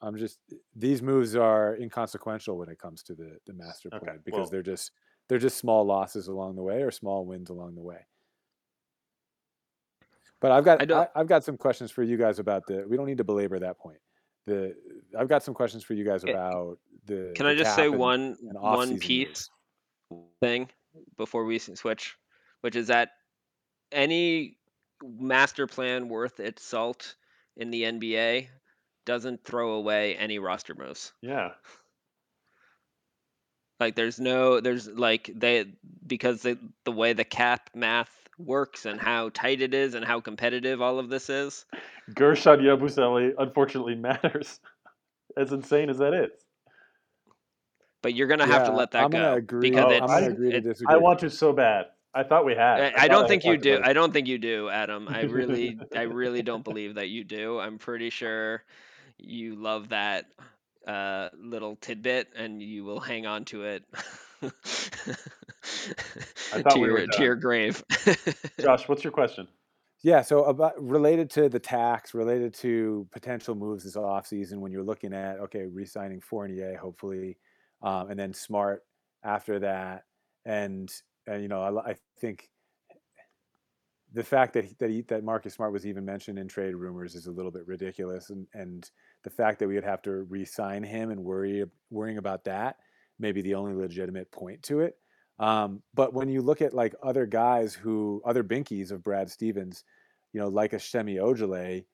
I'm 0.00 0.16
just 0.16 0.38
these 0.76 1.02
moves 1.02 1.34
are 1.34 1.76
inconsequential 1.76 2.58
when 2.58 2.68
it 2.68 2.78
comes 2.78 3.02
to 3.04 3.14
the 3.14 3.38
the 3.46 3.54
master 3.54 3.88
plan 3.88 4.02
okay, 4.02 4.18
because 4.24 4.38
well, 4.38 4.50
they're 4.50 4.62
just 4.62 4.92
they're 5.28 5.38
just 5.38 5.58
small 5.58 5.84
losses 5.84 6.28
along 6.28 6.56
the 6.56 6.62
way 6.62 6.82
or 6.82 6.90
small 6.90 7.24
wins 7.24 7.50
along 7.50 7.74
the 7.74 7.82
way. 7.82 8.06
But 10.40 10.52
I've 10.52 10.64
got 10.64 10.92
I 10.92 11.08
have 11.16 11.26
got 11.26 11.44
some 11.44 11.56
questions 11.56 11.90
for 11.90 12.02
you 12.02 12.16
guys 12.16 12.38
about 12.38 12.66
the. 12.66 12.84
We 12.88 12.96
don't 12.96 13.06
need 13.06 13.18
to 13.18 13.24
belabor 13.24 13.58
that 13.60 13.78
point. 13.78 13.98
The 14.46 14.74
I've 15.18 15.28
got 15.28 15.42
some 15.42 15.54
questions 15.54 15.84
for 15.84 15.94
you 15.94 16.04
guys 16.04 16.22
about 16.24 16.78
the. 17.06 17.32
Can 17.34 17.46
the 17.46 17.52
I 17.52 17.54
just 17.54 17.74
say 17.74 17.86
and, 17.86 17.98
one 17.98 18.36
and 18.42 18.60
one 18.60 18.98
piece? 18.98 19.48
Moves. 20.10 20.28
thing 20.40 20.68
before 21.16 21.44
we 21.44 21.58
switch, 21.58 22.14
which 22.60 22.76
is 22.76 22.88
that 22.88 23.10
any 23.92 24.58
master 25.02 25.66
plan 25.66 26.08
worth 26.08 26.40
its 26.40 26.62
salt 26.62 27.16
in 27.56 27.70
the 27.70 27.84
NBA 27.84 28.48
doesn't 29.06 29.44
throw 29.44 29.72
away 29.72 30.16
any 30.16 30.38
roster 30.38 30.74
moves. 30.74 31.12
Yeah. 31.22 31.50
Like 33.80 33.96
there's 33.96 34.20
no 34.20 34.60
there's 34.60 34.86
like 34.88 35.30
they 35.34 35.66
because 36.06 36.42
the 36.42 36.58
the 36.84 36.92
way 36.92 37.12
the 37.12 37.24
cap 37.24 37.70
math 37.74 38.10
works 38.38 38.84
and 38.86 39.00
how 39.00 39.30
tight 39.30 39.60
it 39.62 39.74
is 39.74 39.94
and 39.94 40.04
how 40.04 40.20
competitive 40.20 40.80
all 40.80 40.98
of 40.98 41.08
this 41.08 41.28
is. 41.28 41.64
Guerschon 42.12 42.60
Yabusele 42.60 43.32
unfortunately 43.38 43.94
matters. 43.96 44.60
as 45.36 45.52
insane 45.52 45.90
as 45.90 45.98
that 45.98 46.14
is. 46.14 46.30
But 48.02 48.14
you're 48.14 48.28
gonna 48.28 48.46
have 48.46 48.66
to 48.66 48.72
let 48.72 48.90
that 48.92 49.04
I'm 49.04 49.10
go 49.10 49.18
gonna 49.18 49.36
agree. 49.36 49.70
because 49.70 49.84
Oh, 49.86 49.90
it's 49.90 50.00
I'm 50.02 50.08
gonna 50.08 50.26
I- 50.26 50.28
agree 50.30 50.50
to 50.52 50.56
it- 50.58 50.60
disagree. 50.64 50.94
I 50.94 50.98
want 50.98 51.18
to 51.20 51.30
so 51.30 51.52
bad. 51.52 51.86
I 52.16 52.22
thought 52.22 52.44
we 52.44 52.54
had. 52.54 52.80
I, 52.80 52.86
I 52.86 52.90
thought 52.90 53.08
don't 53.08 53.20
had 53.22 53.28
think 53.28 53.44
you 53.44 53.56
do. 53.58 53.80
I 53.82 53.92
don't 53.92 54.12
think 54.12 54.28
you 54.28 54.38
do, 54.38 54.68
Adam. 54.68 55.08
I 55.08 55.22
really, 55.22 55.80
I 55.96 56.02
really 56.02 56.42
don't 56.42 56.62
believe 56.62 56.94
that 56.94 57.08
you 57.08 57.24
do. 57.24 57.58
I'm 57.58 57.76
pretty 57.78 58.10
sure 58.10 58.62
you 59.18 59.56
love 59.56 59.88
that 59.88 60.26
uh, 60.86 61.30
little 61.38 61.76
tidbit, 61.76 62.28
and 62.36 62.62
you 62.62 62.84
will 62.84 63.00
hang 63.00 63.26
on 63.26 63.44
to 63.46 63.64
it 63.64 63.84
to 64.42 64.52
your 66.76 66.92
were 66.92 67.06
to 67.06 67.22
your 67.22 67.36
grave. 67.36 67.82
Josh, 68.60 68.88
what's 68.88 69.04
your 69.04 69.12
question? 69.12 69.48
Yeah, 70.02 70.20
so 70.20 70.44
about 70.44 70.74
related 70.82 71.30
to 71.30 71.48
the 71.48 71.58
tax, 71.58 72.12
related 72.12 72.52
to 72.54 73.08
potential 73.10 73.54
moves 73.54 73.84
this 73.84 73.96
offseason 73.96 74.58
when 74.58 74.70
you're 74.70 74.84
looking 74.84 75.14
at 75.14 75.38
okay, 75.40 75.64
re-signing 75.64 76.20
Fournier, 76.20 76.76
hopefully, 76.76 77.38
um, 77.82 78.10
and 78.10 78.18
then 78.18 78.34
Smart 78.34 78.82
after 79.24 79.58
that, 79.60 80.02
and 80.44 80.92
and 81.26 81.42
you 81.42 81.48
know 81.48 81.62
I, 81.62 81.92
I 81.92 81.96
think 82.20 82.50
the 84.14 84.22
fact 84.22 84.54
that 84.54 84.64
he, 84.64 84.74
that 84.78 84.90
he, 84.90 85.02
that 85.02 85.24
Marcus 85.24 85.54
Smart 85.54 85.72
was 85.72 85.86
even 85.86 86.04
mentioned 86.04 86.38
in 86.38 86.46
trade 86.46 86.74
rumors 86.74 87.16
is 87.16 87.26
a 87.26 87.32
little 87.32 87.50
bit 87.50 87.66
ridiculous, 87.66 88.30
and 88.30 88.46
and 88.54 88.88
the 89.24 89.30
fact 89.30 89.58
that 89.58 89.68
we 89.68 89.74
would 89.74 89.84
have 89.84 90.02
to 90.02 90.22
re-sign 90.22 90.82
him 90.84 91.10
and 91.10 91.22
worry 91.22 91.64
worrying 91.90 92.18
about 92.18 92.44
that 92.44 92.76
may 93.18 93.32
be 93.32 93.42
the 93.42 93.54
only 93.54 93.74
legitimate 93.74 94.30
point 94.30 94.62
to 94.62 94.80
it. 94.80 94.96
Um, 95.40 95.82
but 95.94 96.14
when 96.14 96.28
you 96.28 96.42
look 96.42 96.62
at 96.62 96.74
like 96.74 96.94
other 97.02 97.26
guys 97.26 97.74
who 97.74 98.22
other 98.24 98.44
binkies 98.44 98.92
of 98.92 99.02
Brad 99.02 99.30
Stevens, 99.30 99.84
you 100.32 100.40
know, 100.40 100.48
like 100.48 100.72
a 100.72 100.78
Semi 100.78 101.16
Ojeleye, 101.16 101.84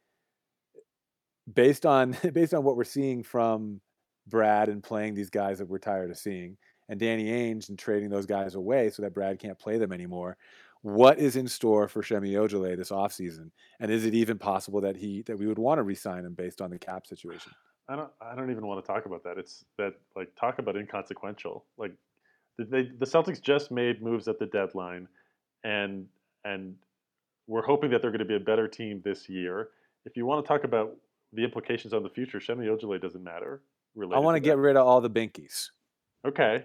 based 1.52 1.86
on 1.86 2.16
based 2.34 2.52
on 2.52 2.64
what 2.64 2.76
we're 2.76 2.84
seeing 2.84 3.22
from 3.22 3.80
Brad 4.26 4.68
and 4.68 4.82
playing 4.82 5.14
these 5.14 5.30
guys 5.30 5.58
that 5.58 5.68
we're 5.68 5.78
tired 5.78 6.10
of 6.10 6.18
seeing, 6.18 6.58
and 6.90 7.00
Danny 7.00 7.30
Ainge 7.30 7.70
and 7.70 7.78
trading 7.78 8.10
those 8.10 8.26
guys 8.26 8.56
away 8.56 8.90
so 8.90 9.00
that 9.00 9.14
Brad 9.14 9.38
can't 9.38 9.58
play 9.58 9.78
them 9.78 9.92
anymore. 9.92 10.36
What 10.82 11.18
is 11.18 11.36
in 11.36 11.46
store 11.46 11.88
for 11.88 12.02
Semi 12.02 12.32
Ojeleye 12.32 12.76
this 12.76 12.90
offseason? 12.90 13.50
And 13.80 13.90
is 13.90 14.06
it 14.06 14.14
even 14.14 14.38
possible 14.38 14.80
that 14.80 14.96
he 14.96 15.22
that 15.22 15.38
we 15.38 15.46
would 15.46 15.58
want 15.58 15.78
to 15.78 15.82
re-sign 15.82 16.24
him 16.24 16.34
based 16.34 16.62
on 16.62 16.70
the 16.70 16.78
cap 16.78 17.06
situation? 17.06 17.52
I 17.88 17.96
don't. 17.96 18.10
I 18.20 18.34
don't 18.34 18.50
even 18.50 18.66
want 18.66 18.82
to 18.84 18.90
talk 18.90 19.06
about 19.06 19.22
that. 19.24 19.36
It's 19.36 19.64
that 19.76 19.94
like 20.16 20.34
talk 20.36 20.58
about 20.58 20.76
inconsequential. 20.76 21.64
Like 21.76 21.92
the- 22.56 22.64
they, 22.64 22.82
the 22.98 23.06
Celtics 23.06 23.40
just 23.42 23.70
made 23.70 24.02
moves 24.02 24.28
at 24.28 24.38
the 24.38 24.46
deadline, 24.46 25.08
and 25.64 26.06
and 26.44 26.76
we're 27.46 27.62
hoping 27.66 27.90
that 27.90 28.00
they're 28.00 28.12
going 28.12 28.20
to 28.20 28.24
be 28.24 28.36
a 28.36 28.40
better 28.40 28.68
team 28.68 29.02
this 29.04 29.28
year. 29.28 29.70
If 30.06 30.16
you 30.16 30.24
want 30.24 30.44
to 30.44 30.48
talk 30.48 30.64
about 30.64 30.96
the 31.32 31.44
implications 31.44 31.92
on 31.92 32.02
the 32.02 32.08
future, 32.08 32.40
Semi 32.40 32.66
Ojeleye 32.66 33.02
doesn't 33.02 33.22
matter. 33.22 33.60
I 34.00 34.18
want 34.18 34.36
to 34.36 34.40
to 34.40 34.44
get 34.44 34.56
rid 34.56 34.76
of 34.76 34.86
all 34.86 35.00
the 35.00 35.10
binkies. 35.10 35.70
Okay. 36.26 36.64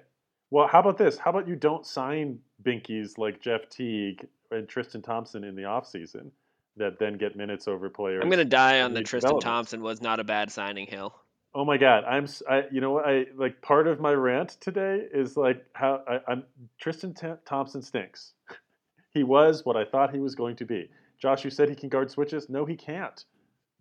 Well, 0.55 0.67
how 0.67 0.79
about 0.79 0.97
this? 0.97 1.17
How 1.17 1.31
about 1.31 1.49
you 1.49 1.57
don't 1.57 1.85
sign 1.85 2.39
binkies 2.63 3.17
like 3.17 3.41
Jeff 3.41 3.67
Teague 3.69 4.25
and 4.51 4.69
Tristan 4.69 5.01
Thompson 5.01 5.43
in 5.43 5.53
the 5.53 5.63
offseason 5.63 6.31
that 6.77 6.97
then 6.97 7.17
get 7.17 7.35
minutes 7.35 7.67
over 7.67 7.89
players? 7.89 8.21
I'm 8.23 8.29
gonna 8.29 8.45
die 8.45 8.79
on 8.79 8.93
the 8.93 9.03
Tristan? 9.03 9.41
Thompson 9.41 9.81
was 9.81 10.01
not 10.01 10.21
a 10.21 10.23
bad 10.23 10.49
signing, 10.49 10.87
Hill. 10.87 11.13
Oh 11.53 11.65
my 11.65 11.75
God, 11.75 12.05
I'm. 12.05 12.25
I, 12.49 12.63
you 12.71 12.79
know 12.79 12.91
what? 12.91 13.05
I 13.05 13.25
like 13.35 13.61
part 13.61 13.85
of 13.85 13.99
my 13.99 14.13
rant 14.13 14.51
today 14.61 15.05
is 15.13 15.35
like 15.35 15.61
how 15.73 16.01
I, 16.07 16.19
I'm. 16.25 16.45
Tristan 16.79 17.13
T- 17.13 17.33
Thompson 17.45 17.81
stinks. 17.81 18.31
he 19.13 19.23
was 19.23 19.65
what 19.65 19.75
I 19.75 19.83
thought 19.83 20.13
he 20.13 20.21
was 20.21 20.35
going 20.35 20.55
to 20.55 20.65
be. 20.65 20.89
Josh, 21.19 21.43
you 21.43 21.49
said 21.49 21.67
he 21.67 21.75
can 21.75 21.89
guard 21.89 22.09
switches. 22.09 22.47
No, 22.47 22.63
he 22.63 22.77
can't. 22.77 23.25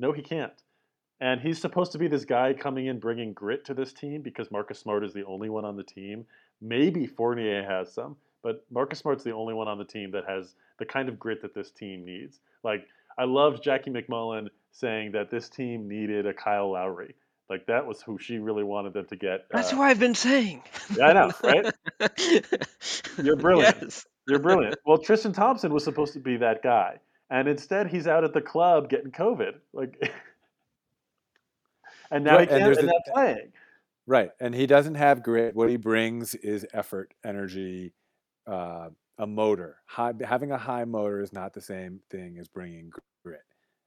No, 0.00 0.10
he 0.10 0.22
can't. 0.22 0.60
And 1.20 1.40
he's 1.40 1.60
supposed 1.60 1.92
to 1.92 1.98
be 1.98 2.08
this 2.08 2.24
guy 2.24 2.52
coming 2.52 2.86
in 2.86 2.98
bringing 2.98 3.32
grit 3.32 3.64
to 3.66 3.74
this 3.74 3.92
team 3.92 4.22
because 4.22 4.50
Marcus 4.50 4.80
Smart 4.80 5.04
is 5.04 5.12
the 5.14 5.24
only 5.24 5.48
one 5.48 5.64
on 5.64 5.76
the 5.76 5.84
team. 5.84 6.26
Maybe 6.60 7.06
Fournier 7.06 7.64
has 7.64 7.92
some, 7.92 8.16
but 8.42 8.64
Marcus 8.70 9.00
Smart's 9.00 9.24
the 9.24 9.32
only 9.32 9.54
one 9.54 9.68
on 9.68 9.78
the 9.78 9.84
team 9.84 10.10
that 10.12 10.24
has 10.28 10.54
the 10.78 10.84
kind 10.84 11.08
of 11.08 11.18
grit 11.18 11.42
that 11.42 11.54
this 11.54 11.70
team 11.70 12.04
needs. 12.04 12.40
Like 12.62 12.86
I 13.18 13.24
loved 13.24 13.62
Jackie 13.62 13.90
MacMullan 13.90 14.48
saying 14.72 15.12
that 15.12 15.30
this 15.30 15.48
team 15.48 15.88
needed 15.88 16.26
a 16.26 16.34
Kyle 16.34 16.72
Lowry. 16.72 17.14
Like 17.50 17.66
that 17.66 17.86
was 17.86 18.00
who 18.00 18.18
she 18.18 18.38
really 18.38 18.64
wanted 18.64 18.94
them 18.94 19.06
to 19.06 19.16
get. 19.16 19.46
That's 19.50 19.72
uh, 19.72 19.76
what 19.76 19.84
I've 19.84 20.00
been 20.00 20.14
saying. 20.14 20.62
Yeah, 20.96 21.06
I 21.06 21.12
know, 21.12 21.30
right? 21.42 21.74
You're 23.22 23.36
brilliant. 23.36 23.76
Yes. 23.82 24.06
You're 24.26 24.38
brilliant. 24.38 24.76
Well, 24.86 24.98
Tristan 24.98 25.32
Thompson 25.32 25.72
was 25.72 25.84
supposed 25.84 26.14
to 26.14 26.20
be 26.20 26.38
that 26.38 26.62
guy, 26.62 26.98
and 27.30 27.46
instead 27.46 27.88
he's 27.88 28.06
out 28.06 28.24
at 28.24 28.32
the 28.32 28.40
club 28.40 28.88
getting 28.88 29.10
COVID. 29.10 29.52
Like, 29.74 30.00
and 32.10 32.24
now 32.24 32.36
Right, 32.36 32.40
he 32.42 32.46
can't, 32.46 32.64
there's 32.64 32.78
and 32.78 32.88
a- 32.88 32.92
not 32.92 33.02
playing. 33.12 33.52
Right. 34.06 34.30
And 34.40 34.54
he 34.54 34.66
doesn't 34.66 34.96
have 34.96 35.22
grit. 35.22 35.54
What 35.54 35.70
he 35.70 35.76
brings 35.76 36.34
is 36.34 36.66
effort, 36.72 37.14
energy, 37.24 37.94
uh, 38.46 38.90
a 39.18 39.26
motor. 39.26 39.78
High, 39.86 40.12
having 40.22 40.50
a 40.50 40.58
high 40.58 40.84
motor 40.84 41.20
is 41.22 41.32
not 41.32 41.54
the 41.54 41.60
same 41.60 42.00
thing 42.10 42.38
as 42.38 42.48
bringing 42.48 42.90
grit. 43.24 43.40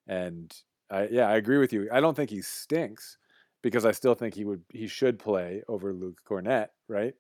And 0.08 0.54
I, 0.90 1.08
yeah, 1.08 1.30
I 1.30 1.36
agree 1.36 1.58
with 1.58 1.74
you. 1.74 1.90
I 1.92 2.00
don't 2.00 2.16
think 2.16 2.30
he 2.30 2.42
stinks 2.42 3.18
because 3.62 3.86
I 3.86 3.92
still 3.92 4.16
think 4.16 4.34
he 4.34 4.46
would 4.46 4.64
he 4.72 4.88
should 4.88 5.20
play 5.20 5.64
over 5.68 5.94
Luke 5.94 6.20
Kornet, 6.28 6.68
right? 6.88 7.14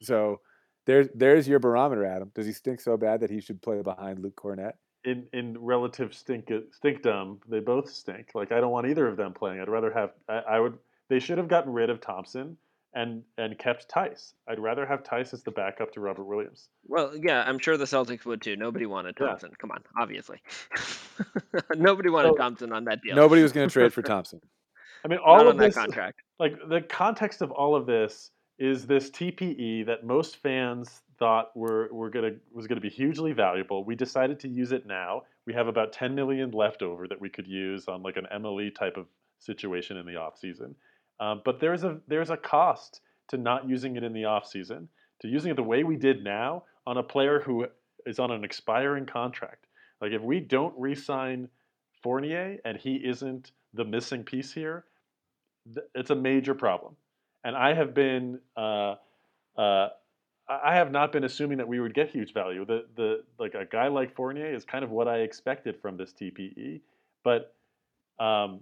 So 0.00 0.40
there's 0.86 1.08
there's 1.14 1.48
your 1.48 1.58
barometer, 1.58 2.04
Adam. 2.04 2.30
Does 2.34 2.46
he 2.46 2.52
stink 2.52 2.80
so 2.80 2.96
bad 2.96 3.20
that 3.20 3.30
he 3.30 3.40
should 3.40 3.60
play 3.60 3.82
behind 3.82 4.20
Luke 4.20 4.36
Kornet? 4.36 4.74
in 5.04 5.26
in 5.32 5.56
relative 5.58 6.14
stink 6.14 6.50
stinkdom, 6.72 7.40
they 7.48 7.60
both 7.60 7.90
stink. 7.90 8.30
Like 8.34 8.52
I 8.52 8.60
don't 8.60 8.70
want 8.70 8.86
either 8.86 9.06
of 9.06 9.16
them 9.16 9.32
playing. 9.32 9.60
I'd 9.60 9.68
rather 9.68 9.92
have 9.92 10.10
I, 10.28 10.38
I 10.38 10.60
would 10.60 10.78
they 11.10 11.18
should 11.20 11.36
have 11.36 11.48
gotten 11.48 11.72
rid 11.74 11.90
of 11.90 12.00
Thompson 12.00 12.56
and 12.94 13.22
and 13.36 13.58
kept 13.58 13.88
Theis. 13.92 14.32
I'd 14.48 14.58
rather 14.58 14.86
have 14.86 15.04
Theis 15.04 15.34
as 15.34 15.42
the 15.42 15.50
backup 15.50 15.92
to 15.92 16.00
Robert 16.00 16.24
Williams. 16.24 16.68
Well, 16.86 17.12
yeah, 17.14 17.44
I'm 17.46 17.58
sure 17.58 17.76
the 17.76 17.84
Celtics 17.84 18.24
would 18.24 18.40
too. 18.40 18.56
Nobody 18.56 18.86
wanted 18.86 19.16
Yeah. 19.20 19.26
Thompson. 19.26 19.50
Come 19.58 19.70
on, 19.72 19.82
obviously. 20.00 20.40
Nobody 21.76 22.08
wanted 22.08 22.30
So- 22.30 22.36
Thompson 22.36 22.72
on 22.72 22.84
that 22.84 23.02
deal. 23.02 23.14
Nobody 23.14 23.42
was 23.42 23.52
going 23.52 23.68
to 23.68 23.72
trade 23.72 23.92
for 23.92 24.02
Thompson. 24.02 24.40
I 25.04 25.08
mean, 25.08 25.18
all 25.24 25.36
Not 25.38 25.46
of 25.46 25.50
on 25.52 25.56
that 25.58 25.64
this 25.66 25.74
contract. 25.76 26.20
like 26.38 26.54
the 26.68 26.80
context 26.82 27.42
of 27.42 27.50
all 27.50 27.74
of 27.74 27.86
this 27.86 28.30
is 28.58 28.86
this 28.86 29.10
TPE 29.10 29.86
that 29.86 30.04
most 30.04 30.36
fans 30.36 31.00
thought 31.18 31.54
were, 31.56 31.88
were 31.92 32.10
gonna 32.10 32.32
was 32.52 32.66
gonna 32.66 32.80
be 32.82 32.90
hugely 32.90 33.32
valuable. 33.32 33.82
We 33.84 33.94
decided 33.94 34.38
to 34.40 34.48
use 34.48 34.72
it 34.72 34.86
now. 34.86 35.22
We 35.46 35.54
have 35.54 35.68
about 35.68 35.92
10 35.94 36.14
million 36.14 36.50
left 36.50 36.82
over 36.82 37.08
that 37.08 37.20
we 37.20 37.30
could 37.30 37.46
use 37.46 37.88
on 37.88 38.02
like 38.02 38.16
an 38.18 38.26
MLE 38.32 38.74
type 38.74 38.96
of 38.98 39.06
situation 39.38 39.96
in 39.96 40.04
the 40.06 40.16
off 40.16 40.38
season. 40.38 40.74
Um, 41.20 41.42
but 41.44 41.60
there's 41.60 41.84
a 41.84 41.98
there's 42.08 42.30
a 42.30 42.36
cost 42.36 43.02
to 43.28 43.36
not 43.36 43.68
using 43.68 43.96
it 43.96 44.02
in 44.02 44.12
the 44.12 44.24
off 44.24 44.46
season, 44.46 44.88
to 45.20 45.28
using 45.28 45.50
it 45.50 45.56
the 45.56 45.62
way 45.62 45.84
we 45.84 45.96
did 45.96 46.24
now 46.24 46.64
on 46.86 46.96
a 46.96 47.02
player 47.02 47.40
who 47.40 47.66
is 48.06 48.18
on 48.18 48.30
an 48.30 48.42
expiring 48.42 49.06
contract. 49.06 49.66
Like 50.00 50.12
if 50.12 50.22
we 50.22 50.40
don't 50.40 50.74
re-sign 50.78 51.48
Fournier 52.02 52.58
and 52.64 52.78
he 52.78 52.96
isn't 52.96 53.52
the 53.74 53.84
missing 53.84 54.24
piece 54.24 54.52
here, 54.52 54.86
th- 55.72 55.86
it's 55.94 56.10
a 56.10 56.14
major 56.14 56.54
problem. 56.54 56.96
And 57.44 57.54
I 57.54 57.74
have 57.74 57.94
been, 57.94 58.40
uh, 58.56 58.94
uh, 59.56 59.88
I 60.48 60.74
have 60.74 60.90
not 60.90 61.12
been 61.12 61.24
assuming 61.24 61.58
that 61.58 61.68
we 61.68 61.80
would 61.80 61.94
get 61.94 62.10
huge 62.10 62.32
value. 62.32 62.64
The 62.64 62.86
the 62.96 63.22
like 63.38 63.54
a 63.54 63.64
guy 63.64 63.88
like 63.88 64.14
Fournier 64.16 64.52
is 64.52 64.64
kind 64.64 64.82
of 64.82 64.90
what 64.90 65.06
I 65.06 65.18
expected 65.18 65.80
from 65.80 65.96
this 65.96 66.12
TPE, 66.12 66.80
but 67.22 67.54
um, 68.18 68.60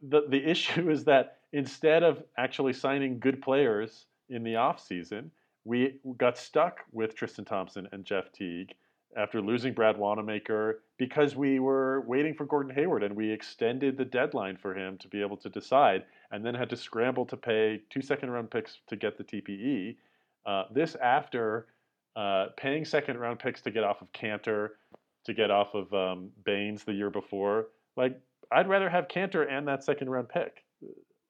the 0.00 0.22
the 0.28 0.42
issue 0.50 0.90
is 0.90 1.04
that 1.04 1.39
instead 1.52 2.02
of 2.02 2.22
actually 2.36 2.72
signing 2.72 3.18
good 3.18 3.42
players 3.42 4.06
in 4.28 4.42
the 4.42 4.54
offseason, 4.54 5.30
we 5.64 6.00
got 6.16 6.38
stuck 6.38 6.80
with 6.92 7.14
Tristan 7.14 7.44
Thompson 7.44 7.88
and 7.92 8.04
Jeff 8.04 8.32
Teague 8.32 8.74
after 9.16 9.40
losing 9.40 9.72
Brad 9.72 9.98
Wanamaker 9.98 10.82
because 10.96 11.34
we 11.34 11.58
were 11.58 12.02
waiting 12.02 12.34
for 12.34 12.44
Gordon 12.44 12.74
Hayward 12.74 13.02
and 13.02 13.16
we 13.16 13.30
extended 13.30 13.96
the 13.96 14.04
deadline 14.04 14.56
for 14.56 14.74
him 14.74 14.96
to 14.98 15.08
be 15.08 15.20
able 15.20 15.36
to 15.38 15.48
decide 15.48 16.04
and 16.30 16.44
then 16.44 16.54
had 16.54 16.70
to 16.70 16.76
scramble 16.76 17.26
to 17.26 17.36
pay 17.36 17.82
two 17.90 18.02
second 18.02 18.30
round 18.30 18.50
picks 18.50 18.78
to 18.88 18.96
get 18.96 19.18
the 19.18 19.24
TPE. 19.24 19.96
Uh, 20.46 20.64
this 20.72 20.94
after 20.96 21.66
uh, 22.16 22.46
paying 22.56 22.84
second 22.84 23.18
round 23.18 23.38
picks 23.38 23.60
to 23.62 23.70
get 23.70 23.84
off 23.84 24.00
of 24.00 24.12
Kanter, 24.12 24.70
to 25.24 25.34
get 25.34 25.50
off 25.50 25.74
of 25.74 25.92
um, 25.92 26.30
Baynes 26.44 26.84
the 26.84 26.92
year 26.92 27.10
before. 27.10 27.66
Like, 27.96 28.18
I'd 28.52 28.68
rather 28.68 28.88
have 28.88 29.08
Kanter 29.08 29.50
and 29.50 29.66
that 29.68 29.84
second 29.84 30.08
round 30.08 30.28
pick. 30.28 30.64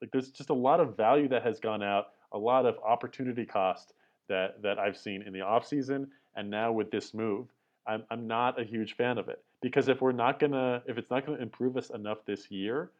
Like, 0.00 0.10
there's 0.12 0.30
just 0.30 0.50
a 0.50 0.54
lot 0.54 0.80
of 0.80 0.96
value 0.96 1.28
that 1.28 1.42
has 1.42 1.60
gone 1.60 1.82
out, 1.82 2.08
a 2.32 2.38
lot 2.38 2.66
of 2.66 2.76
opportunity 2.78 3.44
cost 3.44 3.92
that 4.28 4.62
that 4.62 4.78
I've 4.78 4.96
seen 4.96 5.22
in 5.22 5.32
the 5.32 5.40
offseason 5.40 6.06
and 6.36 6.50
now 6.50 6.72
with 6.72 6.90
this 6.90 7.12
move. 7.12 7.48
I'm 7.86 8.04
I'm 8.10 8.26
not 8.26 8.60
a 8.60 8.64
huge 8.64 8.96
fan 8.96 9.18
of 9.18 9.28
it 9.28 9.42
because 9.60 9.88
if 9.88 10.00
we're 10.00 10.12
not 10.12 10.38
gonna 10.38 10.82
if 10.86 10.96
it's 10.96 11.10
not 11.10 11.26
gonna 11.26 11.42
improve 11.42 11.76
us 11.76 11.90
enough 11.90 12.18
this 12.24 12.50
year, 12.50 12.90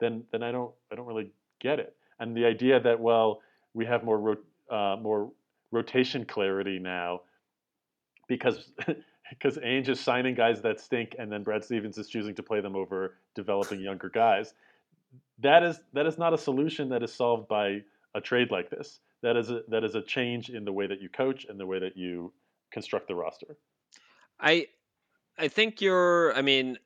then 0.00 0.24
then 0.32 0.42
I 0.42 0.50
don't 0.50 0.72
I 0.90 0.94
don't 0.96 1.06
really 1.06 1.30
get 1.60 1.78
it. 1.78 1.94
And 2.18 2.36
the 2.36 2.46
idea 2.46 2.80
that 2.80 2.98
well 2.98 3.42
we 3.74 3.84
have 3.86 4.02
more 4.04 4.18
ro- 4.18 4.36
uh, 4.70 4.96
more 5.00 5.30
rotation 5.70 6.24
clarity 6.24 6.78
now 6.78 7.20
because 8.26 8.70
because 9.30 9.58
Ainge 9.58 9.88
is 9.88 10.00
signing 10.00 10.34
guys 10.34 10.62
that 10.62 10.80
stink, 10.80 11.14
and 11.18 11.30
then 11.30 11.42
Brad 11.42 11.62
Stevens 11.62 11.98
is 11.98 12.08
choosing 12.08 12.34
to 12.34 12.42
play 12.42 12.60
them 12.60 12.74
over 12.74 13.16
developing 13.34 13.80
younger 13.80 14.08
guys. 14.08 14.54
That 15.40 15.62
is 15.62 15.80
that 15.92 16.06
is 16.06 16.18
not 16.18 16.34
a 16.34 16.38
solution 16.38 16.88
that 16.90 17.02
is 17.02 17.14
solved 17.14 17.48
by 17.48 17.82
a 18.14 18.20
trade 18.20 18.50
like 18.50 18.70
this. 18.70 19.00
That 19.22 19.36
is 19.36 19.50
a, 19.50 19.62
that 19.68 19.84
is 19.84 19.94
a 19.94 20.02
change 20.02 20.50
in 20.50 20.64
the 20.64 20.72
way 20.72 20.86
that 20.86 21.00
you 21.00 21.08
coach 21.08 21.46
and 21.48 21.58
the 21.58 21.66
way 21.66 21.78
that 21.80 21.96
you 21.96 22.32
construct 22.70 23.08
the 23.08 23.14
roster. 23.14 23.56
I 24.40 24.68
I 25.38 25.48
think 25.48 25.80
you're. 25.80 26.34
I 26.34 26.42
mean, 26.42 26.78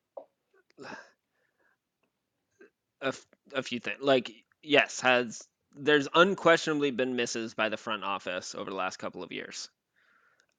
a, 3.00 3.14
a 3.54 3.62
few 3.62 3.80
things. 3.80 3.98
Like, 4.00 4.30
yes, 4.62 5.00
has 5.00 5.46
there's 5.74 6.08
unquestionably 6.14 6.90
been 6.90 7.16
misses 7.16 7.54
by 7.54 7.68
the 7.68 7.76
front 7.76 8.04
office 8.04 8.54
over 8.54 8.70
the 8.70 8.76
last 8.76 8.98
couple 8.98 9.22
of 9.22 9.32
years. 9.32 9.70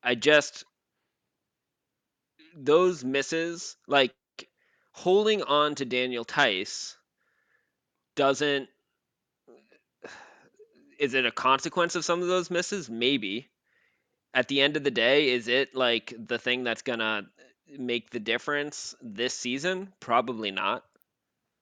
I 0.03 0.15
just 0.15 0.65
those 2.55 3.03
misses, 3.03 3.77
like 3.87 4.13
holding 4.91 5.43
on 5.43 5.75
to 5.75 5.85
Daniel 5.85 6.23
Theis, 6.23 6.97
doesn't. 8.16 8.70
Is 10.99 11.14
it 11.14 11.26
a 11.26 11.32
consequence 11.32 11.95
of 11.95 12.05
some 12.05 12.22
of 12.22 12.28
those 12.28 12.51
misses? 12.51 12.89
Maybe. 12.89 13.49
At 14.34 14.47
the 14.47 14.61
end 14.61 14.78
of 14.78 14.84
the 14.84 14.91
day, 14.91 15.30
is 15.30 15.47
it 15.47 15.76
like 15.76 16.14
the 16.18 16.39
thing 16.39 16.64
that's 16.64 16.82
gonna 16.82 17.28
make 17.78 18.09
the 18.09 18.20
difference 18.20 18.95
this 19.01 19.34
season? 19.34 19.93
Probably 19.99 20.51
not. 20.51 20.84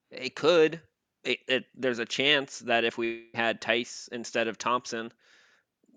It 0.09 0.35
could. 0.35 0.81
It, 1.23 1.39
it, 1.47 1.65
there's 1.75 1.99
a 1.99 2.05
chance 2.05 2.59
that 2.59 2.83
if 2.83 2.97
we 2.97 3.27
had 3.33 3.61
Theis 3.61 4.09
instead 4.11 4.47
of 4.47 4.57
Thompson, 4.57 5.11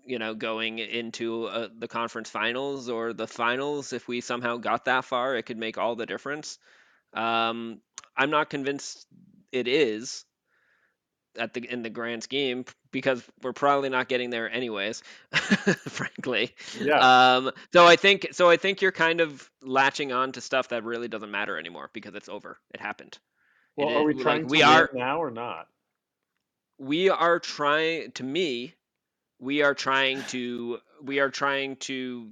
you 0.05 0.19
know, 0.19 0.35
going 0.35 0.79
into 0.79 1.45
uh, 1.45 1.69
the 1.77 1.87
conference 1.87 2.29
finals 2.29 2.89
or 2.89 3.13
the 3.13 3.27
finals, 3.27 3.91
if 3.91 4.07
we 4.07 4.21
somehow 4.21 4.57
got 4.57 4.85
that 4.85 5.05
far, 5.05 5.35
it 5.35 5.43
could 5.43 5.57
make 5.57 5.77
all 5.77 5.95
the 5.95 6.05
difference. 6.05 6.59
Um, 7.13 7.81
I'm 8.15 8.29
not 8.29 8.49
convinced 8.49 9.07
it 9.51 9.67
is 9.67 10.25
at 11.37 11.53
the 11.53 11.69
in 11.71 11.81
the 11.83 11.89
grand 11.89 12.23
scheme 12.23 12.65
because 12.91 13.23
we're 13.41 13.53
probably 13.53 13.89
not 13.89 14.07
getting 14.09 14.29
there 14.29 14.49
anyways, 14.49 15.01
frankly. 15.87 16.53
Yeah. 16.79 17.35
Um, 17.37 17.51
so 17.73 17.85
I 17.85 17.95
think 17.95 18.29
so 18.31 18.49
I 18.49 18.57
think 18.57 18.81
you're 18.81 18.91
kind 18.91 19.21
of 19.21 19.49
latching 19.61 20.11
on 20.11 20.31
to 20.33 20.41
stuff 20.41 20.69
that 20.69 20.83
really 20.83 21.07
doesn't 21.07 21.31
matter 21.31 21.57
anymore 21.57 21.89
because 21.93 22.15
it's 22.15 22.29
over. 22.29 22.57
It 22.73 22.79
happened. 22.81 23.17
Well, 23.77 23.89
It 23.89 23.95
are 23.95 24.03
we 24.03 24.13
trying 24.15 24.47
we 24.47 24.59
to 24.59 24.65
are 24.65 24.89
now 24.93 25.21
or 25.21 25.31
not? 25.31 25.67
we 26.77 27.09
are 27.09 27.39
trying 27.39 28.11
to 28.13 28.23
me 28.23 28.73
we 29.39 29.61
are 29.61 29.73
trying 29.73 30.23
to 30.23 30.79
we 31.01 31.19
are 31.19 31.29
trying 31.29 31.75
to 31.77 32.31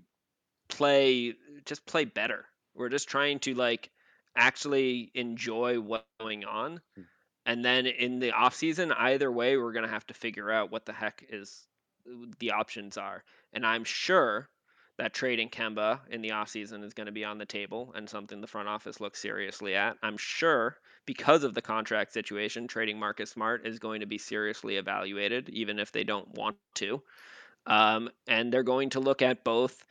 play 0.69 1.35
just 1.65 1.85
play 1.85 2.05
better 2.05 2.45
we're 2.75 2.89
just 2.89 3.07
trying 3.07 3.39
to 3.39 3.53
like 3.53 3.89
actually 4.35 5.11
enjoy 5.13 5.79
what's 5.79 6.05
going 6.19 6.45
on 6.45 6.81
and 7.45 7.63
then 7.63 7.85
in 7.85 8.19
the 8.19 8.31
off 8.31 8.55
season 8.55 8.91
either 8.91 9.31
way 9.31 9.57
we're 9.57 9.73
going 9.73 9.85
to 9.85 9.91
have 9.91 10.07
to 10.07 10.13
figure 10.13 10.51
out 10.51 10.71
what 10.71 10.85
the 10.85 10.93
heck 10.93 11.25
is 11.29 11.65
the 12.39 12.51
options 12.51 12.97
are 12.97 13.23
and 13.53 13.65
i'm 13.65 13.83
sure 13.83 14.49
that 14.97 15.13
trading 15.13 15.49
Kemba 15.49 15.99
in 16.09 16.21
the 16.21 16.29
offseason 16.29 16.83
is 16.83 16.93
going 16.93 17.07
to 17.07 17.11
be 17.11 17.25
on 17.25 17.37
the 17.37 17.45
table 17.45 17.91
and 17.95 18.07
something 18.07 18.41
the 18.41 18.47
front 18.47 18.69
office 18.69 19.01
looks 19.01 19.19
seriously 19.19 19.75
at. 19.75 19.97
I'm 20.03 20.17
sure 20.17 20.77
because 21.05 21.43
of 21.43 21.53
the 21.53 21.61
contract 21.61 22.13
situation, 22.13 22.67
trading 22.67 22.99
Marcus 22.99 23.31
Smart 23.31 23.65
is 23.65 23.79
going 23.79 24.01
to 24.01 24.05
be 24.05 24.17
seriously 24.17 24.77
evaluated, 24.77 25.49
even 25.49 25.79
if 25.79 25.91
they 25.91 26.03
don't 26.03 26.31
want 26.35 26.57
to. 26.75 27.01
Um, 27.65 28.09
and 28.27 28.53
they're 28.53 28.63
going 28.63 28.91
to 28.91 28.99
look 28.99 29.21
at 29.21 29.43
both 29.43 29.83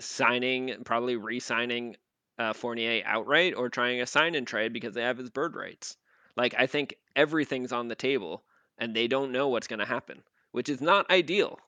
signing, 0.00 0.82
probably 0.84 1.16
re 1.16 1.40
signing 1.40 1.96
uh, 2.38 2.52
Fournier 2.52 3.02
outright 3.04 3.54
or 3.54 3.68
trying 3.68 4.00
a 4.00 4.06
sign 4.06 4.34
and 4.34 4.46
trade 4.46 4.72
because 4.72 4.94
they 4.94 5.02
have 5.02 5.18
his 5.18 5.30
bird 5.30 5.54
rights. 5.56 5.96
Like, 6.36 6.54
I 6.58 6.66
think 6.66 6.96
everything's 7.14 7.72
on 7.72 7.88
the 7.88 7.94
table 7.94 8.42
and 8.78 8.94
they 8.94 9.08
don't 9.08 9.32
know 9.32 9.48
what's 9.48 9.68
going 9.68 9.78
to 9.78 9.86
happen, 9.86 10.22
which 10.52 10.68
is 10.68 10.80
not 10.80 11.10
ideal. 11.10 11.58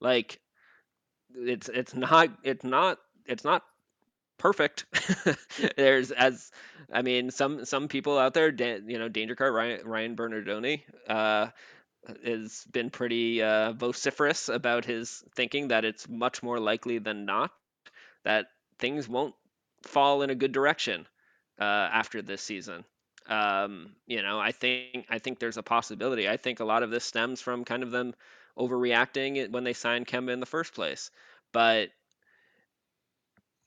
Like, 0.00 0.40
it's 1.34 1.68
it's 1.68 1.94
not 1.94 2.30
it's 2.42 2.64
not 2.64 2.98
it's 3.26 3.44
not 3.44 3.62
perfect. 4.38 4.86
There's 5.76 6.10
as 6.10 6.50
I 6.92 7.02
mean 7.02 7.30
some 7.30 7.64
some 7.64 7.88
people 7.88 8.18
out 8.18 8.34
there, 8.34 8.48
you 8.50 8.98
know, 8.98 9.08
Danger 9.08 9.36
Cart 9.36 9.52
Ryan, 9.52 9.86
Ryan 9.86 10.16
Bernardoni 10.16 10.82
uh, 11.08 11.48
has 12.24 12.64
been 12.72 12.90
pretty 12.90 13.42
uh, 13.42 13.72
vociferous 13.72 14.48
about 14.48 14.84
his 14.84 15.22
thinking 15.34 15.68
that 15.68 15.84
it's 15.84 16.08
much 16.08 16.42
more 16.42 16.58
likely 16.58 16.98
than 16.98 17.26
not 17.26 17.52
that 18.24 18.46
things 18.78 19.08
won't 19.08 19.34
fall 19.82 20.22
in 20.22 20.30
a 20.30 20.34
good 20.34 20.52
direction 20.52 21.06
uh, 21.60 21.64
after 21.64 22.22
this 22.22 22.42
season. 22.42 22.84
Um, 23.28 23.94
you 24.06 24.22
know, 24.22 24.40
I 24.40 24.52
think 24.52 25.06
I 25.08 25.18
think 25.18 25.38
there's 25.38 25.56
a 25.56 25.62
possibility. 25.62 26.28
I 26.28 26.36
think 26.36 26.60
a 26.60 26.64
lot 26.64 26.82
of 26.82 26.90
this 26.90 27.04
stems 27.04 27.40
from 27.40 27.64
kind 27.64 27.82
of 27.82 27.90
them 27.90 28.14
overreacting 28.58 29.50
when 29.50 29.64
they 29.64 29.72
signed 29.72 30.06
Kemba 30.06 30.32
in 30.32 30.40
the 30.40 30.46
first 30.46 30.74
place. 30.74 31.10
But 31.52 31.90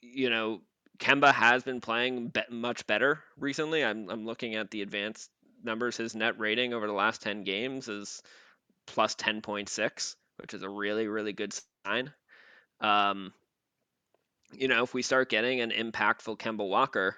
you 0.02 0.30
know, 0.30 0.62
Kemba 1.00 1.34
has 1.34 1.64
been 1.64 1.82
playing 1.82 2.30
be- 2.30 2.42
much 2.50 2.86
better 2.88 3.24
recently. 3.38 3.84
I'm 3.84 4.10
I'm 4.10 4.26
looking 4.26 4.56
at 4.56 4.72
the 4.72 4.82
advanced 4.82 5.30
numbers. 5.64 5.98
His 5.98 6.16
net 6.16 6.40
rating 6.40 6.74
over 6.74 6.88
the 6.88 6.94
last 6.94 7.22
10 7.22 7.44
games 7.44 7.88
is 7.88 8.22
plus 8.86 9.16
10.6, 9.16 10.16
which 10.38 10.54
is 10.54 10.64
a 10.64 10.70
really 10.70 11.08
really 11.08 11.34
good 11.34 11.54
sign. 11.86 12.12
Um, 12.82 13.34
you 14.58 14.68
know, 14.68 14.84
if 14.84 14.94
we 14.94 15.02
start 15.02 15.30
getting 15.30 15.62
an 15.62 15.72
impactful 15.72 16.38
Kemba 16.38 16.68
Walker 16.68 17.16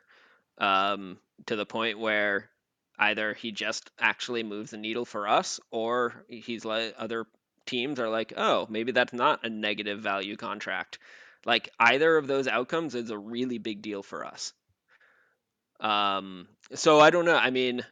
um, 0.58 1.18
to 1.48 1.56
the 1.56 1.66
point 1.66 2.00
where 2.00 2.50
either 2.98 3.34
he 3.34 3.52
just 3.52 3.90
actually 4.00 4.44
moves 4.44 4.72
the 4.72 4.78
needle 4.78 5.06
for 5.06 5.28
us 5.28 5.60
or 5.72 6.26
he's 6.30 6.64
like 6.64 6.96
other 6.98 7.26
teams 7.66 8.00
are 8.00 8.10
like, 8.10 8.34
oh, 8.38 8.68
maybe 8.70 8.92
that's 8.92 9.14
not 9.14 9.46
a 9.46 9.50
negative 9.50 10.00
value 10.00 10.36
contract. 10.36 11.00
Like 11.46 11.70
either 11.80 12.18
of 12.18 12.28
those 12.28 12.48
outcomes 12.48 12.96
is 12.96 13.10
a 13.10 13.18
really 13.18 13.58
big 13.58 13.82
deal 13.82 14.02
for 14.02 14.26
us. 14.26 14.54
Um, 15.80 16.48
so 16.74 17.00
I 17.00 17.10
don't 17.10 17.26
know. 17.26 17.36
I 17.36 17.50
mean, 17.50 17.84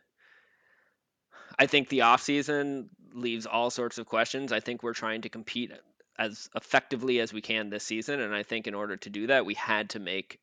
I 1.60 1.68
think 1.68 1.90
the 1.90 2.00
offseason 2.00 2.88
leaves 3.14 3.46
all 3.46 3.70
sorts 3.70 3.98
of 3.98 4.08
questions. 4.08 4.52
I 4.52 4.60
think 4.60 4.82
we're 4.82 4.94
trying 4.94 5.22
to 5.22 5.30
compete 5.30 5.72
as 6.18 6.50
effectively 6.56 7.20
as 7.20 7.34
we 7.34 7.42
can 7.42 7.70
this 7.70 7.84
season. 7.84 8.20
And 8.20 8.34
I 8.34 8.44
think 8.44 8.68
in 8.68 8.74
order 8.74 8.98
to 8.98 9.10
do 9.10 9.28
that, 9.28 9.46
we 9.46 9.54
had 9.54 9.92
to 9.92 10.00
make 10.00 10.40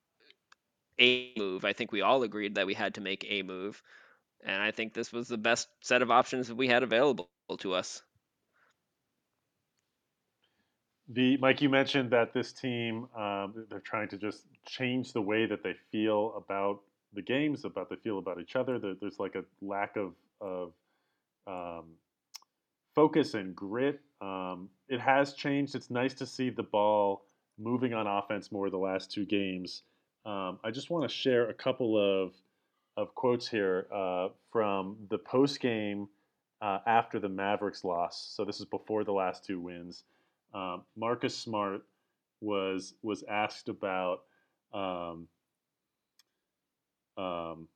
a 1.01 1.32
move. 1.36 1.64
I 1.64 1.72
think 1.72 1.92
we 1.92 2.03
all 2.03 2.22
agreed 2.22 2.55
that 2.57 2.66
we 2.66 2.74
had 2.74 2.94
to 2.94 3.01
make 3.01 3.26
a 3.28 3.42
move. 3.42 3.82
And 4.44 4.62
I 4.62 4.70
think 4.70 4.94
this 4.94 5.12
was 5.12 5.28
the 5.28 5.38
best 5.38 5.68
set 5.80 6.03
of 6.03 6.11
options 6.11 6.48
that 6.48 6.55
we 6.55 6.68
had 6.68 6.82
available 6.82 7.28
to 7.59 7.74
us. 7.74 8.03
The 11.09 11.36
Mike, 11.38 11.61
you 11.61 11.68
mentioned 11.68 12.11
that 12.11 12.32
this 12.32 12.53
team 12.53 13.09
um, 13.16 13.66
they're 13.68 13.80
trying 13.80 14.09
to 14.11 14.16
just 14.16 14.44
change 14.64 15.12
the 15.12 15.20
way 15.20 15.44
that 15.44 15.62
they 15.62 15.74
feel 15.90 16.34
about 16.36 16.80
the 17.14 17.22
games, 17.22 17.64
about 17.64 17.90
they 17.90 17.96
feel 17.96 18.18
about 18.18 18.40
each 18.40 18.55
other. 18.55 18.78
There, 18.78 18.94
there's 19.01 19.18
like 19.18 19.34
a 19.34 19.44
lack 19.61 19.96
of 19.96 20.14
of 20.40 20.72
um, 21.48 21.86
focus 22.94 23.34
and 23.34 23.57
grit. 23.57 24.01
Um, 24.20 24.68
it 24.88 25.01
has 25.01 25.32
changed. 25.32 25.74
It's 25.74 25.90
nice 25.90 26.14
to 26.14 26.26
see 26.26 26.51
the 26.51 26.62
ball 26.62 27.24
moving 27.59 27.92
on 27.92 28.07
offense 28.07 28.53
more 28.53 28.70
the 28.70 28.78
last 28.78 29.11
two 29.11 29.24
games. 29.26 29.82
Um, 30.26 30.58
I 30.62 30.70
just 30.70 30.90
want 30.90 31.08
to 31.08 31.14
share 31.14 31.48
a 31.48 31.54
couple 31.54 31.96
of 31.96 32.32
of 32.96 33.14
quotes 33.14 33.48
here 33.48 33.86
uh, 33.94 34.28
from 34.52 34.96
the 35.08 35.18
post 35.18 35.60
game 35.60 36.08
uh, 36.60 36.78
after 36.86 37.18
the 37.18 37.28
Mavericks 37.28 37.84
loss. 37.84 38.32
So 38.36 38.44
this 38.44 38.60
is 38.60 38.66
before 38.66 39.04
the 39.04 39.12
last 39.12 39.44
two 39.44 39.58
wins. 39.60 40.04
Um, 40.52 40.82
Marcus 40.96 41.36
Smart 41.36 41.82
was 42.40 42.94
was 43.02 43.24
asked 43.28 43.68
about 43.68 44.22
um, 44.74 45.28
um, 47.16 47.68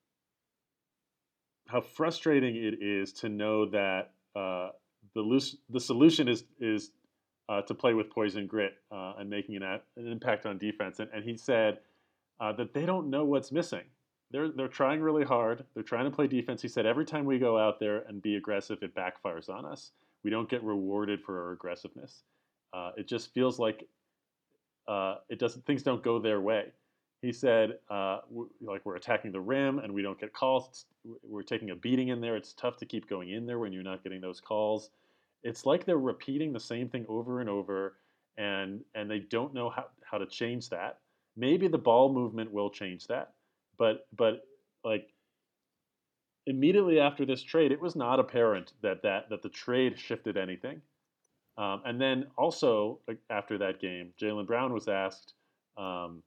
how 1.66 1.80
frustrating 1.80 2.56
it 2.56 2.82
is 2.82 3.12
to 3.12 3.28
know 3.28 3.66
that 3.66 4.12
uh, 4.36 4.70
the 5.14 5.54
the 5.70 5.80
solution 5.80 6.28
is 6.28 6.44
is 6.60 6.90
uh, 7.48 7.62
to 7.62 7.74
play 7.74 7.94
with 7.94 8.10
poison 8.10 8.46
grit 8.46 8.74
uh, 8.90 9.14
and 9.18 9.28
making 9.30 9.56
an, 9.56 9.62
a- 9.62 9.80
an 9.96 10.08
impact 10.08 10.46
on 10.46 10.58
defense. 10.58 10.98
And, 10.98 11.10
and 11.14 11.24
he 11.24 11.36
said 11.36 11.78
uh, 12.40 12.52
that 12.52 12.74
they 12.74 12.86
don't 12.86 13.10
know 13.10 13.24
what's 13.24 13.52
missing. 13.52 13.84
They're 14.30 14.48
they're 14.48 14.68
trying 14.68 15.00
really 15.00 15.24
hard. 15.24 15.64
They're 15.74 15.82
trying 15.82 16.04
to 16.04 16.10
play 16.10 16.26
defense. 16.26 16.60
He 16.60 16.68
said 16.68 16.86
every 16.86 17.04
time 17.04 17.24
we 17.24 17.38
go 17.38 17.58
out 17.58 17.78
there 17.78 18.04
and 18.08 18.20
be 18.20 18.36
aggressive, 18.36 18.82
it 18.82 18.94
backfires 18.94 19.48
on 19.48 19.64
us. 19.64 19.92
We 20.24 20.30
don't 20.30 20.48
get 20.48 20.62
rewarded 20.64 21.22
for 21.22 21.44
our 21.44 21.52
aggressiveness. 21.52 22.24
Uh, 22.72 22.90
it 22.96 23.06
just 23.06 23.32
feels 23.32 23.58
like 23.58 23.86
uh, 24.88 25.16
it 25.28 25.38
doesn't 25.38 25.64
things 25.66 25.82
don't 25.82 26.02
go 26.02 26.18
their 26.18 26.40
way. 26.40 26.72
He 27.22 27.32
said, 27.32 27.78
uh, 27.88 28.18
like 28.60 28.84
we're 28.84 28.96
attacking 28.96 29.32
the 29.32 29.40
rim 29.40 29.78
and 29.78 29.94
we 29.94 30.02
don't 30.02 30.20
get 30.20 30.34
calls. 30.34 30.68
It's, 30.68 30.84
we're 31.22 31.42
taking 31.42 31.70
a 31.70 31.74
beating 31.74 32.08
in 32.08 32.20
there. 32.20 32.36
It's 32.36 32.52
tough 32.52 32.76
to 32.78 32.86
keep 32.86 33.08
going 33.08 33.30
in 33.30 33.46
there 33.46 33.58
when 33.58 33.72
you're 33.72 33.82
not 33.82 34.02
getting 34.02 34.20
those 34.20 34.40
calls. 34.40 34.90
It's 35.42 35.64
like 35.64 35.84
they're 35.84 35.96
repeating 35.96 36.52
the 36.52 36.60
same 36.60 36.88
thing 36.88 37.06
over 37.08 37.40
and 37.40 37.48
over, 37.48 37.96
and 38.36 38.80
and 38.94 39.10
they 39.10 39.20
don't 39.20 39.54
know 39.54 39.70
how, 39.70 39.86
how 40.02 40.18
to 40.18 40.26
change 40.26 40.68
that. 40.70 40.98
Maybe 41.36 41.68
the 41.68 41.78
ball 41.78 42.12
movement 42.12 42.52
will 42.52 42.70
change 42.70 43.06
that, 43.08 43.32
but 43.76 44.06
but 44.16 44.46
like 44.84 45.08
immediately 46.46 47.00
after 47.00 47.24
this 47.24 47.42
trade, 47.42 47.72
it 47.72 47.80
was 47.80 47.96
not 47.96 48.20
apparent 48.20 48.72
that 48.82 49.02
that 49.02 49.30
that 49.30 49.42
the 49.42 49.48
trade 49.48 49.98
shifted 49.98 50.36
anything. 50.36 50.80
Um, 51.56 51.82
and 51.84 52.00
then 52.00 52.26
also 52.36 53.00
after 53.30 53.58
that 53.58 53.80
game, 53.80 54.12
Jaylen 54.20 54.46
Brown 54.46 54.72
was 54.72 54.88
asked 54.88 55.34
um, 55.76 56.22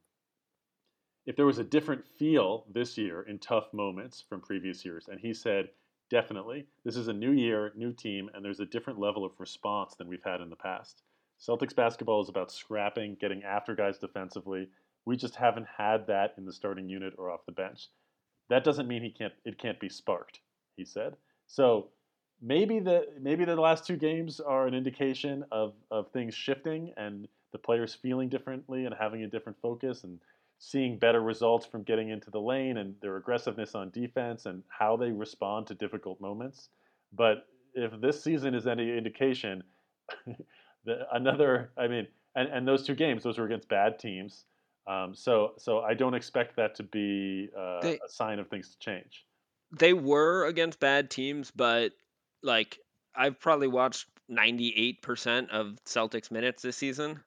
if 1.26 1.36
there 1.36 1.46
was 1.46 1.58
a 1.58 1.64
different 1.64 2.06
feel 2.18 2.64
this 2.72 2.96
year 2.96 3.22
in 3.22 3.38
tough 3.38 3.72
moments 3.74 4.24
from 4.26 4.40
previous 4.40 4.84
years, 4.84 5.08
and 5.08 5.20
he 5.20 5.34
said, 5.34 5.70
"Definitely, 6.10 6.66
this 6.84 6.96
is 6.96 7.08
a 7.08 7.12
new 7.12 7.32
year, 7.32 7.72
new 7.76 7.92
team, 7.92 8.30
and 8.34 8.44
there's 8.44 8.60
a 8.60 8.66
different 8.66 8.98
level 8.98 9.24
of 9.24 9.38
response 9.38 9.94
than 9.94 10.08
we've 10.08 10.24
had 10.24 10.40
in 10.40 10.50
the 10.50 10.56
past. 10.56 11.02
Celtics 11.38 11.74
basketball 11.74 12.20
is 12.20 12.28
about 12.28 12.50
scrapping, 12.50 13.14
getting 13.20 13.44
after 13.44 13.74
guys 13.74 13.98
defensively. 13.98 14.68
We 15.08 15.16
just 15.16 15.36
haven't 15.36 15.66
had 15.78 16.06
that 16.08 16.34
in 16.36 16.44
the 16.44 16.52
starting 16.52 16.88
unit 16.88 17.14
or 17.16 17.30
off 17.30 17.46
the 17.46 17.52
bench. 17.52 17.88
That 18.50 18.62
doesn't 18.62 18.86
mean 18.86 19.02
he 19.02 19.10
can't. 19.10 19.32
It 19.44 19.58
can't 19.58 19.80
be 19.80 19.88
sparked." 19.88 20.40
He 20.76 20.84
said. 20.84 21.16
So 21.46 21.88
maybe 22.42 22.78
the 22.78 23.06
maybe 23.18 23.46
the 23.46 23.56
last 23.56 23.86
two 23.86 23.96
games 23.96 24.38
are 24.38 24.66
an 24.66 24.74
indication 24.74 25.44
of 25.50 25.72
of 25.90 26.10
things 26.12 26.34
shifting 26.34 26.92
and 26.98 27.26
the 27.52 27.58
players 27.58 27.94
feeling 27.94 28.28
differently 28.28 28.84
and 28.84 28.94
having 28.94 29.22
a 29.22 29.26
different 29.26 29.58
focus 29.62 30.04
and 30.04 30.20
seeing 30.58 30.98
better 30.98 31.22
results 31.22 31.64
from 31.64 31.82
getting 31.84 32.10
into 32.10 32.30
the 32.30 32.40
lane 32.40 32.76
and 32.76 32.94
their 33.00 33.16
aggressiveness 33.16 33.74
on 33.74 33.90
defense 33.90 34.44
and 34.44 34.62
how 34.68 34.96
they 34.96 35.10
respond 35.10 35.66
to 35.66 35.74
difficult 35.74 36.20
moments. 36.20 36.68
But 37.12 37.46
if 37.74 37.98
this 38.00 38.22
season 38.22 38.54
is 38.54 38.66
any 38.66 38.96
indication, 38.96 39.62
the, 40.84 41.06
another 41.12 41.70
I 41.78 41.88
mean, 41.88 42.06
and, 42.34 42.48
and 42.48 42.68
those 42.68 42.84
two 42.84 42.94
games, 42.94 43.22
those 43.22 43.38
were 43.38 43.46
against 43.46 43.68
bad 43.68 43.98
teams. 43.98 44.44
Um, 44.88 45.14
so 45.14 45.52
so 45.58 45.80
I 45.80 45.92
don't 45.92 46.14
expect 46.14 46.56
that 46.56 46.74
to 46.76 46.82
be 46.82 47.50
uh, 47.56 47.80
They- 47.82 48.00
a 48.04 48.08
sign 48.08 48.38
of 48.38 48.48
things 48.48 48.70
to 48.70 48.78
change. 48.78 49.26
they 49.78 49.92
were 49.92 50.46
against 50.46 50.80
bad 50.80 51.10
teams, 51.10 51.50
but 51.50 51.92
like 52.42 52.78
I've 53.14 53.38
probably 53.38 53.68
watched 53.68 54.06
98% 54.30 55.50
of 55.50 55.78
Celtics 55.84 56.30
minutes 56.30 56.62
this 56.62 56.76
season. 56.76 57.22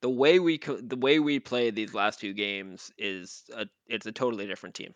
The 0.00 0.08
way 0.10 0.38
we 0.38 0.58
co- 0.58 0.80
the 0.80 0.96
way 0.96 1.18
we 1.18 1.40
played 1.40 1.74
these 1.74 1.92
last 1.94 2.20
two 2.20 2.32
games 2.32 2.90
is 2.96 3.44
a, 3.54 3.66
it's 3.86 4.06
a 4.06 4.12
totally 4.12 4.46
different 4.46 4.74
team. 4.74 4.94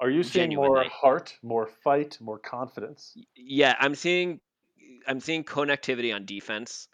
Are 0.00 0.10
you 0.10 0.22
seeing 0.24 0.54
more 0.54 0.84
heart, 0.84 1.36
more 1.42 1.66
fight, 1.66 2.20
more 2.20 2.38
confidence? 2.38 3.16
Yeah, 3.36 3.76
I'm 3.78 3.94
seeing 3.94 4.40
I'm 5.06 5.20
seeing 5.20 5.44
connectivity 5.44 6.14
on 6.14 6.24
defense 6.24 6.88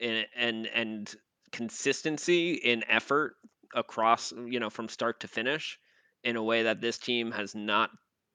and 0.00 0.26
and 0.34 0.66
and 0.66 1.14
consistency 1.52 2.54
in 2.54 2.84
effort 2.88 3.36
across, 3.74 4.32
you 4.32 4.60
know, 4.60 4.70
from 4.70 4.88
start 4.88 5.20
to 5.20 5.28
finish 5.28 5.78
in 6.24 6.36
a 6.36 6.42
way 6.42 6.64
that 6.64 6.80
this 6.80 6.98
team 6.98 7.30
has 7.30 7.54
not 7.54 7.90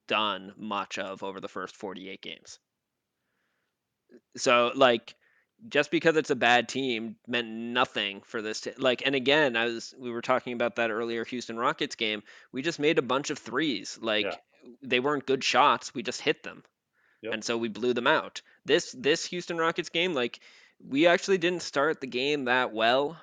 done 0.08 0.52
much 0.56 0.98
of 0.98 1.22
over 1.22 1.40
the 1.40 1.48
first 1.48 1.76
48 1.76 2.20
games. 2.22 2.58
So 4.36 4.72
like 4.74 5.14
just 5.68 5.90
because 5.90 6.16
it's 6.16 6.30
a 6.30 6.36
bad 6.36 6.68
team 6.68 7.16
meant 7.26 7.48
nothing 7.48 8.20
for 8.26 8.42
this 8.42 8.60
t- 8.60 8.72
like 8.76 9.02
and 9.06 9.14
again 9.14 9.56
I 9.56 9.64
was 9.66 9.94
we 9.98 10.10
were 10.10 10.20
talking 10.22 10.52
about 10.52 10.76
that 10.76 10.90
earlier 10.90 11.24
Houston 11.24 11.56
Rockets 11.56 11.94
game 11.96 12.22
we 12.52 12.60
just 12.62 12.78
made 12.78 12.98
a 12.98 13.02
bunch 13.02 13.30
of 13.30 13.38
threes 13.38 13.98
like 14.00 14.26
they 14.82 15.00
weren't 15.00 15.26
good 15.26 15.42
shots 15.42 15.94
we 15.94 16.02
just 16.02 16.20
hit 16.20 16.42
them 16.42 16.62
Yep. 17.22 17.32
and 17.32 17.42
so 17.44 17.56
we 17.56 17.68
blew 17.68 17.94
them 17.94 18.06
out 18.06 18.42
this 18.66 18.94
this 18.96 19.24
Houston 19.26 19.56
Rockets 19.56 19.88
game 19.88 20.12
like 20.12 20.40
we 20.86 21.06
actually 21.06 21.38
didn't 21.38 21.62
start 21.62 22.02
the 22.02 22.06
game 22.06 22.44
that 22.44 22.74
well 22.74 23.16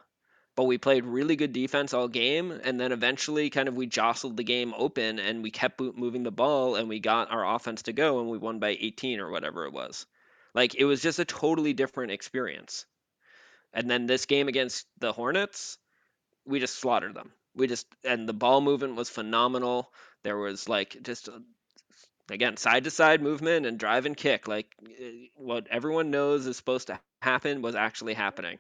but 0.56 0.66
we 0.66 0.78
played 0.78 1.06
really 1.06 1.36
good 1.36 1.54
defense 1.54 1.94
all 1.94 2.08
game 2.08 2.52
and 2.52 2.80
then 2.80 2.92
eventually 2.92 3.50
kind 3.50 3.68
of 3.68 3.76
we 3.76 3.88
jostled 3.88 4.38
the 4.38 4.44
game 4.44 4.74
open 4.78 5.20
and 5.20 5.42
we 5.42 5.52
kept 5.52 5.80
moving 5.80 6.24
the 6.24 6.32
ball 6.32 6.76
and 6.76 6.88
we 6.88 7.00
got 7.00 7.32
our 7.32 7.56
offense 7.56 7.84
to 7.84 7.94
go 7.94 8.20
and 8.20 8.30
we 8.30 8.38
won 8.38 8.60
by 8.60 8.78
18 8.80 9.20
or 9.20 9.32
whatever 9.32 9.66
it 9.66 9.74
was. 9.74 10.06
Like 10.54 10.76
it 10.76 10.86
was 10.86 11.02
just 11.02 11.20
a 11.20 11.26
totally 11.26 11.74
different 11.74 12.12
experience. 12.12 12.86
And 13.74 13.90
then 13.90 14.06
this 14.06 14.28
game 14.28 14.48
against 14.48 14.86
the 15.00 15.12
hornets 15.12 15.78
we 16.46 16.60
just 16.60 16.76
slaughtered 16.76 17.14
them. 17.14 17.32
We 17.56 17.68
just 17.68 17.88
and 18.04 18.28
the 18.28 18.34
ball 18.34 18.62
movement 18.62 18.96
was 18.96 19.10
phenomenal. 19.10 19.92
There 20.24 20.38
was 20.38 20.68
like 20.68 20.98
just 21.04 21.28
a, 21.28 21.42
again 22.30 22.58
side 22.58 22.86
to 22.86 22.92
side 22.92 23.22
movement 23.22 23.66
and 23.66 23.78
drive 23.78 24.06
and 24.06 24.16
kick 24.16 24.48
like 24.48 24.68
eh, 25.00 25.28
what 25.36 25.68
everyone 25.70 26.10
knows 26.10 26.48
is 26.48 26.58
supposed 26.58 26.88
to 26.88 27.00
happen 27.22 27.62
was 27.62 27.76
actually 27.76 28.14
happening 28.14 28.60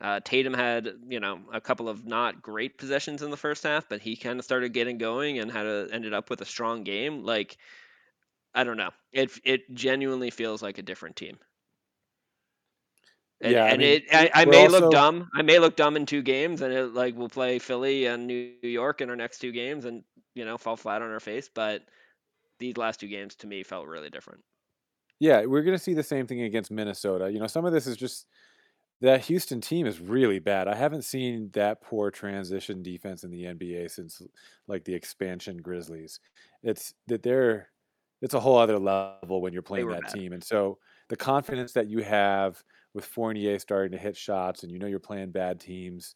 uh, 0.00 0.20
Tatum 0.24 0.52
had, 0.54 0.90
you 1.08 1.20
know, 1.20 1.40
a 1.52 1.60
couple 1.60 1.88
of 1.88 2.06
not 2.06 2.42
great 2.42 2.76
possessions 2.78 3.22
in 3.22 3.30
the 3.30 3.36
first 3.36 3.62
half, 3.62 3.88
but 3.88 4.00
he 4.00 4.14
kind 4.16 4.38
of 4.38 4.44
started 4.44 4.72
getting 4.72 4.98
going 4.98 5.38
and 5.38 5.50
had 5.50 5.66
a, 5.66 5.88
ended 5.92 6.12
up 6.12 6.28
with 6.30 6.40
a 6.42 6.44
strong 6.44 6.84
game. 6.84 7.24
Like, 7.24 7.56
I 8.54 8.64
don't 8.64 8.76
know, 8.76 8.90
it 9.12 9.30
it 9.44 9.74
genuinely 9.74 10.30
feels 10.30 10.62
like 10.62 10.78
a 10.78 10.82
different 10.82 11.16
team. 11.16 11.38
And, 13.40 13.52
Yeah, 13.52 13.64
I 13.64 13.68
and 13.68 13.78
mean, 13.78 13.88
it 13.88 14.04
I, 14.12 14.30
I 14.34 14.44
may 14.46 14.62
also- 14.64 14.80
look 14.80 14.92
dumb. 14.92 15.28
I 15.34 15.42
may 15.42 15.58
look 15.58 15.76
dumb 15.76 15.96
in 15.96 16.06
two 16.06 16.22
games, 16.22 16.62
and 16.62 16.72
it 16.72 16.94
like 16.94 17.14
we'll 17.16 17.28
play 17.28 17.58
Philly 17.58 18.06
and 18.06 18.26
New 18.26 18.52
York 18.62 19.00
in 19.00 19.10
our 19.10 19.16
next 19.16 19.38
two 19.38 19.52
games, 19.52 19.84
and 19.84 20.02
you 20.34 20.44
know 20.44 20.56
fall 20.56 20.76
flat 20.76 21.02
on 21.02 21.10
our 21.10 21.20
face. 21.20 21.50
But 21.52 21.82
these 22.58 22.76
last 22.78 23.00
two 23.00 23.08
games 23.08 23.34
to 23.36 23.46
me 23.46 23.62
felt 23.62 23.86
really 23.86 24.08
different. 24.08 24.42
Yeah, 25.20 25.44
we're 25.44 25.62
going 25.62 25.76
to 25.76 25.82
see 25.82 25.94
the 25.94 26.02
same 26.02 26.26
thing 26.26 26.42
against 26.42 26.70
Minnesota. 26.70 27.30
You 27.30 27.38
know, 27.38 27.46
some 27.46 27.64
of 27.66 27.72
this 27.72 27.86
is 27.86 27.96
just 27.96 28.26
that 29.00 29.22
Houston 29.26 29.60
team 29.60 29.86
is 29.86 30.00
really 30.00 30.38
bad. 30.38 30.68
I 30.68 30.74
haven't 30.74 31.02
seen 31.02 31.50
that 31.52 31.82
poor 31.82 32.10
transition 32.10 32.82
defense 32.82 33.24
in 33.24 33.30
the 33.30 33.44
NBA 33.44 33.90
since 33.90 34.22
like 34.68 34.84
the 34.84 34.94
expansion 34.94 35.58
Grizzlies. 35.58 36.20
It's 36.62 36.94
that 37.06 37.22
they're 37.22 37.68
it's 38.22 38.34
a 38.34 38.40
whole 38.40 38.56
other 38.56 38.78
level 38.78 39.42
when 39.42 39.52
you're 39.52 39.62
playing 39.62 39.88
that 39.88 40.02
bad. 40.02 40.14
team. 40.14 40.32
And 40.32 40.42
so 40.42 40.78
the 41.08 41.16
confidence 41.16 41.72
that 41.72 41.88
you 41.88 42.02
have 42.02 42.62
with 42.94 43.04
Fournier 43.04 43.58
starting 43.58 43.92
to 43.92 43.98
hit 43.98 44.16
shots 44.16 44.62
and 44.62 44.72
you 44.72 44.78
know 44.78 44.86
you're 44.86 44.98
playing 44.98 45.30
bad 45.30 45.60
teams. 45.60 46.14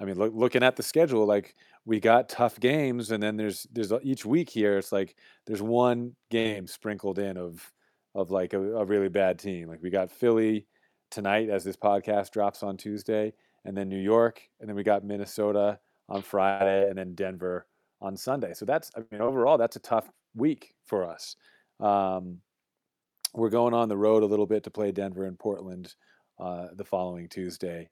I 0.00 0.04
mean, 0.04 0.16
look, 0.16 0.32
looking 0.34 0.62
at 0.62 0.76
the 0.76 0.82
schedule, 0.82 1.26
like 1.26 1.56
we 1.84 1.98
got 1.98 2.28
tough 2.28 2.58
games, 2.60 3.10
and 3.10 3.22
then 3.22 3.36
there's 3.36 3.66
there's 3.72 3.92
each 4.02 4.24
week 4.24 4.48
here. 4.48 4.78
It's 4.78 4.92
like 4.92 5.16
there's 5.46 5.60
one 5.60 6.14
game 6.30 6.66
sprinkled 6.68 7.18
in 7.18 7.36
of 7.36 7.70
of 8.14 8.30
like 8.30 8.52
a, 8.52 8.76
a 8.76 8.84
really 8.84 9.08
bad 9.08 9.38
team. 9.38 9.68
Like 9.68 9.82
we 9.82 9.90
got 9.90 10.10
Philly 10.10 10.66
tonight 11.10 11.48
as 11.48 11.64
this 11.64 11.76
podcast 11.76 12.30
drops 12.30 12.62
on 12.62 12.76
Tuesday, 12.76 13.32
and 13.64 13.76
then 13.76 13.88
New 13.88 13.98
York, 13.98 14.42
and 14.60 14.68
then 14.68 14.76
we 14.76 14.82
got 14.82 15.04
Minnesota 15.04 15.78
on 16.08 16.22
Friday, 16.22 16.88
and 16.88 16.96
then 16.96 17.14
Denver 17.14 17.66
on 18.00 18.16
Sunday. 18.16 18.54
So 18.54 18.64
that's 18.64 18.90
I 18.96 19.02
mean 19.10 19.20
overall 19.20 19.58
that's 19.58 19.76
a 19.76 19.80
tough 19.80 20.10
week 20.34 20.74
for 20.86 21.04
us. 21.08 21.36
Um, 21.78 22.38
we're 23.34 23.50
going 23.50 23.74
on 23.74 23.88
the 23.88 23.96
road 23.96 24.22
a 24.22 24.26
little 24.26 24.46
bit 24.46 24.64
to 24.64 24.70
play 24.70 24.90
Denver 24.92 25.24
and 25.24 25.38
Portland 25.38 25.94
uh, 26.38 26.68
the 26.74 26.84
following 26.84 27.28
Tuesday. 27.28 27.88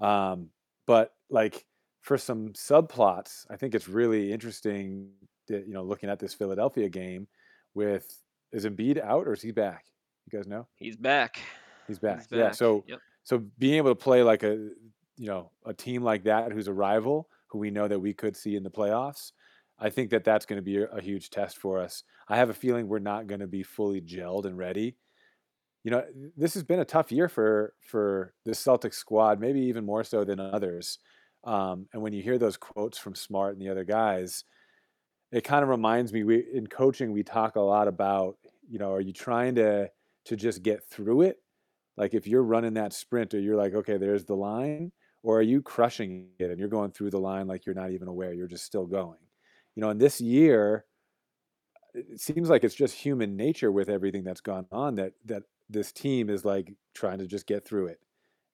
Um, 0.00 0.48
but 0.86 1.12
like 1.28 1.66
for 2.02 2.16
some 2.16 2.50
subplots, 2.50 3.46
I 3.50 3.56
think 3.56 3.74
it's 3.74 3.88
really 3.88 4.32
interesting 4.32 5.10
that 5.48 5.66
you 5.66 5.74
know 5.74 5.82
looking 5.82 6.08
at 6.08 6.18
this 6.18 6.34
Philadelphia 6.34 6.88
game 6.88 7.26
with 7.74 8.22
is 8.52 8.64
Embiid 8.64 9.02
out 9.02 9.26
or 9.26 9.32
is 9.32 9.42
he 9.42 9.50
back? 9.50 9.84
You 10.26 10.38
guys 10.38 10.46
know 10.46 10.66
He's 10.76 10.96
back. 10.96 11.40
He's 11.90 11.98
back. 11.98 12.28
He's 12.28 12.28
Yeah. 12.30 12.50
So 12.50 12.86
Yep. 12.86 13.00
so 13.22 13.38
being 13.58 13.74
able 13.76 13.90
to 13.90 13.96
play 13.96 14.22
like 14.22 14.42
a 14.42 14.70
you 15.16 15.26
know 15.26 15.52
a 15.64 15.74
team 15.74 16.02
like 16.02 16.24
that 16.24 16.52
who's 16.52 16.68
a 16.68 16.72
rival 16.72 17.28
who 17.48 17.58
we 17.58 17.70
know 17.70 17.88
that 17.88 17.98
we 18.00 18.14
could 18.14 18.36
see 18.36 18.56
in 18.56 18.62
the 18.62 18.70
playoffs, 18.70 19.32
I 19.78 19.90
think 19.90 20.10
that 20.10 20.24
that's 20.24 20.46
going 20.46 20.58
to 20.58 20.62
be 20.62 20.78
a, 20.78 20.86
a 20.86 21.00
huge 21.00 21.30
test 21.30 21.58
for 21.58 21.78
us. 21.80 22.04
I 22.28 22.36
have 22.36 22.50
a 22.50 22.54
feeling 22.54 22.88
we're 22.88 23.00
not 23.00 23.26
going 23.26 23.40
to 23.40 23.48
be 23.48 23.62
fully 23.64 24.00
gelled 24.00 24.44
and 24.46 24.56
ready. 24.56 24.96
You 25.84 25.90
know, 25.92 26.06
this 26.36 26.54
has 26.54 26.62
been 26.62 26.80
a 26.80 26.84
tough 26.84 27.10
year 27.10 27.28
for 27.28 27.74
for 27.80 28.34
the 28.44 28.52
Celtics 28.52 28.94
squad, 28.94 29.40
maybe 29.40 29.60
even 29.62 29.84
more 29.86 30.04
so 30.04 30.24
than 30.24 30.38
others. 30.40 30.98
Um, 31.44 31.88
and 31.92 32.02
when 32.02 32.12
you 32.12 32.22
hear 32.22 32.38
those 32.38 32.58
quotes 32.58 32.98
from 32.98 33.14
Smart 33.14 33.54
and 33.54 33.62
the 33.62 33.70
other 33.70 33.84
guys, 33.84 34.44
it 35.32 35.42
kind 35.44 35.62
of 35.62 35.68
reminds 35.68 36.12
me. 36.12 36.24
We 36.24 36.40
in 36.52 36.66
coaching 36.66 37.12
we 37.12 37.22
talk 37.22 37.56
a 37.56 37.60
lot 37.60 37.88
about 37.88 38.38
you 38.68 38.78
know, 38.78 38.92
are 38.92 39.00
you 39.00 39.12
trying 39.12 39.56
to 39.56 39.90
to 40.26 40.36
just 40.36 40.62
get 40.62 40.84
through 40.84 41.22
it? 41.22 41.42
Like 41.96 42.14
if 42.14 42.26
you're 42.26 42.42
running 42.42 42.74
that 42.74 42.92
sprint, 42.92 43.34
or 43.34 43.40
you're 43.40 43.56
like, 43.56 43.74
okay, 43.74 43.98
there's 43.98 44.24
the 44.24 44.36
line, 44.36 44.92
or 45.22 45.38
are 45.38 45.42
you 45.42 45.62
crushing 45.62 46.30
it 46.38 46.50
and 46.50 46.58
you're 46.58 46.68
going 46.68 46.92
through 46.92 47.10
the 47.10 47.20
line 47.20 47.46
like 47.46 47.66
you're 47.66 47.74
not 47.74 47.90
even 47.90 48.08
aware, 48.08 48.32
you're 48.32 48.46
just 48.48 48.64
still 48.64 48.86
going. 48.86 49.18
You 49.76 49.82
know, 49.82 49.90
and 49.90 50.00
this 50.00 50.20
year, 50.20 50.84
it 51.94 52.20
seems 52.20 52.48
like 52.48 52.62
it's 52.64 52.74
just 52.74 52.94
human 52.94 53.36
nature 53.36 53.72
with 53.72 53.88
everything 53.88 54.22
that's 54.24 54.40
gone 54.40 54.66
on 54.70 54.94
that 54.96 55.12
that 55.24 55.42
this 55.68 55.92
team 55.92 56.30
is 56.30 56.44
like 56.44 56.72
trying 56.94 57.18
to 57.18 57.26
just 57.26 57.46
get 57.46 57.64
through 57.64 57.86
it, 57.88 58.00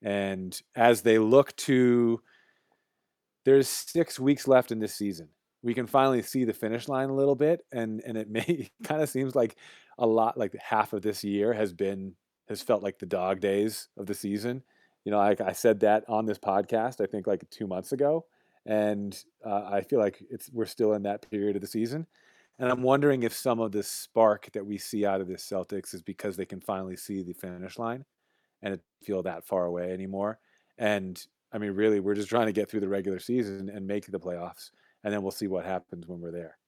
And 0.03 0.61
as 0.77 1.03
they 1.03 1.19
look 1.19 1.57
to, 1.59 2.23
there's 3.45 3.69
six 3.69 4.19
weeks 4.19 4.49
left 4.49 4.73
in 4.73 4.79
this 4.79 4.95
season. 4.95 5.29
We 5.63 5.75
can 5.75 5.87
finally 5.87 6.23
see 6.23 6.45
the 6.45 6.53
finish 6.53 6.89
line 6.89 7.09
a 7.09 7.15
little 7.15 7.35
bit, 7.35 7.61
and 7.73 8.03
and 8.05 8.17
it 8.17 8.29
may 8.31 8.71
kind 8.85 9.03
of 9.03 9.09
seems 9.09 9.35
like 9.35 9.57
a 9.99 10.07
lot 10.07 10.37
like 10.39 10.55
half 10.61 10.93
of 10.93 11.03
this 11.03 11.25
year 11.25 11.53
has 11.53 11.73
been 11.73 12.15
has 12.49 12.63
felt 12.63 12.83
like 12.83 12.99
the 12.99 13.07
dog 13.07 13.41
days 13.41 13.89
of 13.97 14.07
the 14.07 14.15
season. 14.15 14.63
You 15.05 15.13
know, 15.13 15.19
I, 15.19 15.37
I 15.45 15.53
said 15.53 15.81
that 15.81 16.05
on 16.09 16.27
this 16.27 16.39
podcast, 16.39 17.01
I 17.01 17.07
think 17.07 17.27
like 17.27 17.49
two 17.51 17.67
months 17.67 17.93
ago, 17.93 18.27
and 18.65 19.17
uh, 19.45 19.69
I 19.71 19.81
feel 19.83 20.01
like 20.01 20.23
it's 20.31 20.51
we're 20.53 20.67
still 20.67 20.95
in 20.95 21.03
that 21.03 21.29
period 21.31 21.57
of 21.57 21.63
the 21.63 21.69
season. 21.69 22.07
And 22.59 22.71
I'm 22.71 22.83
wondering 22.83 23.23
if 23.23 23.35
some 23.35 23.61
of 23.61 23.73
the 23.73 23.83
spark 23.83 24.51
that 24.53 24.65
we 24.65 24.79
see 24.79 25.05
out 25.05 25.21
of 25.21 25.29
this 25.29 25.47
Celtics 25.47 25.95
is 25.95 26.03
because 26.03 26.37
they 26.37 26.47
can 26.47 26.61
finally 26.61 26.97
see 26.97 27.23
the 27.23 27.35
finish 27.35 27.79
line 27.79 28.05
and 28.63 28.75
it 28.75 28.81
feel 29.03 29.23
that 29.23 29.47
far 29.47 29.67
away 29.67 29.93
anymore. 29.93 30.39
And 30.79 31.23
I 31.53 31.59
mean, 31.59 31.73
really, 31.73 32.01
we're 32.01 32.15
just 32.15 32.29
trying 32.29 32.47
to 32.47 32.53
get 32.53 32.71
through 32.71 32.81
the 32.81 32.89
regular 32.89 33.19
season 33.19 33.69
and 33.69 33.87
make 33.87 34.07
the 34.07 34.19
playoffs, 34.19 34.71
and 35.05 35.13
then 35.13 35.23
we'll 35.23 35.31
see 35.31 35.47
what 35.47 35.65
happens 35.65 36.07
when 36.07 36.21
we're 36.21 36.33
there. 36.33 36.59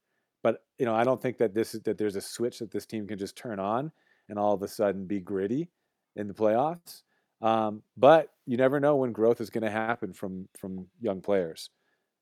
But 0.42 0.62
you 0.78 0.86
know, 0.86 0.94
I 0.94 1.04
don't 1.04 1.20
think 1.20 1.38
that 1.38 1.54
this 1.54 1.74
is, 1.74 1.82
that 1.82 1.98
there's 1.98 2.16
a 2.16 2.20
switch 2.20 2.60
that 2.60 2.70
this 2.70 2.86
team 2.86 3.06
can 3.06 3.18
just 3.18 3.36
turn 3.36 3.58
on 3.58 3.90
and 4.28 4.38
all 4.38 4.54
of 4.54 4.62
a 4.62 4.68
sudden 4.68 5.06
be 5.06 5.20
gritty 5.20 5.68
in 6.16 6.28
the 6.28 6.34
playoffs. 6.34 7.02
Um, 7.40 7.82
but 7.96 8.30
you 8.46 8.56
never 8.56 8.80
know 8.80 8.96
when 8.96 9.12
growth 9.12 9.40
is 9.40 9.50
going 9.50 9.64
to 9.64 9.70
happen 9.70 10.12
from 10.12 10.48
from 10.56 10.86
young 11.00 11.20
players, 11.20 11.70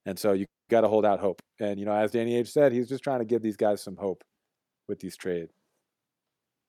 and 0.05 0.19
so 0.19 0.33
you 0.33 0.47
got 0.69 0.83
to 0.83 0.89
hold 0.89 1.07
out 1.07 1.21
hope. 1.21 1.41
And 1.59 1.81
you 1.81 1.87
know, 1.87 1.95
as 1.95 2.13
Danny 2.13 2.33
Ainge 2.33 2.49
said, 2.49 2.73
he's 2.73 2.89
just 2.89 3.03
trying 3.03 3.21
to 3.21 3.25
give 3.25 3.43
these 3.43 3.57
guys 3.57 3.83
some 3.83 3.97
hope 3.97 4.23
with 4.89 5.01
these 5.01 5.17
trades. 5.17 5.53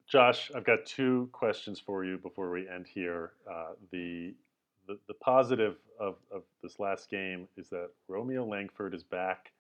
Josh, 0.08 0.50
I've 0.56 0.64
got 0.64 0.86
two 0.86 1.28
questions 1.34 1.82
for 1.82 2.06
you 2.06 2.18
before 2.18 2.50
we 2.50 2.68
end 2.70 2.88
here. 2.88 3.34
Uh, 3.50 3.74
the, 3.92 4.34
the 4.88 4.98
the 5.10 5.14
positive 5.16 5.76
of, 6.00 6.16
of 6.32 6.44
this 6.64 6.80
last 6.80 7.10
game 7.10 7.50
is 7.58 7.70
that 7.70 7.90
Romeo 8.08 8.46
Langford 8.46 8.94
is 8.94 9.04
back. 9.04 9.52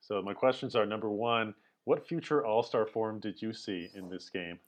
So 0.00 0.20
my 0.20 0.34
questions 0.34 0.74
are: 0.74 0.84
number 0.84 1.08
one, 1.08 1.54
what 1.84 2.06
future 2.06 2.44
All 2.44 2.64
Star 2.64 2.86
form 2.86 3.20
did 3.20 3.40
you 3.40 3.52
see 3.52 3.90
in 3.94 4.08
this 4.08 4.28
game? 4.28 4.58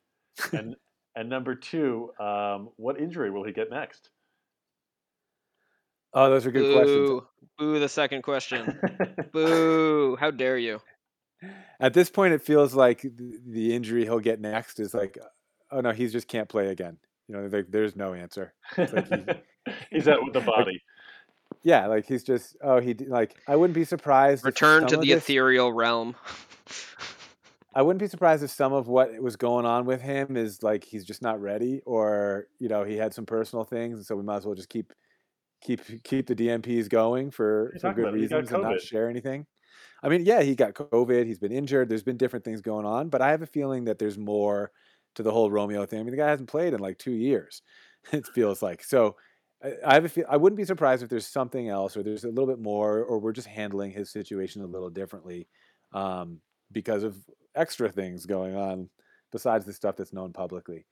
And 0.53 0.77
and 1.17 1.29
number 1.29 1.55
two, 1.55 2.11
um, 2.19 2.71
what 2.77 3.01
injury 3.01 3.31
will 3.31 3.45
he 3.45 3.53
get 3.53 3.71
next? 3.71 4.11
Oh, 6.13 6.31
those 6.31 6.47
are 6.47 6.51
good 6.51 6.63
Boo. 6.63 6.75
questions. 6.75 7.21
Boo, 7.59 7.81
the 7.81 7.89
second 7.89 8.23
question. 8.23 8.79
Boo, 9.33 10.17
how 10.19 10.31
dare 10.31 10.59
you? 10.59 10.81
At 11.81 11.93
this 11.93 12.09
point, 12.09 12.35
it 12.35 12.43
feels 12.43 12.75
like 12.75 13.03
the 13.03 13.75
injury 13.75 14.05
he'll 14.05 14.21
get 14.21 14.41
next 14.41 14.81
is 14.81 14.95
like, 14.95 15.19
oh 15.71 15.81
no, 15.81 15.91
he 15.91 16.07
just 16.09 16.29
can't 16.29 16.49
play 16.49 16.69
again. 16.69 16.97
You 17.29 17.37
know, 17.37 17.47
like 17.47 17.71
there's 17.71 17.97
no 17.97 18.15
answer. 18.15 18.55
Like 18.77 19.09
he, 19.09 19.73
he's 19.91 20.09
out 20.09 20.23
with 20.23 20.33
the 20.33 20.41
body. 20.47 20.73
Like, 20.73 20.83
yeah, 21.63 21.87
like 21.87 22.07
he's 22.07 22.23
just 22.23 22.57
oh 22.63 22.81
he 22.81 22.95
like 22.95 23.35
I 23.49 23.57
wouldn't 23.57 23.75
be 23.75 23.85
surprised. 23.85 24.45
Return 24.45 24.87
to 24.87 24.97
the 24.97 25.09
this, 25.09 25.25
ethereal 25.25 25.73
realm. 25.73 26.15
I 27.75 27.83
wouldn't 27.83 28.01
be 28.01 28.09
surprised 28.09 28.43
if 28.45 28.51
some 28.51 28.73
of 28.73 28.87
what 28.87 29.21
was 29.21 29.37
going 29.37 29.67
on 29.67 29.85
with 29.85 30.01
him 30.01 30.37
is 30.37 30.63
like 30.63 30.85
he's 30.85 31.05
just 31.05 31.23
not 31.23 31.41
ready, 31.41 31.83
or 31.85 32.47
you 32.59 32.69
know 32.69 32.85
he 32.85 32.97
had 32.97 33.13
some 33.13 33.27
personal 33.27 33.65
things, 33.65 33.97
and 33.99 34.07
so 34.07 34.15
we 34.17 34.23
might 34.23 34.37
as 34.37 34.47
well 34.47 34.55
just 34.55 34.69
keep 34.69 34.93
keep 35.61 35.81
keep 36.05 36.27
the 36.27 36.35
DNPs 36.37 36.89
going 36.89 37.31
for, 37.31 37.75
for 37.81 37.93
good 37.93 38.15
reasons 38.15 38.53
and 38.53 38.63
not 38.63 38.81
share 38.81 39.09
anything. 39.09 39.47
I 40.03 40.09
mean, 40.09 40.25
yeah, 40.25 40.43
he 40.43 40.55
got 40.55 40.75
COVID. 40.75 41.27
He's 41.27 41.39
been 41.39 41.53
injured. 41.53 41.89
There's 41.89 42.03
been 42.03 42.19
different 42.19 42.45
things 42.45 42.61
going 42.61 42.85
on, 42.85 43.09
but 43.09 43.23
I 43.23 43.31
have 43.31 43.43
a 43.43 43.47
feeling 43.47 43.85
that 43.87 43.99
there's 43.99 44.19
more 44.19 44.71
to 45.15 45.23
the 45.23 45.33
whole 45.33 45.51
Romeo 45.51 45.87
thing. 45.87 46.01
I 46.01 46.03
mean, 46.03 46.11
the 46.11 46.19
guy 46.19 46.29
hasn't 46.29 46.49
played 46.49 46.75
in 46.75 46.81
like 46.81 46.99
two 46.99 47.13
years. 47.13 47.63
It 48.13 48.27
feels 48.27 48.63
like 48.63 48.85
so. 48.85 49.17
I 49.87 49.95
have 49.95 50.05
a 50.05 50.11
feel, 50.11 50.27
I 50.29 50.37
wouldn't 50.37 50.59
be 50.59 50.67
surprised 50.67 51.03
if 51.03 51.09
there's 51.09 51.27
something 51.27 51.71
else, 51.71 51.97
or 51.97 52.03
there's 52.03 52.25
a 52.25 52.29
little 52.29 52.47
bit 52.47 52.59
more, 52.59 53.03
or 53.03 53.19
we're 53.19 53.33
just 53.33 53.49
handling 53.49 53.93
his 53.93 54.11
situation 54.11 54.61
a 54.61 54.67
little 54.67 54.91
differently 54.91 55.49
um, 55.95 56.43
because 56.71 57.03
of 57.03 57.17
extra 57.55 57.89
things 57.89 58.27
going 58.27 58.57
on 58.57 58.89
besides 59.33 59.65
the 59.65 59.73
stuff 59.73 59.97
that's 59.97 60.13
known 60.13 60.33
publicly. 60.33 60.87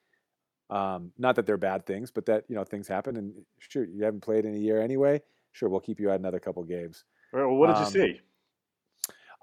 Um, 0.70 1.12
not 1.18 1.36
that 1.36 1.46
they're 1.46 1.58
bad 1.58 1.86
things, 1.86 2.10
but 2.10 2.26
that 2.26 2.44
you 2.48 2.56
know 2.56 2.64
things 2.64 2.88
happen, 2.88 3.16
and 3.16 3.34
sure, 3.58 3.84
you 3.84 4.04
haven't 4.04 4.22
played 4.22 4.44
in 4.44 4.54
a 4.54 4.58
year 4.58 4.80
anyway. 4.80 5.20
Sure, 5.52 5.68
we'll 5.68 5.80
keep 5.80 6.00
you 6.00 6.10
at 6.10 6.18
another 6.18 6.40
couple 6.40 6.64
games. 6.64 7.04
Well, 7.32 7.50
what 7.50 7.66
did 7.68 7.76
um, 7.76 7.84
you 7.84 7.90
see? 7.90 8.20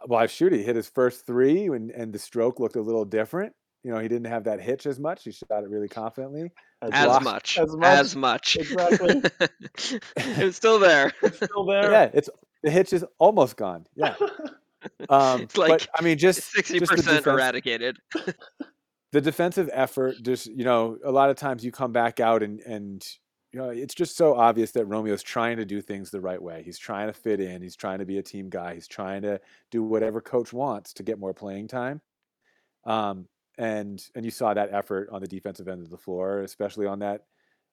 Well, 0.07 0.19
I 0.19 0.25
shoot. 0.27 0.53
He 0.53 0.63
hit 0.63 0.75
his 0.75 0.89
first 0.89 1.27
three, 1.27 1.67
and, 1.67 1.91
and 1.91 2.11
the 2.11 2.19
stroke 2.19 2.59
looked 2.59 2.77
a 2.77 2.81
little 2.81 3.05
different. 3.05 3.53
You 3.83 3.91
know, 3.91 3.99
he 3.99 4.07
didn't 4.07 4.27
have 4.27 4.45
that 4.45 4.59
hitch 4.59 4.85
as 4.85 4.99
much. 4.99 5.23
He 5.23 5.31
shot 5.31 5.63
it 5.63 5.69
really 5.69 5.87
confidently. 5.87 6.51
As, 6.81 6.91
as 6.93 7.21
much. 7.21 7.57
As 7.57 7.75
much. 7.75 7.99
As 7.99 8.15
much. 8.15 8.57
Exactly. 8.57 9.21
it's 10.17 10.57
still 10.57 10.79
there. 10.79 11.13
It's 11.21 11.37
still 11.37 11.65
there. 11.65 11.91
Yeah, 11.91 12.09
it's 12.13 12.29
the 12.63 12.71
hitch 12.71 12.91
is 12.91 13.05
almost 13.19 13.55
gone. 13.55 13.85
Yeah. 13.95 14.15
Um, 15.09 15.41
it's 15.41 15.57
like 15.57 15.69
but, 15.69 15.87
I 15.95 16.01
mean, 16.01 16.17
just 16.17 16.43
sixty 16.43 16.79
percent 16.79 17.25
eradicated 17.25 17.97
the 19.11 19.21
defensive 19.21 19.69
effort 19.73 20.15
just 20.21 20.47
you 20.47 20.63
know 20.63 20.97
a 21.03 21.11
lot 21.11 21.29
of 21.29 21.35
times 21.35 21.63
you 21.63 21.71
come 21.71 21.91
back 21.91 22.19
out 22.19 22.43
and 22.43 22.59
and 22.61 23.05
you 23.51 23.59
know 23.59 23.69
it's 23.69 23.95
just 23.95 24.15
so 24.15 24.35
obvious 24.35 24.71
that 24.71 24.85
Romeo's 24.85 25.23
trying 25.23 25.57
to 25.57 25.65
do 25.65 25.81
things 25.81 26.11
the 26.11 26.21
right 26.21 26.41
way. 26.41 26.61
He's 26.63 26.77
trying 26.77 27.07
to 27.07 27.13
fit 27.13 27.39
in. 27.39 27.61
He's 27.61 27.75
trying 27.75 27.99
to 27.99 28.05
be 28.05 28.19
a 28.19 28.23
team 28.23 28.49
guy. 28.49 28.75
He's 28.75 28.87
trying 28.87 29.23
to 29.23 29.39
do 29.71 29.83
whatever 29.83 30.21
coach 30.21 30.53
wants 30.53 30.93
to 30.93 31.03
get 31.03 31.19
more 31.19 31.33
playing 31.33 31.67
time. 31.67 32.01
Um, 32.85 33.27
and 33.57 34.03
and 34.15 34.23
you 34.23 34.31
saw 34.31 34.53
that 34.53 34.71
effort 34.71 35.09
on 35.11 35.21
the 35.21 35.27
defensive 35.27 35.67
end 35.67 35.81
of 35.81 35.89
the 35.89 35.97
floor, 35.97 36.41
especially 36.41 36.85
on 36.85 36.99
that 36.99 37.23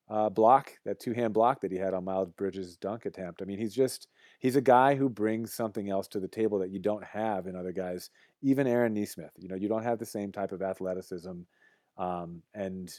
uh, 0.08 0.28
block, 0.30 0.72
that 0.84 1.00
two 1.00 1.12
hand 1.12 1.34
block 1.34 1.60
that 1.60 1.72
he 1.72 1.78
had 1.78 1.94
on 1.94 2.04
Miles 2.04 2.30
Bridges' 2.30 2.76
dunk 2.76 3.06
attempt. 3.06 3.42
I 3.42 3.44
mean, 3.44 3.58
he's 3.58 3.74
just 3.74 4.08
he's 4.38 4.56
a 4.56 4.60
guy 4.60 4.94
who 4.94 5.08
brings 5.08 5.52
something 5.52 5.90
else 5.90 6.08
to 6.08 6.20
the 6.20 6.28
table 6.28 6.58
that 6.58 6.70
you 6.70 6.78
don't 6.78 7.04
have 7.04 7.46
in 7.46 7.56
other 7.56 7.72
guys. 7.72 8.10
Even 8.42 8.66
Aaron 8.66 8.94
Nesmith, 8.94 9.32
you 9.36 9.48
know, 9.48 9.54
you 9.54 9.68
don't 9.68 9.82
have 9.82 9.98
the 9.98 10.06
same 10.06 10.32
type 10.32 10.52
of 10.52 10.62
athleticism, 10.62 11.40
um, 11.98 12.42
and 12.54 12.92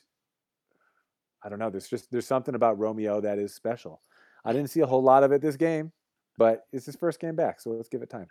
I 1.44 1.50
don't 1.50 1.60
know. 1.60 1.70
There's 1.70 1.88
just 1.88 2.12
there's 2.12 2.28
something 2.28 2.56
about 2.56 2.80
Romeo 2.80 3.22
that 3.22 3.40
is 3.40 3.54
special. 3.54 4.02
I 4.44 4.54
didn't 4.54 4.70
see 4.70 4.82
a 4.82 4.88
whole 4.88 5.04
lot 5.04 5.24
of 5.24 5.32
it 5.32 5.42
this 5.42 5.58
game, 5.58 5.92
but 6.38 6.66
it's 6.72 6.86
his 6.86 6.96
first 6.96 7.20
game 7.20 7.36
back, 7.36 7.60
so 7.60 7.72
let's 7.72 7.90
give 7.90 8.02
it 8.02 8.10
time. 8.10 8.28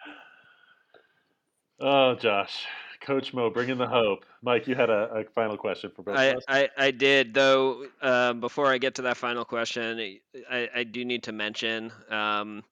Oh, 1.79 2.15
Josh, 2.15 2.65
Coach 3.01 3.33
Mo, 3.35 3.51
bringing 3.51 3.79
the 3.79 3.87
hope. 3.87 4.25
Mike, 4.43 4.67
you 4.67 4.75
had 4.75 4.91
a, 4.91 5.11
a 5.13 5.25
final 5.25 5.57
question 5.57 5.91
for 5.95 6.03
both 6.03 6.17
I, 6.17 6.25
of 6.25 6.37
us. 6.39 6.45
I, 6.49 6.69
I 6.77 6.91
did, 6.91 7.35
though. 7.35 7.87
Um, 8.03 8.41
before 8.41 8.67
I 8.67 8.79
get 8.79 8.97
to 8.97 9.03
that 9.03 9.17
final 9.17 9.45
question, 9.45 10.19
I, 10.51 10.69
I 10.75 10.85
do 10.85 11.05
need 11.05 11.25
to 11.25 11.33
mention. 11.33 11.93
Um, 12.11 12.63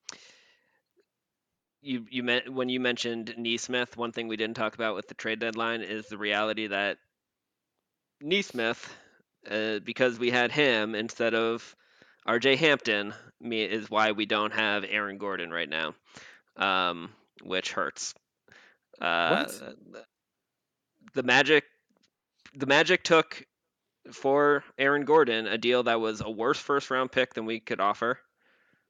you 1.85 2.07
you 2.11 2.22
meant 2.22 2.53
when 2.53 2.68
you 2.68 2.81
mentioned 2.81 3.35
Nesmith, 3.37 3.97
one 3.97 4.12
thing 4.12 4.27
we 4.27 4.37
didn't 4.37 4.57
talk 4.57 4.75
about 4.75 4.95
with 4.95 5.07
the 5.07 5.14
trade 5.14 5.39
deadline 5.39 5.83
is 5.83 6.07
the 6.07 6.16
reality 6.16 6.68
that 6.68 6.97
Nesmith, 8.22 8.95
uh, 9.51 9.81
because 9.81 10.18
we 10.18 10.31
had 10.31 10.51
him 10.51 10.95
instead 10.95 11.35
of 11.35 11.77
R.J. 12.27 12.57
Hampton, 12.57 13.12
is 13.43 13.91
why 13.91 14.12
we 14.12 14.25
don't 14.25 14.53
have 14.53 14.85
Aaron 14.89 15.18
Gordon 15.18 15.51
right 15.51 15.68
now, 15.68 15.95
um, 16.57 17.11
which 17.43 17.72
hurts. 17.72 18.14
Uh, 19.01 19.47
the 21.13 21.23
Magic, 21.23 21.65
the 22.55 22.67
Magic 22.67 23.03
took 23.05 23.45
for 24.13 24.65
Aaron 24.79 25.05
Gordon 25.05 25.47
a 25.47 25.59
deal 25.59 25.83
that 25.85 26.01
was 26.01 26.21
a 26.21 26.31
worse 26.31 26.59
first 26.59 26.91
round 26.91 27.13
pick 27.13 27.35
than 27.35 27.47
we 27.47 27.61
could 27.61 27.81
offer, 27.81 28.19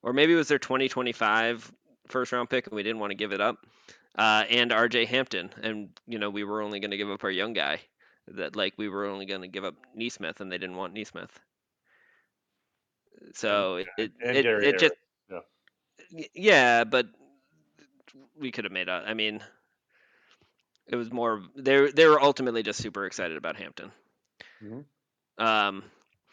or 0.03 0.12
maybe 0.12 0.33
it 0.33 0.37
was 0.37 0.49
their 0.49 0.59
2025 0.59 1.73
first 2.09 2.33
round 2.33 2.51
pick 2.51 2.67
and 2.67 2.75
we 2.75 2.83
didn't 2.83 2.99
want 2.99 3.11
to 3.11 3.17
give 3.17 3.33
it 3.33 3.41
up. 3.41 3.59
Uh, 4.17 4.45
and 4.49 4.71
RJ 4.71 5.09
Hampton, 5.09 5.51
and 5.62 5.89
you 6.07 6.19
know 6.19 6.31
we 6.31 6.45
were 6.45 6.62
only 6.62 6.79
going 6.79 6.93
to 6.93 6.97
give 6.97 7.11
up 7.11 7.25
our 7.25 7.31
young 7.31 7.53
guy. 7.53 7.81
That 8.29 8.55
like 8.55 8.75
we 8.77 8.89
were 8.89 9.07
only 9.07 9.27
going 9.27 9.43
to 9.43 9.49
give 9.49 9.65
up 9.65 9.75
Nesmith, 9.95 10.41
and 10.41 10.51
they 10.51 10.59
didn't 10.59 10.77
want 10.77 10.95
Nesmith. 10.95 11.41
So 13.35 13.77
it 13.77 13.89
it, 13.99 14.12
it, 14.21 14.47
it 14.47 14.79
just 14.79 14.95
yeah. 16.11 16.27
yeah, 16.33 16.85
but 16.85 17.07
we 18.39 18.53
could 18.53 18.65
have 18.65 18.73
made 18.73 18.89
a. 18.89 19.03
I 19.05 19.15
mean, 19.15 19.41
it 20.87 20.97
was 20.97 21.12
more 21.12 21.43
they 21.57 21.91
they 21.91 22.07
were 22.07 22.20
ultimately 22.20 22.62
just 22.62 22.80
super 22.80 23.07
excited 23.07 23.37
about 23.37 23.57
Hampton. 23.57 23.91
Mm-hmm. 24.62 25.45
Um, 25.45 25.85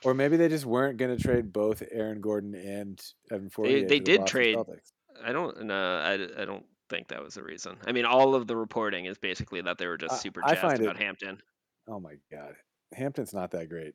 or 0.03 0.13
maybe 0.13 0.37
they 0.37 0.49
just 0.49 0.65
weren't 0.65 0.97
going 0.97 1.15
to 1.15 1.21
trade 1.21 1.53
both 1.53 1.83
Aaron 1.91 2.21
Gordon 2.21 2.55
and 2.55 3.01
Evan 3.31 3.49
Fournier. 3.49 3.81
They, 3.81 3.85
they 3.85 3.99
did 3.99 4.25
trade. 4.25 4.55
Celtics. 4.55 4.91
I 5.23 5.31
don't 5.31 5.63
no, 5.63 5.75
I, 5.75 6.13
I 6.41 6.45
don't 6.45 6.65
think 6.89 7.09
that 7.09 7.23
was 7.23 7.35
the 7.35 7.43
reason. 7.43 7.77
I 7.85 7.91
mean, 7.91 8.05
all 8.05 8.35
of 8.35 8.47
the 8.47 8.55
reporting 8.55 9.05
is 9.05 9.17
basically 9.17 9.61
that 9.61 9.77
they 9.77 9.87
were 9.87 9.97
just 9.97 10.21
super 10.21 10.41
jazzed 10.41 10.81
about 10.81 10.95
it, 10.95 10.97
Hampton. 10.97 11.41
Oh 11.87 11.99
my 11.99 12.15
god, 12.31 12.55
Hampton's 12.93 13.33
not 13.33 13.51
that 13.51 13.69
great. 13.69 13.93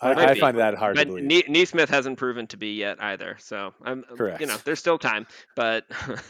I, 0.00 0.12
I 0.12 0.34
find 0.38 0.58
that 0.58 0.74
hard 0.74 0.96
but 0.96 1.04
to 1.04 1.14
believe. 1.14 1.48
Nesmith 1.48 1.90
hasn't 1.90 2.18
proven 2.18 2.46
to 2.48 2.56
be 2.56 2.74
yet 2.74 3.02
either, 3.02 3.36
so 3.40 3.74
I'm 3.82 4.04
correct. 4.04 4.40
You 4.40 4.46
know, 4.46 4.56
there's 4.64 4.78
still 4.78 4.98
time, 4.98 5.26
but 5.56 5.84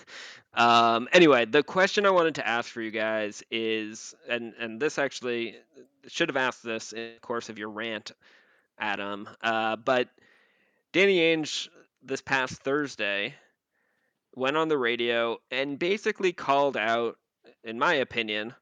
um, 0.55 1.09
anyway, 1.13 1.45
the 1.45 1.63
question 1.63 2.07
I 2.07 2.11
wanted 2.11 2.37
to 2.37 2.47
ask 2.47 2.71
for 2.71 2.81
you 2.81 2.91
guys 2.91 3.43
is, 3.51 4.15
and 4.29 4.55
and 4.59 4.81
this 4.81 4.99
actually 4.99 5.57
should 6.07 6.31
have 6.31 6.37
asked 6.37 6.63
this 6.63 6.93
in 6.93 7.15
the 7.15 7.21
course 7.21 7.51
of 7.51 7.59
your 7.59 7.69
rant, 7.69 8.13
Adam, 8.79 9.29
uh, 9.43 9.77
but 9.77 10.09
Danny 10.93 11.19
Ainge 11.19 11.69
this 12.03 12.23
past 12.23 12.63
Thursday 12.63 13.35
went 14.35 14.57
on 14.57 14.69
the 14.69 14.79
radio 14.79 15.37
and 15.51 15.79
basically 15.79 16.33
called 16.33 16.77
out, 16.77 17.17
in 17.65 17.79
my 17.79 17.95
opinion, 17.95 18.55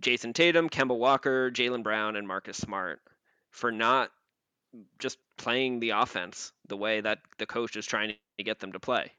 Jayson 0.00 0.34
Tatum, 0.34 0.68
Kemba 0.68 0.96
Walker, 0.96 1.50
Jaylen 1.50 1.82
Brown, 1.82 2.16
and 2.16 2.26
Marcus 2.26 2.58
Smart 2.58 3.00
for 3.50 3.72
not 3.72 4.10
just 4.98 5.18
playing 5.36 5.80
the 5.80 5.90
offense 5.90 6.52
the 6.68 6.76
way 6.76 7.00
that 7.00 7.18
the 7.38 7.46
coach 7.46 7.76
is 7.76 7.86
trying 7.86 8.14
to 8.38 8.44
get 8.44 8.60
them 8.60 8.72
to 8.72 8.80
play. 8.80 9.12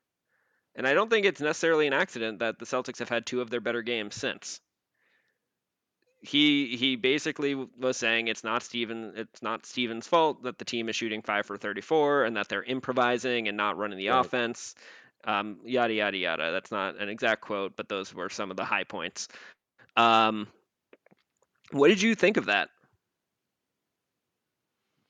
And 0.76 0.88
I 0.88 0.94
don't 0.94 1.10
think 1.10 1.26
it's 1.26 1.42
necessarily 1.42 1.88
an 1.88 1.94
accident 1.94 2.40
that 2.40 2.58
the 2.58 2.66
Celtics 2.66 3.00
have 3.00 3.10
had 3.10 3.26
two 3.26 3.42
of 3.42 3.50
their 3.50 3.60
better 3.60 3.82
games 3.82 4.16
since. 4.16 4.62
He 6.22 6.78
he 6.78 6.96
basically 6.96 7.56
was 7.56 7.98
saying 7.98 8.28
it's 8.28 8.44
not 8.44 8.62
Steven 8.62 9.14
it's 9.16 9.42
not 9.42 9.66
Steven's 9.66 10.08
fault 10.08 10.44
that 10.44 10.60
the 10.60 10.66
team 10.66 10.88
is 10.88 10.96
shooting 10.96 11.24
five 11.24 11.48
for 11.48 11.58
34 11.58 12.26
and 12.26 12.38
that 12.38 12.48
they're 12.48 12.64
improvising 12.64 13.48
and 13.48 13.58
not 13.58 13.78
running 13.78 13.98
the 13.98 14.10
Right. 14.10 14.20
offense. 14.20 14.76
Um, 15.24 15.60
yada 15.66 15.94
yada 15.94 16.18
yada. 16.18 16.52
That's 16.52 16.72
not 16.72 17.00
an 17.02 17.10
exact 17.10 17.42
quote, 17.42 17.76
but 17.76 17.90
those 17.90 18.14
were 18.14 18.30
some 18.30 18.52
of 18.52 18.58
the 18.58 18.66
high 18.66 18.84
points. 18.84 19.28
Um, 19.98 20.48
what 21.72 21.88
did 21.88 22.02
you 22.02 22.16
think 22.16 22.38
of 22.38 22.46
that? 22.46 22.70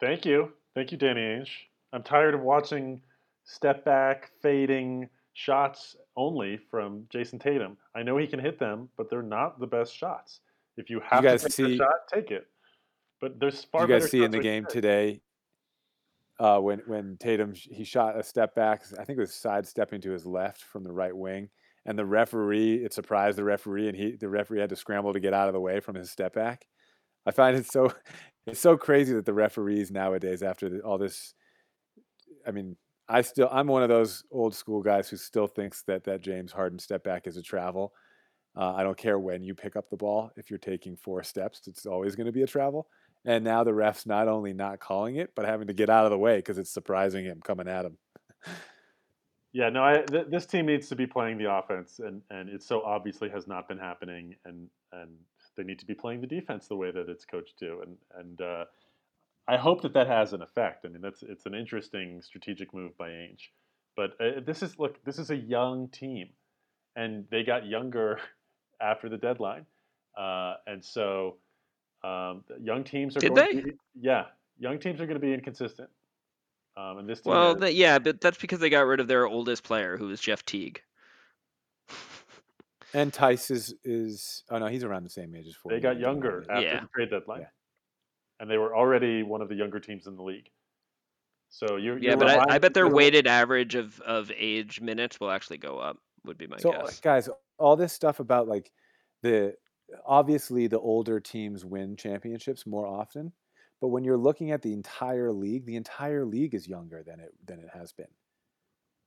Thank 0.01 0.25
you. 0.25 0.51
Thank 0.73 0.91
you, 0.91 0.97
Danny 0.97 1.21
Ainge. 1.21 1.49
I'm 1.93 2.03
tired 2.03 2.33
of 2.33 2.41
watching 2.41 3.01
step 3.43 3.85
back, 3.85 4.31
fading 4.41 5.07
shots 5.33 5.95
only 6.17 6.57
from 6.69 7.05
Jayson 7.13 7.39
Tatum. 7.39 7.77
I 7.95 8.03
know 8.03 8.17
he 8.17 8.27
can 8.27 8.39
hit 8.39 8.59
them, 8.59 8.89
but 8.97 9.09
they're 9.09 9.21
not 9.21 9.59
the 9.59 9.67
best 9.67 9.95
shots. 9.95 10.39
If 10.77 10.89
you 10.89 11.01
have 11.01 11.23
guys 11.23 11.43
to 11.43 11.49
take 11.49 11.53
see- 11.53 11.73
a 11.75 11.77
shot, 11.77 12.07
take 12.11 12.31
it. 12.31 12.47
But 13.19 13.39
there's 13.39 13.63
far 13.65 13.83
you 13.83 13.87
guys 13.87 14.09
see 14.09 14.23
in 14.23 14.31
the 14.31 14.39
game 14.39 14.65
today 14.67 15.21
uh, 16.39 16.57
when 16.59 16.79
when 16.87 17.17
Tatum 17.17 17.53
he 17.53 17.83
shot 17.83 18.17
a 18.17 18.23
step 18.23 18.55
back. 18.55 18.81
I 18.99 19.03
think 19.03 19.17
it 19.17 19.21
was 19.21 19.35
sidestepping 19.35 20.01
to 20.01 20.11
his 20.11 20.25
left 20.25 20.63
from 20.63 20.83
the 20.83 20.91
right 20.91 21.15
wing, 21.15 21.49
and 21.85 21.99
the 21.99 22.05
referee 22.05 22.83
it 22.83 22.93
surprised 22.93 23.37
the 23.37 23.43
referee, 23.43 23.89
and 23.89 23.95
he 23.95 24.15
the 24.15 24.27
referee 24.27 24.59
had 24.59 24.71
to 24.71 24.75
scramble 24.75 25.13
to 25.13 25.19
get 25.19 25.35
out 25.35 25.47
of 25.47 25.53
the 25.53 25.59
way 25.59 25.79
from 25.79 25.93
his 25.93 26.09
step 26.09 26.33
back. 26.33 26.65
I 27.27 27.31
find 27.31 27.55
it 27.55 27.71
so 27.71 27.93
it's 28.47 28.59
so 28.59 28.77
crazy 28.77 29.13
that 29.13 29.25
the 29.25 29.33
referees 29.33 29.91
nowadays, 29.91 30.43
after 30.43 30.69
the, 30.69 30.79
all 30.81 30.97
this, 30.97 31.33
I 32.45 32.51
mean, 32.51 32.75
I 33.07 33.21
still 33.21 33.49
I'm 33.51 33.67
one 33.67 33.83
of 33.83 33.89
those 33.89 34.23
old 34.31 34.55
school 34.55 34.81
guys 34.81 35.09
who 35.09 35.17
still 35.17 35.47
thinks 35.47 35.83
that 35.83 36.03
that 36.05 36.21
James 36.21 36.51
Harden 36.51 36.79
step 36.79 37.03
back 37.03 37.27
is 37.27 37.37
a 37.37 37.41
travel. 37.41 37.93
Uh, 38.55 38.73
I 38.73 38.83
don't 38.83 38.97
care 38.97 39.19
when 39.19 39.43
you 39.43 39.53
pick 39.53 39.75
up 39.75 39.89
the 39.89 39.97
ball. 39.97 40.31
If 40.35 40.49
you're 40.49 40.59
taking 40.59 40.95
four 40.95 41.23
steps, 41.23 41.61
it's 41.67 41.85
always 41.85 42.15
going 42.15 42.25
to 42.25 42.31
be 42.31 42.43
a 42.43 42.47
travel. 42.47 42.87
And 43.23 43.43
now 43.43 43.63
the 43.63 43.71
refs 43.71 44.07
not 44.07 44.27
only 44.27 44.53
not 44.53 44.79
calling 44.79 45.17
it, 45.17 45.31
but 45.35 45.45
having 45.45 45.67
to 45.67 45.73
get 45.73 45.89
out 45.89 46.05
of 46.05 46.11
the 46.11 46.17
way 46.17 46.37
because 46.37 46.57
it's 46.57 46.73
surprising 46.73 47.25
him 47.25 47.39
coming 47.43 47.67
at 47.67 47.85
him. 47.85 47.97
Yeah, 49.53 49.69
no, 49.69 49.83
I, 49.83 50.03
th- 50.09 50.27
this 50.29 50.45
team 50.45 50.65
needs 50.65 50.87
to 50.87 50.95
be 50.95 51.05
playing 51.05 51.37
the 51.37 51.53
offense, 51.53 51.99
and, 51.99 52.21
and 52.29 52.47
it 52.47 52.63
so 52.63 52.81
obviously 52.83 53.29
has 53.29 53.47
not 53.47 53.67
been 53.67 53.77
happening, 53.77 54.35
and 54.45 54.69
and 54.93 55.09
they 55.57 55.63
need 55.63 55.79
to 55.79 55.85
be 55.85 55.93
playing 55.93 56.21
the 56.21 56.27
defense 56.27 56.67
the 56.67 56.75
way 56.75 56.91
that 56.91 57.09
it's 57.09 57.25
coached 57.25 57.57
to, 57.59 57.81
and 57.81 57.97
and 58.17 58.41
uh, 58.41 58.65
I 59.47 59.57
hope 59.57 59.81
that 59.81 59.93
that 59.93 60.07
has 60.07 60.33
an 60.33 60.41
effect. 60.41 60.85
I 60.85 60.89
mean, 60.89 61.01
that's 61.01 61.23
it's 61.23 61.45
an 61.45 61.53
interesting 61.53 62.21
strategic 62.21 62.73
move 62.73 62.97
by 62.97 63.09
Ainge, 63.09 63.49
but 63.95 64.11
uh, 64.19 64.39
this 64.45 64.63
is 64.63 64.77
look, 64.79 65.03
this 65.03 65.19
is 65.19 65.29
a 65.29 65.35
young 65.35 65.89
team, 65.89 66.29
and 66.95 67.25
they 67.31 67.43
got 67.43 67.65
younger 67.65 68.19
after 68.81 69.09
the 69.09 69.17
deadline, 69.17 69.65
uh, 70.17 70.55
and 70.67 70.83
so 70.83 71.37
um, 72.03 72.43
young 72.61 72.83
teams 72.83 73.17
are 73.17 73.19
Did 73.19 73.35
going 73.35 73.45
they? 73.45 73.61
To 73.61 73.63
be, 73.67 73.73
yeah, 73.99 74.25
young 74.59 74.79
teams 74.79 75.01
are 75.01 75.05
going 75.05 75.19
to 75.19 75.25
be 75.25 75.33
inconsistent, 75.33 75.89
um, 76.77 76.99
and 76.99 77.09
this 77.09 77.21
Well, 77.25 77.55
is- 77.55 77.61
th- 77.61 77.75
yeah, 77.75 77.99
but 77.99 78.21
that's 78.21 78.37
because 78.37 78.59
they 78.59 78.69
got 78.69 78.85
rid 78.85 78.99
of 78.99 79.07
their 79.07 79.27
oldest 79.27 79.63
player, 79.63 79.97
who 79.97 80.07
was 80.07 80.21
Jeff 80.21 80.45
Teague. 80.45 80.81
And 82.93 83.13
Theis 83.13 83.49
is 83.51 83.73
is 83.83 84.43
oh 84.49 84.57
no, 84.59 84.67
he's 84.67 84.83
around 84.83 85.03
the 85.03 85.09
same 85.09 85.33
age 85.35 85.47
as 85.47 85.55
four. 85.55 85.71
They 85.71 85.79
got 85.79 85.99
younger 85.99 86.45
after 86.49 86.61
Yeah. 86.61 86.81
the 86.81 86.87
trade 86.93 87.09
deadline, 87.09 87.41
Yeah. 87.41 87.47
and 88.39 88.49
they 88.49 88.57
were 88.57 88.75
already 88.75 89.23
one 89.23 89.41
of 89.41 89.49
the 89.49 89.55
younger 89.55 89.79
teams 89.79 90.07
in 90.07 90.15
the 90.15 90.23
league. 90.23 90.49
So 91.49 91.75
you 91.77 91.97
Yeah, 92.01 92.15
but 92.15 92.29
I, 92.29 92.55
I 92.55 92.57
bet 92.59 92.73
their 92.73 92.87
weighted 92.87 93.27
average 93.27 93.75
of, 93.75 93.99
of 94.01 94.31
age 94.35 94.79
minutes 94.81 95.19
will 95.19 95.31
actually 95.31 95.57
go 95.57 95.77
up. 95.79 95.97
Would 96.25 96.37
be 96.37 96.47
my 96.47 96.57
So 96.57 96.71
guess. 96.71 96.99
guys, 96.99 97.29
all 97.57 97.75
this 97.75 97.93
stuff 97.93 98.19
about 98.19 98.47
like 98.47 98.71
the 99.21 99.55
obviously 100.05 100.67
the 100.67 100.79
older 100.79 101.19
teams 101.19 101.65
win 101.65 101.95
championships 101.97 102.65
more 102.65 102.85
often, 102.87 103.33
but 103.81 103.87
when 103.89 104.03
you're 104.03 104.17
looking 104.17 104.51
at 104.51 104.61
the 104.61 104.71
entire 104.73 105.31
league, 105.31 105.65
the 105.65 105.75
entire 105.75 106.25
league 106.25 106.53
is 106.53 106.67
younger 106.67 107.03
than 107.03 107.19
it 107.19 107.33
than 107.45 107.59
it 107.59 107.69
has 107.73 107.91
been. 107.91 108.07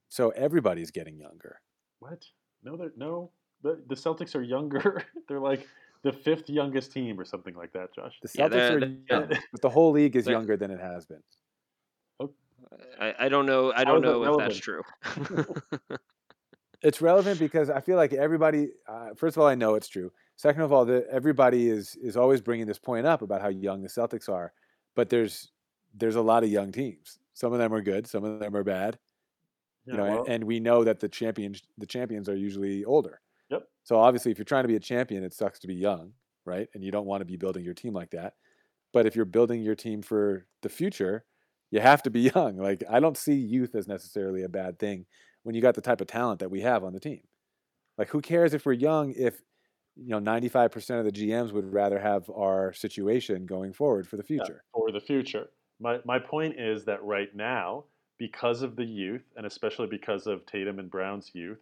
So 0.09 0.31
everybody's 0.31 0.91
getting 0.91 1.19
younger. 1.19 1.61
What? 2.01 2.25
No, 2.63 2.77
they're 2.77 2.93
no. 2.97 3.31
The 3.65 3.81
the 3.89 3.95
Celtics 3.97 4.37
are 4.37 4.43
younger. 4.43 5.03
they're 5.29 5.41
like 5.41 5.67
the 6.03 6.13
fifth 6.13 6.49
youngest 6.49 6.93
team 6.93 7.19
or 7.19 7.25
something 7.25 7.55
like 7.57 7.73
that, 7.73 7.93
Josh. 7.95 8.15
The 8.23 8.31
Yeah, 8.35 8.47
Celtics 8.47 8.51
they're- 8.51 8.77
are 8.77 8.81
they're- 8.81 8.97
young, 9.11 9.29
but 9.51 9.61
the 9.63 9.71
whole 9.71 9.91
league 9.91 10.15
is 10.15 10.27
they're- 10.27 10.35
younger 10.35 10.57
than 10.57 10.71
it 10.71 10.79
has 10.81 11.05
been. 11.07 11.23
I, 13.01 13.15
I 13.21 13.29
don't 13.29 13.47
know. 13.47 13.73
I 13.75 13.85
don't 13.85 14.05
is 14.05 14.11
that 14.13 14.21
know 14.21 14.39
if 14.39 14.39
that's 14.39 14.57
true. 14.59 14.83
It's 16.83 17.01
relevant 17.01 17.39
because 17.39 17.71
I 17.71 17.81
feel 17.81 17.97
like 17.97 18.13
everybody. 18.13 18.69
Uh, 18.87 19.15
first 19.17 19.37
of 19.39 19.41
all, 19.43 19.49
I 19.49 19.55
know 19.55 19.75
it's 19.75 19.89
true. 19.89 20.13
Second 20.37 20.61
of 20.63 20.71
all, 20.73 20.85
the, 20.85 21.07
everybody 21.11 21.71
is 21.71 21.97
is 21.97 22.15
always 22.15 22.43
bringing 22.43 22.67
this 22.67 22.79
point 22.79 23.07
up 23.07 23.23
about 23.23 23.41
how 23.41 23.49
young 23.49 23.81
the 23.81 23.89
Celtics 23.89 24.29
are, 24.29 24.53
but 24.95 25.09
there's 25.09 25.51
there's 25.95 26.17
a 26.17 26.21
lot 26.21 26.45
of 26.45 26.51
young 26.51 26.73
teams. 26.73 27.19
Some 27.33 27.55
of 27.55 27.59
them 27.59 27.73
are 27.73 27.81
good, 27.81 28.07
some 28.07 28.23
of 28.23 28.39
them 28.39 28.55
are 28.55 28.65
bad. 28.65 28.99
Yeah, 29.87 29.93
you 29.93 29.97
know, 29.99 30.05
well, 30.05 30.25
and, 30.25 30.35
and 30.35 30.45
we 30.45 30.61
know 30.61 30.85
that 30.85 31.01
the 31.01 31.09
champions 31.09 31.63
the 31.79 31.87
champions 31.87 32.29
are 32.29 32.37
usually 32.37 32.85
older. 32.85 33.21
So 33.85 33.99
obviously, 33.99 34.33
if 34.33 34.39
you're 34.39 34.45
trying 34.45 34.65
to 34.65 34.69
be 34.69 34.77
a 34.77 34.81
champion, 34.81 35.23
it 35.23 35.35
sucks 35.35 35.61
to 35.61 35.67
be 35.67 35.75
young, 35.75 36.13
right? 36.45 36.69
And 36.75 36.83
you 36.83 36.91
don't 36.91 37.07
want 37.07 37.21
to 37.21 37.27
be 37.27 37.37
building 37.37 37.65
your 37.65 37.75
team 37.75 37.93
like 37.93 38.11
that. 38.11 38.35
But 38.93 39.07
if 39.07 39.15
you're 39.15 39.25
building 39.25 39.63
your 39.63 39.75
team 39.75 40.03
for 40.03 40.47
the 40.63 40.69
future, 40.69 41.25
you 41.71 41.81
have 41.81 42.03
to 42.05 42.11
be 42.11 42.21
young. 42.35 42.57
Like 42.57 42.83
I 42.91 43.01
don't 43.01 43.17
see 43.17 43.35
youth 43.35 43.75
as 43.75 43.87
necessarily 43.87 44.43
a 44.43 44.49
bad 44.49 44.79
thing 44.79 45.07
when 45.43 45.55
you 45.55 45.63
got 45.63 45.75
the 45.75 45.81
type 45.81 46.01
of 46.01 46.07
talent 46.07 46.41
that 46.41 46.51
we 46.51 46.63
have 46.63 46.83
on 46.83 46.93
the 46.93 47.01
team. 47.01 47.21
Like 47.99 48.09
who 48.09 48.21
cares 48.21 48.55
if 48.55 48.67
we're 48.67 48.73
young 48.73 49.13
if 49.13 49.41
you 49.97 50.09
know 50.09 50.19
95% 50.19 50.99
of 50.99 51.05
the 51.05 51.13
GMs 51.13 51.53
would 51.53 51.73
rather 51.73 51.99
have 51.99 52.29
our 52.31 52.73
situation 52.73 53.47
going 53.47 53.73
forward 53.73 54.09
for 54.09 54.17
the 54.17 54.25
yeah, 54.29 54.45
future. 54.45 54.65
for 54.73 54.91
the 54.91 55.01
future. 55.01 55.51
My 55.81 56.01
my 56.05 56.19
point 56.19 56.59
is 56.59 56.85
that 56.87 57.03
right 57.05 57.35
now, 57.35 57.85
because 58.19 58.63
of 58.63 58.77
the 58.77 58.85
youth, 58.85 59.23
and 59.37 59.47
especially 59.47 59.87
because 59.87 60.27
of 60.27 60.47
Tatum 60.47 60.79
and 60.79 60.91
Brown's 60.91 61.31
youth, 61.35 61.59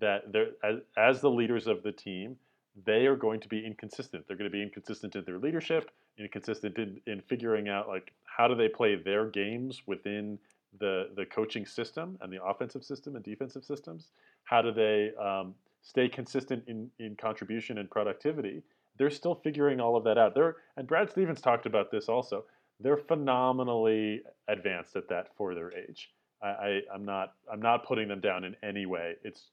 that 0.00 0.24
as, 0.62 0.76
as 0.96 1.20
the 1.20 1.30
leaders 1.30 1.66
of 1.66 1.82
the 1.82 1.92
team, 1.92 2.36
they 2.84 3.06
are 3.06 3.16
going 3.16 3.40
to 3.40 3.48
be 3.48 3.64
inconsistent. 3.64 4.26
They're 4.26 4.36
going 4.36 4.50
to 4.50 4.56
be 4.56 4.62
inconsistent 4.62 5.16
in 5.16 5.24
their 5.24 5.38
leadership, 5.38 5.90
inconsistent 6.18 6.78
in, 6.78 7.00
in 7.06 7.20
figuring 7.22 7.68
out 7.68 7.88
like 7.88 8.12
how 8.24 8.48
do 8.48 8.54
they 8.54 8.68
play 8.68 8.96
their 8.96 9.26
games 9.26 9.82
within 9.86 10.38
the 10.78 11.10
the 11.16 11.24
coaching 11.26 11.66
system 11.66 12.18
and 12.20 12.32
the 12.32 12.42
offensive 12.42 12.84
system 12.84 13.16
and 13.16 13.24
defensive 13.24 13.64
systems. 13.64 14.10
How 14.44 14.62
do 14.62 14.72
they 14.72 15.12
um, 15.20 15.54
stay 15.82 16.08
consistent 16.08 16.64
in 16.66 16.90
in 16.98 17.16
contribution 17.16 17.78
and 17.78 17.90
productivity? 17.90 18.62
They're 18.98 19.10
still 19.10 19.34
figuring 19.34 19.80
all 19.80 19.96
of 19.96 20.04
that 20.04 20.18
out. 20.18 20.34
They're 20.34 20.56
and 20.76 20.86
Brad 20.86 21.10
Stevens 21.10 21.40
talked 21.40 21.66
about 21.66 21.90
this 21.90 22.08
also. 22.08 22.44
They're 22.80 22.96
phenomenally 22.96 24.22
advanced 24.46 24.94
at 24.94 25.08
that 25.08 25.34
for 25.36 25.54
their 25.54 25.72
age. 25.76 26.10
I, 26.42 26.46
I, 26.46 26.80
I'm 26.94 27.04
not 27.04 27.34
I'm 27.50 27.60
not 27.60 27.84
putting 27.84 28.08
them 28.08 28.20
down 28.20 28.44
in 28.44 28.54
any 28.62 28.86
way. 28.86 29.14
It's 29.24 29.50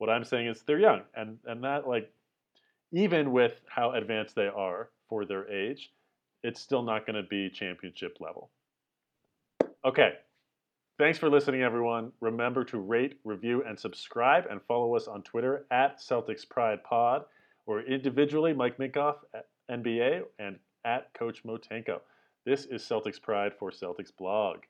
what 0.00 0.08
I'm 0.08 0.24
saying 0.24 0.46
is 0.46 0.62
they're 0.62 0.80
young, 0.80 1.02
and 1.14 1.36
and 1.44 1.62
that 1.62 1.86
like 1.86 2.10
even 2.90 3.32
with 3.32 3.60
how 3.68 3.92
advanced 3.92 4.34
they 4.34 4.48
are 4.48 4.88
for 5.10 5.26
their 5.26 5.46
age, 5.48 5.92
it's 6.42 6.58
still 6.58 6.82
not 6.82 7.06
going 7.06 7.22
to 7.22 7.28
be 7.28 7.50
championship 7.50 8.16
level. 8.18 8.50
Okay. 9.84 10.14
Thanks 10.98 11.18
for 11.18 11.28
listening, 11.28 11.62
everyone. 11.62 12.12
Remember 12.20 12.64
to 12.64 12.78
rate, 12.78 13.20
review, 13.24 13.62
and 13.66 13.78
subscribe, 13.78 14.44
and 14.50 14.60
follow 14.62 14.96
us 14.96 15.06
on 15.06 15.22
Twitter 15.22 15.66
at 15.70 15.98
Celtics 15.98 16.48
Pride 16.48 16.82
Pod, 16.82 17.24
or 17.66 17.82
individually 17.82 18.54
Mike 18.54 18.78
Minkoff 18.78 19.16
at 19.34 19.48
NBA 19.70 20.22
and 20.38 20.58
at 20.84 21.12
Coach 21.12 21.44
Motenko. 21.44 22.00
This 22.46 22.64
is 22.64 22.82
Celtics 22.82 23.20
Pride 23.20 23.52
for 23.58 23.70
Celtics 23.70 24.14
Blog. 24.16 24.60